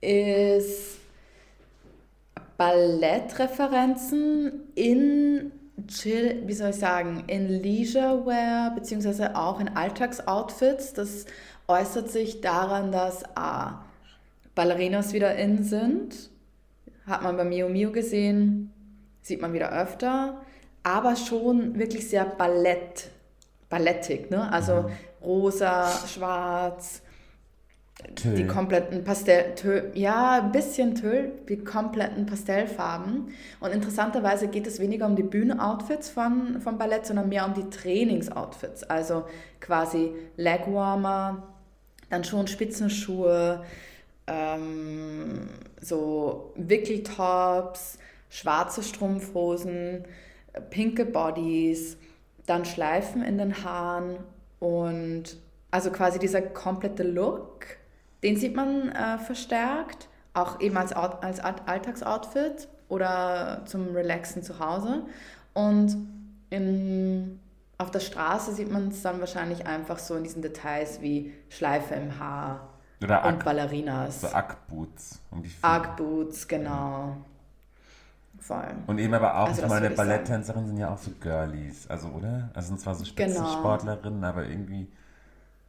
ist 0.00 0.98
Ballettreferenzen 2.58 4.68
in 4.76 5.50
Chill, 5.88 6.44
wie 6.46 6.54
soll 6.54 6.70
ich 6.70 6.76
sagen, 6.76 7.24
in 7.26 7.48
Leisurewear, 7.48 8.72
beziehungsweise 8.76 9.34
auch 9.34 9.58
in 9.58 9.70
Alltagsoutfits. 9.70 10.92
Das 10.92 11.26
äußert 11.66 12.08
sich 12.08 12.40
daran, 12.40 12.92
dass 12.92 13.24
A, 13.36 13.84
Ballerinas 14.54 15.12
wieder 15.12 15.34
in 15.34 15.64
sind. 15.64 16.30
Hat 17.04 17.24
man 17.24 17.36
bei 17.36 17.42
Mio 17.42 17.68
Mio 17.68 17.90
gesehen, 17.90 18.72
sieht 19.22 19.40
man 19.40 19.52
wieder 19.52 19.72
öfter, 19.72 20.40
aber 20.82 21.16
schon 21.16 21.78
wirklich 21.78 22.08
sehr 22.08 22.24
Ballett, 22.24 23.10
ballettig, 23.68 24.30
ne? 24.30 24.50
Also 24.52 24.90
rosa, 25.22 25.90
schwarz, 26.06 27.02
Tüll. 28.14 28.34
die 28.34 28.46
kompletten 28.46 29.04
Pastell, 29.04 29.54
Tö, 29.54 29.82
ja, 29.94 30.42
ein 30.42 30.52
bisschen 30.52 30.94
Tüll, 30.94 31.32
die 31.48 31.58
kompletten 31.58 32.26
Pastellfarben. 32.26 33.28
Und 33.60 33.70
interessanterweise 33.72 34.48
geht 34.48 34.66
es 34.66 34.80
weniger 34.80 35.06
um 35.06 35.16
die 35.16 35.22
Bühnenoutfits 35.22 36.08
von, 36.08 36.60
vom 36.60 36.78
Ballett, 36.78 37.06
sondern 37.06 37.28
mehr 37.28 37.46
um 37.46 37.54
die 37.54 37.68
Trainingsoutfits. 37.68 38.84
Also 38.84 39.24
quasi 39.60 40.12
Legwarmer, 40.36 41.42
dann 42.08 42.24
schon 42.24 42.46
Spitzenschuhe, 42.46 43.64
ähm, 44.26 45.48
so 45.80 46.52
Wickeltops, 46.56 47.98
schwarze 48.30 48.82
Strumpfhosen, 48.82 50.04
äh, 50.54 50.60
pinke 50.62 51.04
Bodies, 51.04 51.98
dann 52.46 52.64
Schleifen 52.64 53.22
in 53.22 53.36
den 53.36 53.62
Haaren 53.62 54.16
und 54.58 55.36
also 55.70 55.90
quasi 55.90 56.18
dieser 56.18 56.40
komplette 56.42 57.02
Look, 57.02 57.66
den 58.22 58.36
sieht 58.36 58.56
man 58.56 58.88
äh, 58.90 59.18
verstärkt, 59.18 60.08
auch 60.32 60.60
eben 60.60 60.76
als, 60.76 60.92
als 60.92 61.40
Alltagsoutfit 61.40 62.68
oder 62.88 63.62
zum 63.66 63.94
Relaxen 63.94 64.42
zu 64.42 64.58
Hause. 64.58 65.04
Und 65.54 65.96
in, 66.50 67.40
auf 67.78 67.90
der 67.90 68.00
Straße 68.00 68.52
sieht 68.52 68.70
man 68.70 68.88
es 68.88 69.02
dann 69.02 69.20
wahrscheinlich 69.20 69.66
einfach 69.66 69.98
so 69.98 70.16
in 70.16 70.24
diesen 70.24 70.42
Details 70.42 71.00
wie 71.00 71.32
Schleife 71.48 71.94
im 71.94 72.18
Haar 72.18 72.68
Oder 73.02 73.24
und 73.24 73.34
Ack, 73.34 73.44
Ballerinas. 73.44 74.20
so 74.22 74.28
Ackboots. 74.28 75.20
Um 75.30 75.42
die 75.42 75.48
Füße. 75.48 75.64
Genau. 78.46 78.60
Voll. 78.60 78.74
Und 78.86 78.98
eben 78.98 79.14
aber 79.14 79.38
auch, 79.38 79.48
Also 79.48 79.66
meine. 79.66 79.90
Balletttänzerinnen 79.90 80.66
sind 80.68 80.78
ja 80.78 80.92
auch 80.92 80.98
so 80.98 81.10
Girlies, 81.20 81.88
also 81.88 82.08
oder? 82.08 82.50
Also 82.54 82.68
sind 82.68 82.80
zwar 82.80 82.94
so 82.94 83.04
Spitzensportlerinnen, 83.04 84.24
aber 84.24 84.44
irgendwie 84.46 84.88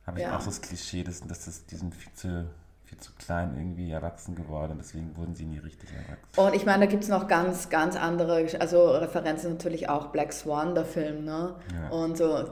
habe 0.08 0.18
ich 0.20 0.24
Genau. 0.24 0.34
Ja. 0.34 0.38
auch 0.38 0.42
so 0.42 0.50
das 0.50 0.62
Klischee, 0.62 1.04
dass, 1.04 1.22
dass 1.22 1.46
das, 1.46 1.66
die 1.66 1.76
sind 1.76 1.94
viel 1.94 2.12
zu, 2.14 2.46
viel 2.86 2.98
zu 2.98 3.12
klein 3.14 3.56
irgendwie 3.56 3.92
erwachsen 3.92 4.36
geworden, 4.36 4.76
deswegen 4.80 5.16
wurden 5.16 5.36
sie 5.36 5.46
nie 5.46 5.60
richtig 5.60 5.90
erwachsen. 5.92 6.40
Und 6.40 6.56
ich 6.56 6.66
meine, 6.66 6.86
da 6.86 6.92
gibt 6.92 7.04
es 7.04 7.10
noch 7.10 7.28
ganz, 7.28 7.70
ganz 7.70 7.96
andere, 7.96 8.48
also 8.60 8.92
Referenzen 8.92 9.52
natürlich 9.52 9.90
auch 9.90 10.08
Black 10.08 10.34
Swan, 10.34 10.74
der 10.76 10.86
Film, 10.86 11.24
ne? 11.24 11.56
Ja. 11.74 11.90
Und 11.90 12.18
so, 12.18 12.46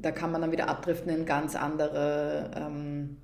da 0.00 0.10
kann 0.12 0.32
man 0.32 0.40
dann 0.42 0.52
wieder 0.52 0.68
abdriften 0.68 1.10
in 1.10 1.24
ganz 1.24 1.56
andere 1.56 2.50
ähm, 2.56 3.16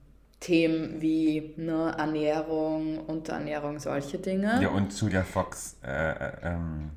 Themen 0.42 1.00
wie 1.00 1.54
ne, 1.56 1.94
Ernährung, 1.96 2.98
Unterernährung, 3.06 3.78
solche 3.78 4.18
Dinge. 4.18 4.60
Ja, 4.60 4.70
und 4.70 4.92
Julia 5.00 5.22
Fox 5.22 5.76
äh, 5.84 6.10
äh, 6.10 6.32
ähm, 6.42 6.90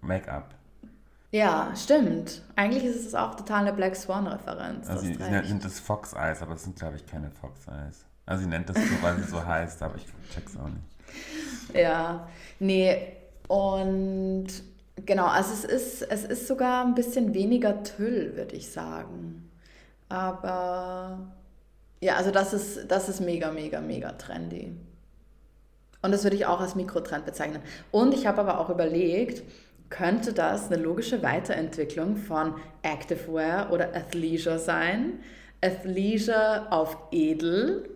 Make-up. 0.00 0.54
Ja, 1.32 1.72
stimmt. 1.76 2.42
Eigentlich 2.56 2.84
ist 2.84 3.04
es 3.04 3.14
auch 3.14 3.34
total 3.34 3.62
eine 3.62 3.72
Black 3.72 3.96
Swan-Referenz. 3.96 4.88
Also 4.88 5.04
sie, 5.04 5.14
sie 5.14 5.30
nennt 5.30 5.64
das 5.64 5.80
Fox 5.80 6.14
Eyes, 6.14 6.40
aber 6.40 6.54
das 6.54 6.64
sind 6.64 6.76
glaube 6.76 6.96
ich 6.96 7.06
keine 7.06 7.30
Fox 7.30 7.66
Eyes. 7.66 8.04
Also 8.24 8.44
sie 8.44 8.48
nennt 8.48 8.68
das 8.68 8.76
so, 8.76 9.02
weil 9.02 9.16
sie 9.18 9.28
so 9.28 9.44
heißt, 9.44 9.82
aber 9.82 9.96
ich 9.96 10.06
check's 10.32 10.56
auch 10.56 10.68
nicht. 10.68 11.74
Ja, 11.74 12.28
nee, 12.60 13.12
und 13.48 14.46
genau, 15.04 15.26
also 15.26 15.52
es 15.52 15.64
ist, 15.64 16.02
es 16.02 16.24
ist 16.24 16.46
sogar 16.46 16.84
ein 16.84 16.94
bisschen 16.94 17.34
weniger 17.34 17.82
Tüll, 17.82 18.36
würde 18.36 18.54
ich 18.54 18.70
sagen. 18.70 19.50
Aber 20.08 21.18
ja, 22.00 22.16
also 22.16 22.30
das 22.30 22.52
ist, 22.52 22.90
das 22.90 23.08
ist 23.08 23.20
mega, 23.20 23.50
mega, 23.50 23.80
mega 23.80 24.12
trendy. 24.12 24.76
Und 26.00 26.12
das 26.12 26.22
würde 26.22 26.36
ich 26.36 26.46
auch 26.46 26.60
als 26.60 26.76
Mikrotrend 26.76 27.26
bezeichnen. 27.26 27.60
Und 27.90 28.14
ich 28.14 28.26
habe 28.26 28.40
aber 28.40 28.60
auch 28.60 28.70
überlegt, 28.70 29.42
könnte 29.90 30.32
das 30.32 30.70
eine 30.70 30.80
logische 30.80 31.22
Weiterentwicklung 31.22 32.16
von 32.16 32.54
Activewear 32.82 33.72
oder 33.72 33.96
Athleisure 33.96 34.58
sein? 34.58 35.20
Athleisure 35.60 36.70
auf 36.70 36.96
edel. 37.10 37.90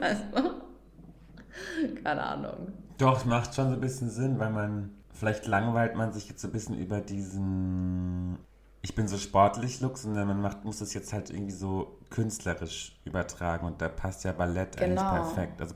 weißt 0.00 0.24
du? 0.34 2.02
Keine 2.02 2.22
Ahnung. 2.22 2.72
Doch, 2.98 3.18
es 3.18 3.24
macht 3.24 3.54
schon 3.54 3.68
so 3.68 3.74
ein 3.74 3.80
bisschen 3.80 4.10
Sinn, 4.10 4.38
weil 4.38 4.50
man, 4.50 4.90
vielleicht 5.12 5.46
langweilt 5.46 5.94
man 5.94 6.12
sich 6.12 6.28
jetzt 6.28 6.42
so 6.42 6.48
ein 6.48 6.52
bisschen 6.52 6.78
über 6.78 7.00
diesen, 7.00 8.38
ich 8.82 8.94
bin 8.94 9.06
so 9.06 9.18
sportlich 9.18 9.80
Look, 9.80 9.98
sondern 9.98 10.26
man 10.26 10.40
macht, 10.40 10.64
muss 10.64 10.80
das 10.80 10.94
jetzt 10.94 11.12
halt 11.12 11.30
irgendwie 11.30 11.52
so 11.52 11.99
künstlerisch 12.10 12.98
übertragen 13.04 13.66
und 13.66 13.80
da 13.80 13.88
passt 13.88 14.24
ja 14.24 14.32
Ballett 14.32 14.76
Genau. 14.76 15.00
eigentlich 15.02 15.34
perfekt. 15.34 15.60
Also 15.60 15.74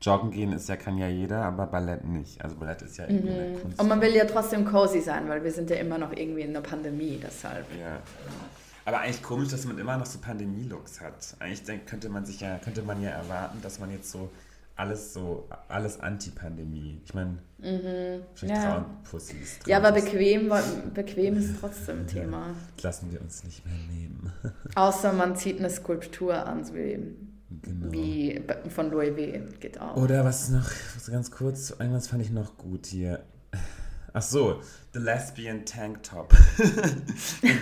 Joggen 0.00 0.30
gehen 0.30 0.52
ist 0.52 0.68
ja, 0.68 0.76
kann 0.76 0.96
ja 0.96 1.08
jeder, 1.08 1.44
aber 1.44 1.66
Ballett 1.66 2.04
nicht. 2.04 2.42
Also 2.42 2.56
Ballett 2.56 2.82
ist 2.82 2.98
ja 2.98 3.06
irgendwie 3.06 3.32
eine 3.32 3.58
Kunst. 3.58 3.76
Mhm. 3.76 3.82
Und 3.82 3.88
man 3.88 4.00
will 4.00 4.14
ja 4.14 4.24
trotzdem 4.26 4.64
cozy 4.64 5.00
sein, 5.00 5.28
weil 5.28 5.42
wir 5.42 5.50
sind 5.52 5.70
ja 5.70 5.76
immer 5.76 5.98
noch 5.98 6.12
irgendwie 6.12 6.42
in 6.42 6.52
der 6.52 6.60
Pandemie, 6.60 7.20
deshalb. 7.22 7.66
Ja. 7.78 7.98
Aber 8.84 9.00
eigentlich 9.00 9.22
komisch, 9.22 9.48
dass 9.48 9.64
man 9.64 9.78
immer 9.78 9.96
noch 9.96 10.06
so 10.06 10.18
Pandemie-Looks 10.18 11.00
hat. 11.00 11.36
Eigentlich 11.40 11.84
könnte 11.84 12.08
man 12.08 12.24
sich 12.24 12.40
ja, 12.40 12.58
könnte 12.58 12.82
man 12.82 13.02
ja 13.02 13.10
erwarten, 13.10 13.60
dass 13.60 13.80
man 13.80 13.90
jetzt 13.90 14.10
so 14.10 14.30
alles 14.78 15.12
so, 15.12 15.48
alles 15.68 16.00
Anti-Pandemie. 16.00 17.02
Ich 17.04 17.12
meine, 17.12 17.38
vielleicht 17.58 18.40
Mhm. 18.40 18.48
Ja. 18.48 18.70
Frauenpussys. 18.72 19.58
Ja, 19.66 19.78
aber 19.78 19.88
Traumpussys. 19.88 20.12
bequem, 20.12 20.52
bequem 20.94 21.36
ist 21.36 21.54
trotzdem 21.60 22.06
Thema. 22.06 22.54
lassen 22.82 23.10
wir 23.10 23.20
uns 23.20 23.42
nicht 23.44 23.64
mehr 23.66 23.74
nehmen. 23.92 24.32
Außer 24.76 25.12
man 25.12 25.34
zieht 25.36 25.58
eine 25.58 25.68
Skulptur 25.68 26.46
an, 26.46 26.64
so 26.64 26.74
wie, 26.74 26.98
genau. 27.62 27.92
wie 27.92 28.42
von 28.68 28.90
Louis 28.90 29.10
V. 29.10 29.58
Geht 29.58 29.80
auch. 29.80 29.96
Oder 29.96 30.24
was 30.24 30.48
noch, 30.50 30.70
was 30.94 31.10
ganz 31.10 31.30
kurz, 31.32 31.70
irgendwas 31.70 32.06
fand 32.06 32.22
ich 32.22 32.30
noch 32.30 32.56
gut 32.56 32.86
hier. 32.86 33.24
Ach 34.12 34.22
so, 34.22 34.60
The 34.94 35.00
Lesbian 35.00 35.64
Tank 35.64 36.02
Top. 36.04 36.32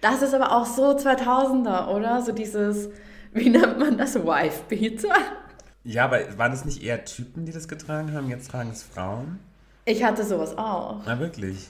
Das 0.00 0.22
ist 0.22 0.32
aber 0.32 0.52
auch 0.52 0.64
so 0.64 0.96
2000er, 0.96 1.88
oder? 1.88 2.22
So 2.22 2.32
dieses, 2.32 2.88
wie 3.32 3.50
nennt 3.50 3.78
man 3.78 3.98
das? 3.98 4.14
Wife-Beater? 4.14 5.12
Ja, 5.84 6.04
aber 6.04 6.38
waren 6.38 6.50
das 6.52 6.64
nicht 6.64 6.82
eher 6.82 7.04
Typen, 7.04 7.44
die 7.46 7.52
das 7.52 7.68
getragen 7.68 8.12
haben? 8.12 8.28
Jetzt 8.28 8.50
tragen 8.50 8.70
es 8.70 8.82
Frauen? 8.82 9.38
Ich 9.84 10.04
hatte 10.04 10.24
sowas 10.24 10.56
auch. 10.58 11.00
Na 11.06 11.18
wirklich? 11.18 11.68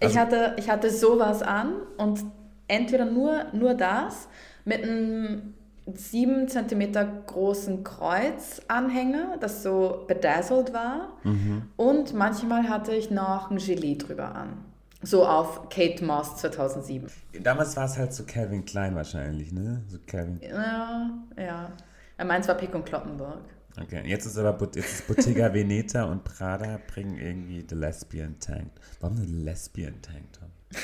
Ich 0.00 0.06
Also- 0.08 0.18
hatte, 0.20 0.54
ich 0.58 0.68
hatte 0.70 0.90
sowas 0.90 1.42
an 1.42 1.72
und 1.96 2.24
entweder 2.68 3.04
nur, 3.06 3.46
nur 3.52 3.74
das 3.74 4.28
mit 4.64 4.82
einem 4.84 5.54
7 5.94 6.46
cm 6.48 6.92
großen 7.26 7.82
Kreuzanhänger, 7.82 9.38
das 9.40 9.62
so 9.62 10.04
bedazzled 10.06 10.72
war. 10.74 11.08
Mhm. 11.24 11.62
Und 11.76 12.12
manchmal 12.14 12.68
hatte 12.68 12.94
ich 12.94 13.10
noch 13.10 13.50
ein 13.50 13.56
Gilet 13.56 14.06
drüber 14.08 14.34
an. 14.34 14.64
So 15.00 15.24
auf 15.26 15.68
Kate 15.70 16.04
Moss 16.04 16.36
2007. 16.36 17.08
Damals 17.42 17.76
war 17.76 17.84
es 17.86 17.96
halt 17.96 18.12
so 18.12 18.24
Calvin 18.24 18.64
Klein 18.64 18.94
wahrscheinlich, 18.96 19.52
ne? 19.52 19.82
So 19.88 19.96
Calvin. 20.06 20.40
Ja, 20.42 21.10
ja. 21.38 21.70
Ja, 22.18 22.24
Meins 22.24 22.48
war 22.48 22.56
Pick 22.56 22.74
und 22.74 22.84
Kloppenburg. 22.84 23.40
Okay, 23.80 24.02
jetzt 24.06 24.26
ist 24.26 24.36
aber 24.36 24.58
jetzt 24.74 24.76
ist 24.76 25.06
Bottega 25.06 25.52
Veneta 25.54 26.04
und 26.04 26.24
Prada 26.24 26.80
bringen 26.92 27.16
irgendwie 27.16 27.64
The 27.68 27.76
Lesbian 27.76 28.38
Tank. 28.40 28.70
Warum 29.00 29.16
eine 29.16 29.26
Lesbian 29.26 30.00
Tank 30.02 30.32
Top? 30.32 30.48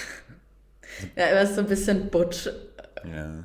Ja, 1.17 1.25
weil 1.27 1.39
es 1.45 1.57
so 1.57 1.61
ein 1.63 1.67
bisschen 1.67 2.09
butch 2.09 2.49
Ja. 3.05 3.43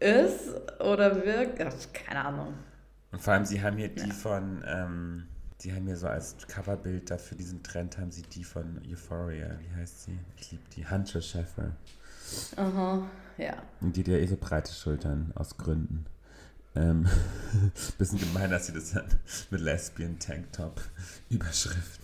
ist 0.00 0.48
oder 0.80 1.24
wirkt. 1.24 1.60
Ach, 1.62 1.72
keine 1.92 2.24
Ahnung. 2.24 2.54
Und 3.12 3.20
vor 3.22 3.34
allem, 3.34 3.44
sie 3.44 3.62
haben 3.62 3.76
hier 3.76 3.88
die 3.88 4.10
von, 4.10 4.64
ähm, 4.66 5.28
die 5.60 5.72
haben 5.72 5.86
hier 5.86 5.96
so 5.96 6.08
als 6.08 6.36
Coverbild 6.48 7.08
dafür 7.08 7.36
diesen 7.38 7.62
Trend, 7.62 7.98
haben 7.98 8.10
sie 8.10 8.22
die 8.22 8.42
von 8.42 8.80
Euphoria, 8.90 9.50
wie 9.60 9.80
heißt 9.80 10.02
sie? 10.04 10.18
Ich 10.36 10.50
liebe 10.50 10.64
die, 10.74 10.88
Hunter 10.90 11.22
Scheffer. 11.22 11.70
Aha, 12.56 13.02
ja. 13.38 13.54
Und 13.80 13.94
die 13.96 14.00
hat 14.00 14.08
ja 14.08 14.16
eh 14.16 14.26
so 14.26 14.36
breite 14.36 14.72
Schultern, 14.72 15.30
aus 15.36 15.56
Gründen. 15.56 16.06
Ähm, 16.74 17.06
bisschen 17.98 18.18
gemein, 18.18 18.50
dass 18.50 18.66
sie 18.66 18.72
das 18.72 18.94
mit 19.50 19.60
Lesbian 19.60 20.18
Tanktop 20.18 20.80
Überschriften. 21.28 22.02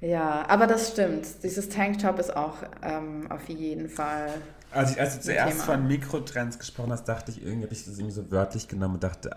Ja, 0.00 0.46
aber 0.48 0.66
das 0.66 0.92
stimmt. 0.92 1.26
Dieses 1.42 1.68
Tanktop 1.68 2.18
ist 2.18 2.34
auch 2.36 2.56
ähm, 2.82 3.30
auf 3.30 3.48
jeden 3.48 3.88
Fall. 3.88 4.28
Als, 4.70 4.92
ich, 4.92 5.00
als 5.00 5.16
du 5.16 5.20
zuerst 5.22 5.52
Thema. 5.52 5.64
von 5.64 5.86
Mikrotrends 5.86 6.58
gesprochen 6.58 6.92
hast, 6.92 7.04
dachte 7.04 7.30
ich, 7.30 7.42
irgendwie 7.42 7.64
habe 7.64 7.72
ich 7.72 7.84
das 7.84 7.94
irgendwie 7.98 8.14
so 8.14 8.30
wörtlich 8.30 8.68
genommen 8.68 8.94
und 8.94 9.02
dachte, 9.02 9.36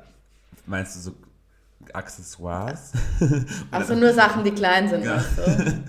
meinst 0.65 0.95
du 0.95 0.99
so 0.99 1.15
Accessoires? 1.93 2.91
Also 3.71 3.95
nur 3.95 4.13
Sachen, 4.13 4.43
die 4.43 4.51
klein 4.51 4.87
sind, 4.89 5.03
Ja. 5.03 5.15
weißt 5.17 5.37
du? 5.37 5.43
und 5.43 5.83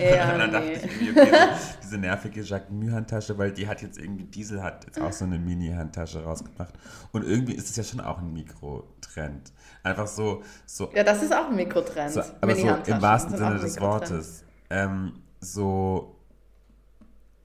Ja, 0.00 0.36
dann 0.38 0.52
dachte 0.52 0.66
nee. 0.66 0.72
ich 0.74 0.84
irgendwie, 0.84 1.20
okay, 1.20 1.30
so, 1.32 1.76
diese 1.82 1.98
nervige 1.98 2.42
Jacques 2.42 2.70
Mü-Handtasche, 2.70 3.38
weil 3.38 3.52
die 3.52 3.66
hat 3.68 3.80
jetzt 3.82 3.98
irgendwie, 3.98 4.24
Diesel 4.24 4.62
hat 4.62 4.84
jetzt 4.84 5.00
auch 5.00 5.12
so 5.12 5.24
eine 5.24 5.38
Mini-Handtasche 5.38 6.22
rausgebracht. 6.24 6.74
Und 7.12 7.24
irgendwie 7.24 7.54
ist 7.54 7.70
es 7.70 7.76
ja 7.76 7.84
schon 7.84 8.00
auch 8.00 8.18
ein 8.18 8.32
Mikrotrend. 8.32 9.52
Einfach 9.82 10.06
so, 10.08 10.42
so, 10.66 10.90
Ja, 10.94 11.04
das 11.04 11.22
ist 11.22 11.32
auch 11.34 11.48
ein 11.48 11.56
Mikrotrend. 11.56 12.10
so 12.12 12.22
aber 12.40 12.54
so 12.56 12.68
im 12.68 13.02
wahrsten 13.02 13.36
Sinne 13.36 13.58
des. 13.58 13.80
Wortes. 13.80 14.44
Ähm, 14.68 15.12
so 15.40 16.16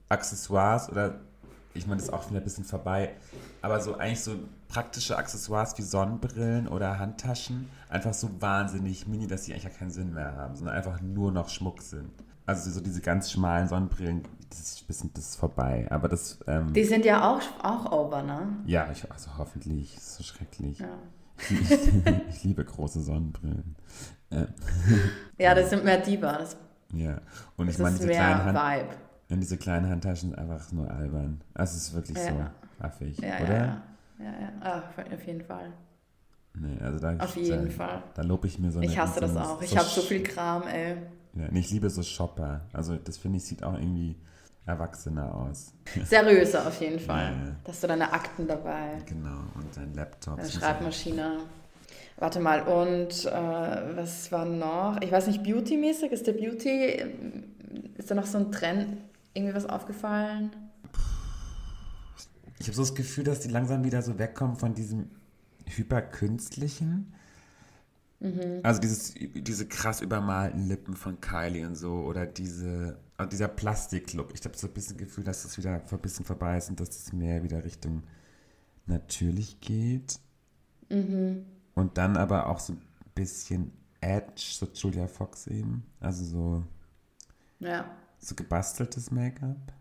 Accessoires 0.10 0.90
oder, 0.90 1.22
ich 1.74 1.88
meine, 1.88 1.98
das 1.98 2.10
ist 2.10 2.14
auch 2.14 2.30
wieder 2.30 2.40
ein 2.40 2.44
bisschen 2.44 2.66
vorbei, 2.66 3.14
aber 3.62 3.80
so 3.80 3.98
eigentlich 3.98 4.22
so 4.22 4.36
praktische 4.68 5.18
Accessoires 5.18 5.78
wie 5.78 5.82
Sonnenbrillen 5.82 6.68
oder 6.68 7.00
Handtaschen, 7.00 7.70
einfach 7.90 8.14
so 8.14 8.30
wahnsinnig 8.40 9.08
mini, 9.08 9.28
dass 9.28 9.44
die 9.44 9.54
eigentlich 9.54 9.66
ja 9.66 9.70
keinen 9.70 9.92
Sinn 9.92 10.14
mehr 10.14 10.36
haben, 10.36 10.56
sondern 10.56 10.76
einfach 10.76 11.02
nur 11.02 11.32
noch 11.32 11.50
Schmuck 11.50 11.82
sind. 11.82 12.10
Also 12.46 12.70
so 12.72 12.82
diese 12.82 13.02
ganz 13.02 13.32
schmalen 13.32 13.68
Sonnenbrillen, 13.68 14.24
das 14.50 14.60
ist 14.60 14.82
ein 14.82 14.88
bisschen 14.88 15.12
das 15.14 15.30
ist 15.30 15.36
vorbei. 15.38 15.88
Aber 15.90 16.08
das, 16.08 16.40
ähm, 16.48 16.74
Die 16.74 16.84
sind 16.84 17.06
ja 17.06 17.30
auch, 17.30 17.42
auch 17.64 17.92
over, 17.92 18.24
ne? 18.24 18.48
ja, 18.66 18.90
ich, 18.92 19.10
also 19.12 19.32
hoffentlich, 19.38 19.94
das 19.96 20.04
ist 20.04 20.16
so 20.18 20.24
schrecklich. 20.24 20.80
Ja. 20.80 20.88
Ich, 21.50 21.72
ich 22.30 22.44
liebe 22.44 22.66
große 22.66 23.02
Sonnenbrillen. 23.02 23.76
Ja, 25.38 25.54
das 25.54 25.70
sind 25.70 25.84
mehr 25.84 25.98
Diva. 25.98 26.38
Das, 26.38 26.56
ja, 26.94 27.22
und 27.58 27.70
ich 27.70 27.78
meine, 27.78 27.98
diese 27.98 28.10
kleinen, 28.10 28.54
mehr 28.54 28.62
Hand, 28.62 28.88
Vibe. 28.90 28.96
Und 29.32 29.40
diese 29.40 29.58
kleinen 29.58 29.90
Handtaschen 29.90 30.30
sind 30.30 30.40
einfach 30.40 30.72
nur 30.72 30.90
albern. 30.92 31.42
Also 31.54 31.78
es 31.78 31.88
ist 31.88 31.94
wirklich 31.94 32.18
Ja. 32.18 32.30
so 32.30 32.84
affig, 32.86 33.18
Ja, 33.20 33.40
oder? 33.40 33.54
ja, 33.54 33.66
ja. 33.66 33.82
Ja, 34.20 34.32
ja. 34.40 34.52
Ah, 34.62 34.84
auf 35.14 35.26
jeden 35.26 35.42
Fall. 35.42 35.72
Nee, 36.54 36.78
also 36.84 37.00
da, 37.00 37.16
Auf 37.18 37.34
da, 37.34 37.40
jeden 37.40 37.72
Fall. 37.72 38.04
Da 38.14 38.22
lobe 38.24 38.46
ich 38.48 38.60
mir 38.60 38.72
so 38.72 38.80
eine. 38.80 38.88
Ich 38.88 38.98
hasse 39.00 39.16
so 39.16 39.20
das 39.22 39.36
auch. 39.38 39.62
Ich 39.62 39.70
so 39.70 39.78
habe 39.78 39.88
so 39.88 40.02
viel 40.02 40.22
Kram, 40.22 40.64
ey. 40.68 40.98
Ja, 41.34 41.48
nee, 41.50 41.60
ich 41.62 41.72
liebe 41.72 41.90
so 41.90 42.04
Shopper. 42.04 42.62
Also 42.74 42.98
das 42.98 43.18
finde 43.18 43.38
ich 43.38 43.46
sieht 43.46 43.64
auch 43.64 43.74
irgendwie 43.74 44.16
erwachsener 44.66 45.34
aus. 45.34 45.74
Seriöser 46.06 46.68
auf 46.68 46.80
jeden 46.82 47.00
Fall. 47.00 47.32
Ja. 47.32 47.56
Da 47.64 47.72
hast 47.72 47.84
du 47.84 47.88
deine 47.88 48.12
Akten 48.12 48.48
dabei, 48.48 48.98
Genau, 49.06 49.40
und 49.56 49.76
dein 49.76 49.94
Laptop. 49.96 50.38
deine 50.38 50.50
Schreibmaschine. 50.50 51.38
Warte 52.18 52.40
mal, 52.40 52.62
und 52.64 53.26
äh, 53.26 53.32
was 53.98 54.32
war 54.32 54.46
noch? 54.46 54.98
Ich 55.02 55.12
weiß 55.12 55.28
nicht, 55.28 55.42
Beauty-mäßig? 55.44 56.12
Ist 56.12 56.28
der 56.28 56.34
Beauty, 56.34 57.02
ist 57.98 58.12
da 58.12 58.16
noch 58.16 58.26
so 58.28 58.38
ein 58.38 58.52
Trend, 58.52 58.98
irgendwie 59.34 59.56
was 59.56 59.66
aufgefallen? 59.66 60.52
Ich 62.60 62.68
habe 62.68 62.76
so 62.76 62.84
das 62.84 62.96
Gefühl, 62.96 63.24
dass 63.24 63.40
die 63.40 63.50
langsam 63.50 63.84
wieder 63.84 64.02
so 64.02 64.20
wegkommen 64.20 64.56
von 64.56 64.74
diesem 64.74 65.10
hyperkünstlichen. 65.66 67.14
Mhm. 68.20 68.60
Also 68.62 68.80
dieses, 68.80 69.16
diese 69.16 69.68
krass 69.68 70.02
übermalten 70.02 70.68
Lippen 70.68 70.96
von 70.96 71.20
Kylie 71.22 71.66
und 71.66 71.76
so 71.76 72.04
oder 72.04 72.28
diese, 72.28 73.00
also 73.18 73.30
dieser 73.30 73.48
Plastiklook. 73.48 74.32
Ich 74.36 74.46
habe 74.46 74.56
so 74.56 74.68
ein 74.68 74.74
bisschen 74.74 74.98
Gefühl, 74.98 75.24
dass 75.24 75.44
das 75.44 75.58
wieder 75.58 75.82
ein 75.90 76.00
bisschen 76.00 76.26
vorbei 76.26 76.58
ist 76.58 76.70
und 76.70 76.80
dass 76.80 76.90
es 76.90 77.14
mehr 77.14 77.42
wieder 77.42 77.64
Richtung 77.64 78.04
natürlich 78.86 79.60
geht. 79.60 80.20
Mhm. 80.90 81.46
Und 81.74 81.98
dann 81.98 82.16
aber 82.16 82.48
auch 82.48 82.60
so 82.60 82.74
ein 82.74 82.82
bisschen 83.16 83.72
Edge, 84.02 84.44
so 84.52 84.68
Julia 84.72 85.08
Fox 85.08 85.48
eben. 85.48 85.84
Also 86.00 86.26
so, 86.26 86.64
Ja. 87.60 87.86
So 88.22 88.36
gebasteltes 88.36 89.12
Make-up. 89.12 89.74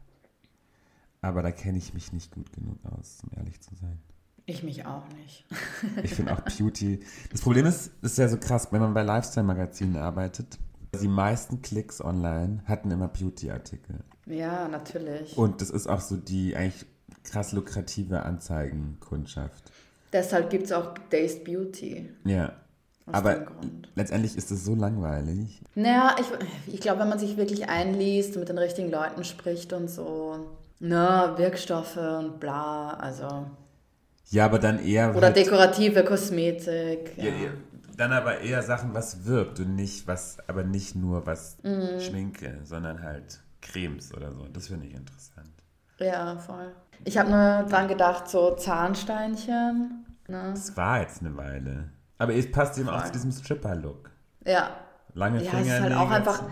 Aber 1.22 1.43
da 1.43 1.53
kenne 1.53 1.78
ich 1.78 1.95
mich 1.95 2.12
nicht 2.12 2.32
gut 2.32 2.53
genug 2.53 2.78
aus, 2.84 3.18
um 3.22 3.38
ehrlich 3.38 3.61
zu 3.61 3.74
sein. 3.76 3.99
Ich 4.47 4.62
mich 4.62 4.86
auch 4.86 5.07
nicht. 5.11 5.45
Ich 6.03 6.14
finde 6.14 6.32
auch 6.32 6.41
Beauty. 6.41 7.01
Das 7.30 7.43
Problem 7.43 7.66
ist, 7.66 7.93
ist 8.03 8.18
ja 8.18 8.28
so 8.28 8.38
krass, 8.38 8.68
wenn 8.72 8.80
man 8.80 8.95
bei 8.95 9.03
Lifestyle-Magazinen 9.03 9.97
arbeitet. 9.97 10.59
Die 11.01 11.09
meisten 11.09 11.62
Klicks 11.62 12.03
online 12.03 12.62
hatten 12.64 12.91
immer 12.91 13.09
Beauty-Artikel. 13.09 14.03
Ja, 14.26 14.66
natürlich. 14.66 15.36
Und 15.36 15.61
das 15.61 15.70
ist 15.70 15.86
auch 15.86 16.01
so 16.01 16.16
die 16.16 16.57
eigentlich 16.57 16.86
krass 17.22 17.53
lukrative 17.53 18.22
Anzeigenkundschaft. 18.22 19.70
Deshalb 20.12 20.51
gibt 20.51 20.64
es 20.64 20.72
auch 20.72 20.95
Dazed 21.11 21.45
Beauty. 21.45 22.11
Ja. 22.24 22.53
Aus 23.11 23.14
Aber 23.18 23.46
letztendlich 23.94 24.36
ist 24.36 24.50
es 24.50 24.64
so 24.64 24.74
langweilig. 24.74 25.61
Naja, 25.74 26.16
ich, 26.18 26.74
ich 26.74 26.80
glaube, 26.80 27.00
wenn 27.00 27.08
man 27.08 27.18
sich 27.18 27.36
wirklich 27.36 27.68
einliest 27.68 28.34
und 28.34 28.40
mit 28.40 28.48
den 28.48 28.58
richtigen 28.58 28.90
Leuten 28.90 29.24
spricht 29.24 29.72
und 29.72 29.88
so, 29.88 30.46
na, 30.78 31.36
Wirkstoffe 31.38 31.96
und 31.96 32.40
bla, 32.40 32.94
also. 32.94 33.46
Ja, 34.30 34.44
aber 34.46 34.58
dann 34.58 34.78
eher. 34.84 35.11
Oder 35.16 35.26
halt- 35.26 35.36
dekorative 35.36 36.04
Kosmetik. 36.04 37.12
Ja, 37.16 37.24
ja, 37.24 37.50
dann 37.96 38.12
aber 38.12 38.40
eher 38.40 38.62
Sachen, 38.62 38.94
was 38.94 39.24
wirkt 39.26 39.61
und 39.61 39.74
nicht 39.74 40.06
was, 40.06 40.38
aber 40.48 40.62
nicht 40.64 40.94
nur 40.96 41.26
was 41.26 41.58
Mhm. 41.62 42.00
Schminke, 42.00 42.58
sondern 42.64 43.02
halt 43.02 43.40
Cremes 43.61 44.14
oder 44.14 44.32
so. 44.32 44.46
Das 44.52 44.68
finde 44.68 44.86
ich 44.86 44.94
interessant. 44.94 45.50
ja, 45.98 46.38
voll. 46.38 46.72
Ich 47.04 47.18
habe 47.18 47.30
nur 47.30 47.66
dran 47.68 47.88
gedacht, 47.88 48.28
so 48.28 48.54
Zahnsteinchen. 48.56 50.04
Ne? 50.28 50.50
Das 50.54 50.76
war 50.76 51.00
jetzt 51.00 51.20
eine 51.22 51.36
Weile. 51.36 51.88
Aber 52.20 52.34
es 52.34 52.50
passt 52.50 52.78
eben 52.78 52.88
auch 52.88 53.04
zu 53.04 53.12
diesem 53.12 53.32
Stripper-Look. 53.32 54.10
Ja. 54.44 54.76
Lange 55.14 55.42
Ja, 55.42 55.50
Finger. 55.50 55.62
es 55.62 55.68
ist 55.68 55.80
halt 55.80 55.94
auch 55.94 56.10
einfach-. 56.10 56.50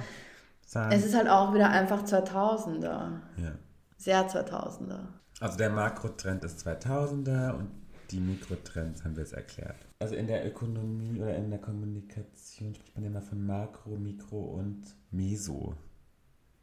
Es 0.90 1.04
ist 1.04 1.14
halt 1.14 1.28
auch 1.28 1.54
wieder 1.54 1.70
einfach 1.70 2.02
2000er. 2.04 3.10
ja. 3.36 3.52
Sehr 3.96 4.28
2000er. 4.28 5.00
Also 5.40 5.58
der 5.58 5.70
Makrotrend 5.70 6.44
ist 6.44 6.66
2000er 6.66 7.52
und 7.54 7.70
die 8.10 8.20
Mikrotrends 8.20 9.04
haben 9.04 9.16
wir 9.16 9.22
jetzt 9.24 9.32
erklärt. 9.34 9.76
Also 9.98 10.14
in 10.14 10.26
der 10.26 10.46
Ökonomie 10.46 11.20
oder 11.20 11.34
in 11.34 11.50
der 11.50 11.58
Kommunikation 11.58 12.74
spricht 12.74 12.94
man 12.96 13.04
immer 13.04 13.20
von 13.22 13.44
Makro, 13.44 13.90
Mikro 13.96 14.38
und 14.38 14.82
Meso. 15.10 15.74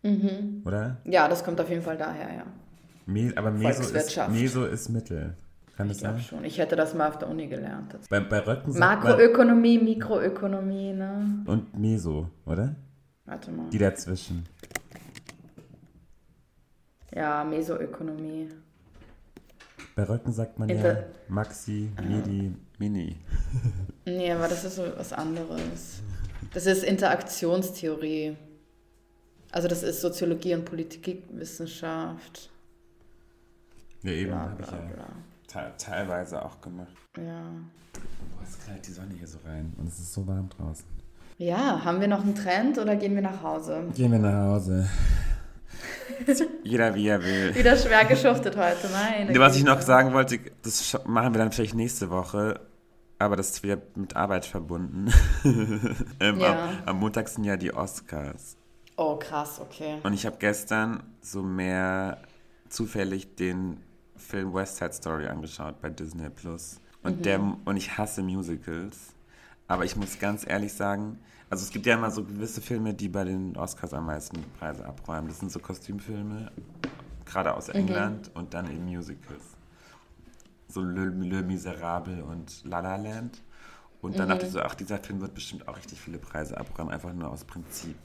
Mhm. 0.03 0.61
Oder? 0.65 0.97
Ja, 1.03 1.27
das 1.27 1.43
kommt 1.43 1.59
auf 1.59 1.69
jeden 1.69 1.81
Fall 1.81 1.97
daher, 1.97 2.33
ja. 2.33 2.45
Me 3.05 3.33
aber 3.35 3.51
Meso 3.51 3.81
ist. 3.83 4.29
Meso 4.29 4.65
ist 4.65 4.89
Mittel. 4.89 5.35
Kann 5.75 5.89
Ich 5.89 5.97
glaube 5.99 6.19
schon. 6.19 6.45
Ich 6.45 6.57
hätte 6.57 6.75
das 6.75 6.93
mal 6.93 7.09
auf 7.09 7.17
der 7.17 7.29
Uni 7.29 7.47
gelernt. 7.47 7.93
Das 7.93 8.07
Bei, 8.07 8.19
bei 8.21 8.39
Röcken 8.39 8.77
Makroökonomie, 8.77 9.77
Mikroökonomie, 9.79 10.93
ne? 10.93 11.43
und 11.45 11.77
Meso, 11.77 12.29
oder? 12.45 12.75
Warte 13.25 13.51
mal. 13.51 13.69
Die 13.69 13.77
dazwischen. 13.77 14.45
Ja, 17.13 17.43
Mesoökonomie. 17.43 18.49
Bei 19.95 20.03
Röcken 20.03 20.31
sagt 20.33 20.59
man 20.59 20.69
ja 20.69 20.75
Inter- 20.75 21.03
Maxi, 21.29 21.89
Medi, 22.01 22.53
Mini. 22.77 23.15
Nee, 24.05 24.31
aber 24.31 24.47
das 24.47 24.63
ist 24.65 24.75
so 24.75 24.83
was 24.97 25.13
anderes. 25.13 26.01
Das 26.53 26.65
ist 26.65 26.83
Interaktionstheorie. 26.83 28.35
Also 29.51 29.67
das 29.69 29.83
ist 29.83 30.01
Soziologie 30.01 30.53
und 30.53 30.65
Politikwissenschaft. 30.65 32.49
Ja, 34.03 34.11
eben, 34.11 34.31
Bla 34.31 34.47
bla 34.47 34.67
ja 34.67 34.93
bla. 34.93 35.07
Te 35.47 35.71
teilweise 35.77 36.43
auch 36.43 36.59
gemacht. 36.61 36.93
Ja. 37.17 37.41
Boah, 37.93 38.43
es 38.47 38.57
knallt 38.63 38.85
die 38.87 38.91
Sonne 38.91 39.13
hier 39.17 39.27
so 39.27 39.37
rein 39.45 39.73
und 39.77 39.87
es 39.87 39.99
ist 39.99 40.13
so 40.13 40.25
warm 40.27 40.49
draußen. 40.49 40.85
Ja, 41.37 41.83
haben 41.83 41.99
wir 41.99 42.07
noch 42.07 42.21
einen 42.23 42.35
Trend 42.35 42.77
oder 42.77 42.95
gehen 42.95 43.15
wir 43.15 43.21
nach 43.21 43.41
Hause? 43.41 43.83
Gehen 43.95 44.11
wir 44.11 44.19
nach 44.19 44.53
Hause. 44.53 44.87
Jeder 46.63 46.95
wie 46.95 47.07
er 47.07 47.21
will. 47.23 47.53
Wieder 47.55 47.75
schwer 47.77 48.05
geschuftet 48.05 48.55
heute, 48.55 48.87
meine 48.89 49.31
Nee, 49.31 49.39
was 49.39 49.55
ich 49.57 49.63
noch 49.63 49.81
sagen 49.81 50.13
wollte, 50.13 50.39
das 50.63 50.97
machen 51.05 51.33
wir 51.33 51.39
dann 51.39 51.51
vielleicht 51.51 51.75
nächste 51.75 52.09
Woche, 52.09 52.59
aber 53.19 53.35
das 53.35 53.49
ist 53.51 53.63
wieder 53.63 53.77
mit 53.95 54.15
Arbeit 54.15 54.45
verbunden. 54.45 55.11
ähm, 56.19 56.39
Ja. 56.39 56.69
am, 56.69 56.69
am 56.85 56.99
Montag 56.99 57.27
sind 57.27 57.43
ja 57.43 57.57
die 57.57 57.73
Oscars. 57.73 58.55
Oh, 58.97 59.17
krass, 59.17 59.59
okay. 59.59 59.97
Und 60.03 60.13
ich 60.13 60.25
habe 60.25 60.37
gestern 60.39 61.03
so 61.21 61.41
mehr 61.43 62.17
zufällig 62.69 63.35
den 63.35 63.81
Film 64.25 64.53
West 64.53 64.77
Side 64.77 64.93
Story 64.93 65.27
angeschaut 65.27 65.79
bei 65.81 65.89
Disney 65.89 66.29
Plus. 66.29 66.79
Und, 67.03 67.25
der, 67.25 67.39
und 67.39 67.77
ich 67.77 67.97
hasse 67.97 68.23
Musicals. 68.23 69.13
Aber 69.67 69.85
ich 69.85 69.95
muss 69.95 70.19
ganz 70.19 70.45
ehrlich 70.47 70.73
sagen, 70.73 71.19
also 71.49 71.63
es 71.63 71.69
gibt 71.69 71.85
ja 71.85 71.95
immer 71.95 72.09
so 72.11 72.23
gewisse 72.23 72.61
Filme, 72.61 72.93
die 72.93 73.07
bei 73.09 73.23
den 73.23 73.55
Oscars 73.55 73.93
am 73.93 74.07
meisten 74.07 74.43
Preise 74.59 74.85
abräumen. 74.85 75.27
Das 75.27 75.39
sind 75.39 75.51
so 75.51 75.59
Kostümfilme, 75.59 76.51
gerade 77.25 77.53
aus 77.53 77.69
England 77.69 78.31
und 78.33 78.53
dann 78.53 78.69
eben 78.71 78.85
Musicals. 78.85 79.43
So 80.67 80.81
Le, 80.81 81.05
Le 81.05 81.43
Miserable 81.43 82.23
und 82.23 82.63
La 82.65 82.79
La 82.79 82.95
Land. 82.95 83.41
Und 84.01 84.19
dann 84.19 84.29
dachte 84.29 84.45
ich 84.45 84.51
so, 84.51 84.59
ach, 84.61 84.75
dieser 84.75 84.97
Film 84.99 85.21
wird 85.21 85.33
bestimmt 85.33 85.67
auch 85.67 85.77
richtig 85.77 85.99
viele 85.99 86.17
Preise 86.17 86.57
abräumen, 86.57 86.91
einfach 86.91 87.13
nur 87.13 87.29
aus 87.31 87.43
Prinzip. 87.43 87.97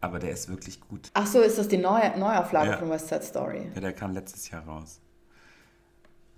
Aber 0.00 0.18
der 0.18 0.30
ist 0.30 0.48
wirklich 0.48 0.80
gut. 0.80 1.10
Ach 1.14 1.26
so, 1.26 1.40
ist 1.40 1.58
das 1.58 1.68
die 1.68 1.76
neue 1.76 2.18
Neuauflage 2.18 2.70
Ja. 2.70 2.76
von 2.78 2.88
West 2.90 3.08
Side 3.08 3.22
Story? 3.22 3.70
Ja, 3.74 3.80
der 3.80 3.92
kam 3.92 4.12
letztes 4.12 4.50
Jahr 4.50 4.64
raus. 4.64 5.00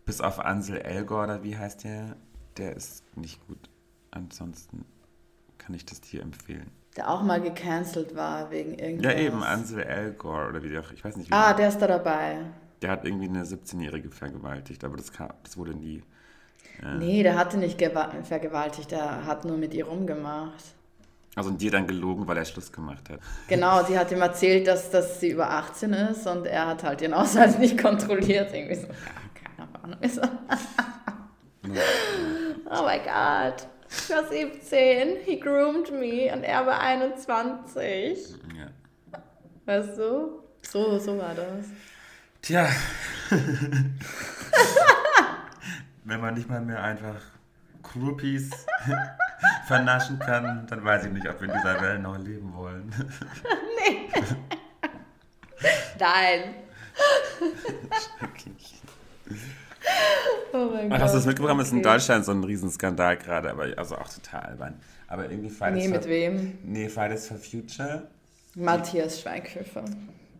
Bis 0.04 0.20
auf 0.20 0.38
Ansel 0.40 0.78
Elgor, 0.78 1.24
oder 1.24 1.42
wie 1.44 1.56
heißt 1.56 1.84
der? 1.84 2.16
Der 2.56 2.76
ist 2.76 3.04
nicht 3.16 3.44
gut. 3.46 3.70
Ansonsten 4.10 4.84
kann 5.58 5.74
ich 5.74 5.86
das 5.86 6.00
dir 6.00 6.22
empfehlen. 6.22 6.70
Der 6.96 7.08
auch 7.10 7.22
mal 7.22 7.40
gecancelt 7.40 8.14
war 8.14 8.50
wegen 8.50 8.74
irgendwas. 8.74 9.12
Ja, 9.12 9.18
eben, 9.18 9.42
Ansel 9.42 9.80
Elgor, 9.82 10.48
oder 10.48 10.62
wie 10.62 10.68
der 10.68 10.80
auch, 10.80 10.92
ich 10.92 11.02
weiß 11.04 11.16
nicht, 11.16 11.30
wie 11.30 11.34
Ah, 11.34 11.54
der, 11.54 11.68
ist 11.68 11.78
da 11.78 11.86
dabei. 11.86 12.38
der 12.82 12.90
hat 12.90 13.04
irgendwie 13.06 13.28
eine 13.28 13.44
17-Jährige 13.44 14.10
vergewaltigt, 14.10 14.84
aber 14.84 14.96
das, 14.96 15.12
kam, 15.12 15.30
das 15.42 15.56
wurde 15.56 15.72
nie. 15.74 16.02
Nee, 16.98 17.22
der 17.22 17.36
hatte 17.38 17.56
nicht 17.58 17.80
gewa- 17.80 18.22
vergewaltigt, 18.24 18.90
der 18.90 19.24
hat 19.24 19.44
nur 19.44 19.56
mit 19.56 19.72
ihr 19.72 19.86
rumgemacht. 19.86 20.64
Also 21.34 21.48
und 21.48 21.62
dir 21.62 21.70
dann 21.70 21.86
gelogen, 21.86 22.26
weil 22.26 22.36
er 22.36 22.44
Schluss 22.44 22.70
gemacht 22.72 23.08
hat. 23.08 23.20
Genau, 23.48 23.82
sie 23.84 23.98
hat 23.98 24.10
ihm 24.12 24.20
erzählt, 24.20 24.66
dass, 24.66 24.90
dass 24.90 25.18
sie 25.20 25.30
über 25.30 25.48
18 25.50 25.92
ist 25.94 26.26
und 26.26 26.44
er 26.46 26.66
hat 26.66 26.82
halt 26.82 27.00
ihren 27.00 27.14
Ausweis 27.14 27.58
nicht 27.58 27.80
kontrolliert. 27.80 28.52
Irgendwie 28.52 28.74
so, 28.74 28.86
so, 30.08 30.22
oh 32.70 32.82
mein 32.82 33.00
Gott, 33.02 33.66
ich 33.88 34.10
war 34.10 34.26
17, 34.26 35.18
he 35.24 35.38
groomed 35.38 35.90
me 35.92 36.32
und 36.32 36.44
er 36.44 36.66
war 36.66 36.80
21. 36.80 38.36
Ja. 38.56 38.68
Weißt 39.66 39.98
du? 39.98 40.42
So, 40.62 40.98
so 40.98 41.18
war 41.18 41.34
das. 41.34 41.66
Tja. 42.40 42.68
Wenn 46.04 46.20
man 46.20 46.34
nicht 46.34 46.48
mal 46.48 46.60
mehr 46.60 46.82
einfach 46.82 47.20
Groupies 47.82 48.50
vernaschen 49.66 50.18
kann, 50.18 50.66
dann 50.66 50.84
weiß 50.84 51.04
ich 51.04 51.12
nicht, 51.12 51.28
ob 51.28 51.40
wir 51.40 51.48
in 51.48 51.54
dieser 51.54 51.80
Welt 51.80 52.02
noch 52.02 52.18
leben 52.18 52.52
wollen. 52.54 52.92
Nein. 55.98 56.54
Oh 60.52 60.68
mein 60.72 60.90
Gott. 60.90 61.00
hast 61.00 61.12
du 61.14 61.18
das 61.18 61.26
mitbekommen? 61.26 61.58
Das 61.58 61.68
ist 61.68 61.72
in 61.72 61.78
okay. 61.78 61.88
Deutschland 61.88 62.24
so 62.24 62.32
ein 62.32 62.44
Riesenskandal 62.44 63.16
gerade, 63.16 63.50
aber 63.50 63.66
also 63.76 63.96
auch 63.96 64.08
total 64.08 64.40
albern. 64.42 64.80
Aber 65.08 65.30
irgendwie 65.30 65.50
Fridays 65.50 65.84
Nee, 65.84 65.88
mit 65.88 66.02
for, 66.02 66.10
wem? 66.10 66.58
Nee, 66.64 66.88
Fridays 66.88 67.26
for 67.28 67.36
Future. 67.38 68.08
Matthias 68.54 69.20
Schweighöfer. 69.20 69.84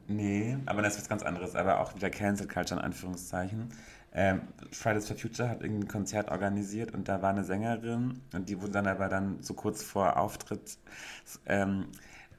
Nee, 0.08 0.58
aber 0.66 0.82
das 0.82 0.94
ist 0.94 1.02
was 1.02 1.08
ganz 1.08 1.22
anderes, 1.22 1.54
aber 1.54 1.80
auch 1.80 1.94
wieder 1.94 2.10
Cancel 2.10 2.46
Culture 2.46 2.78
in 2.78 2.84
Anführungszeichen. 2.84 3.70
Ähm, 4.14 4.42
Fridays 4.70 5.08
for 5.08 5.16
Future 5.16 5.48
hat 5.48 5.62
irgendwie 5.62 5.84
ein 5.84 5.88
Konzert 5.88 6.30
organisiert 6.30 6.92
und 6.92 7.08
da 7.08 7.22
war 7.22 7.30
eine 7.30 7.44
Sängerin 7.44 8.20
und 8.34 8.48
die 8.50 8.60
wurde 8.60 8.72
dann 8.72 8.86
aber 8.86 9.08
dann 9.08 9.38
so 9.42 9.54
kurz 9.54 9.82
vor 9.82 10.18
Auftritt, 10.18 10.76
ähm, 11.46 11.86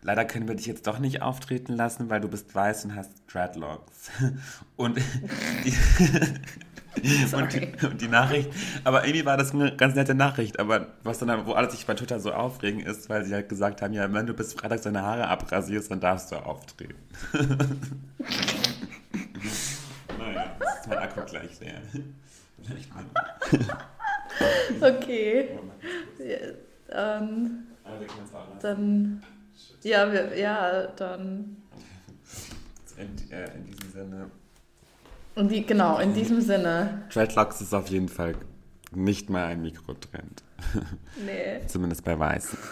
leider 0.04 0.26
können 0.26 0.47
wir 0.47 0.54
dich 0.54 0.68
jetzt 0.68 0.86
doch 0.86 0.99
nicht 0.99 1.24
auftreten 1.24 1.74
lassen, 1.74 2.12
weil 2.12 2.22
du 2.22 2.28
bist 2.28 2.54
weiß 2.54 2.86
und 2.86 2.95
hast 2.95 3.12
Dreadlocks. 3.28 4.12
Und 4.76 4.97
die, 5.66 5.74
und, 7.34 7.54
die, 7.54 7.86
und 7.86 8.02
die 8.02 8.08
Nachricht, 8.08 8.50
aber 8.84 9.06
irgendwie 9.06 9.26
war 9.26 9.38
das 9.38 9.52
eine 9.52 9.76
ganz 9.76 9.96
nette 9.96 10.14
Nachricht, 10.14 10.60
aber 10.60 10.88
was 11.04 11.20
dann, 11.20 11.46
wo 11.46 11.54
alle 11.54 11.70
sich 11.72 11.86
bei 11.86 11.96
Twitter 11.96 12.20
so 12.20 12.32
aufregen 12.32 12.82
ist, 12.82 13.10
weil 13.10 13.26
sie 13.26 13.34
halt 13.34 13.50
gesagt 13.50 13.82
haben, 13.82 13.94
ja, 13.94 14.12
wenn 14.14 14.26
du 14.28 14.34
bis 14.34 14.54
Freitag 14.54 14.82
deine 14.84 15.02
Haare 15.02 15.28
abrasierst, 15.28 15.89
dann 15.89 16.00
darfst 16.00 16.32
du 16.32 16.36
auftreten. 16.36 16.96
naja, 20.18 20.56
das 20.60 20.80
ist 20.80 20.88
mein 20.88 20.98
Akku 21.00 21.22
gleich 21.26 21.60
leer. 21.60 21.82
Okay. 24.82 25.50
Ja, 26.20 26.38
lassen. 28.54 28.60
dann, 28.62 29.24
ja, 29.84 30.12
wir, 30.12 30.38
ja, 30.38 30.88
dann. 30.88 31.58
In, 32.98 33.32
äh, 33.32 33.56
in 33.56 33.66
diesem 33.66 33.91
Sinne. 33.91 34.32
Und 35.36 35.52
die, 35.52 35.66
genau, 35.66 35.98
in 35.98 36.14
diesem 36.14 36.42
Sinne. 36.42 37.04
Dreadlocks 37.12 37.62
ist 37.62 37.74
auf 37.74 37.88
jeden 37.90 38.10
Fall 38.10 38.36
nicht 38.92 39.30
mal 39.30 39.46
ein 39.46 39.62
Mikrotrend. 39.62 40.44
Nee. 41.26 41.66
Zumindest 41.68 42.04
bei 42.04 42.18
Weißen. 42.18 42.58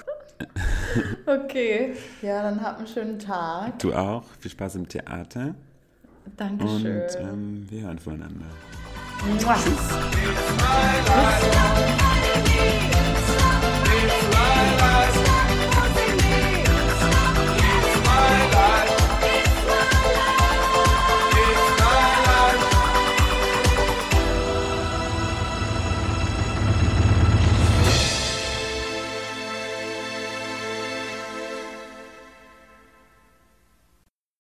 Okay. 1.27 1.93
Ja, 2.23 2.41
dann 2.41 2.59
habt 2.61 2.79
einen 2.79 2.87
schönen 2.87 3.19
Tag. 3.19 3.77
Du 3.79 3.93
auch. 3.93 4.23
Viel 4.39 4.49
Spaß 4.49 4.73
im 4.75 4.89
Theater. 4.89 5.53
Und 6.25 6.39
Dankeschön. 6.39 7.03
ähm, 7.19 7.67
wir 7.69 7.83
hören 7.83 7.99
voneinander. 7.99 8.47
Mua. 9.39 9.53
Life. 9.53 9.71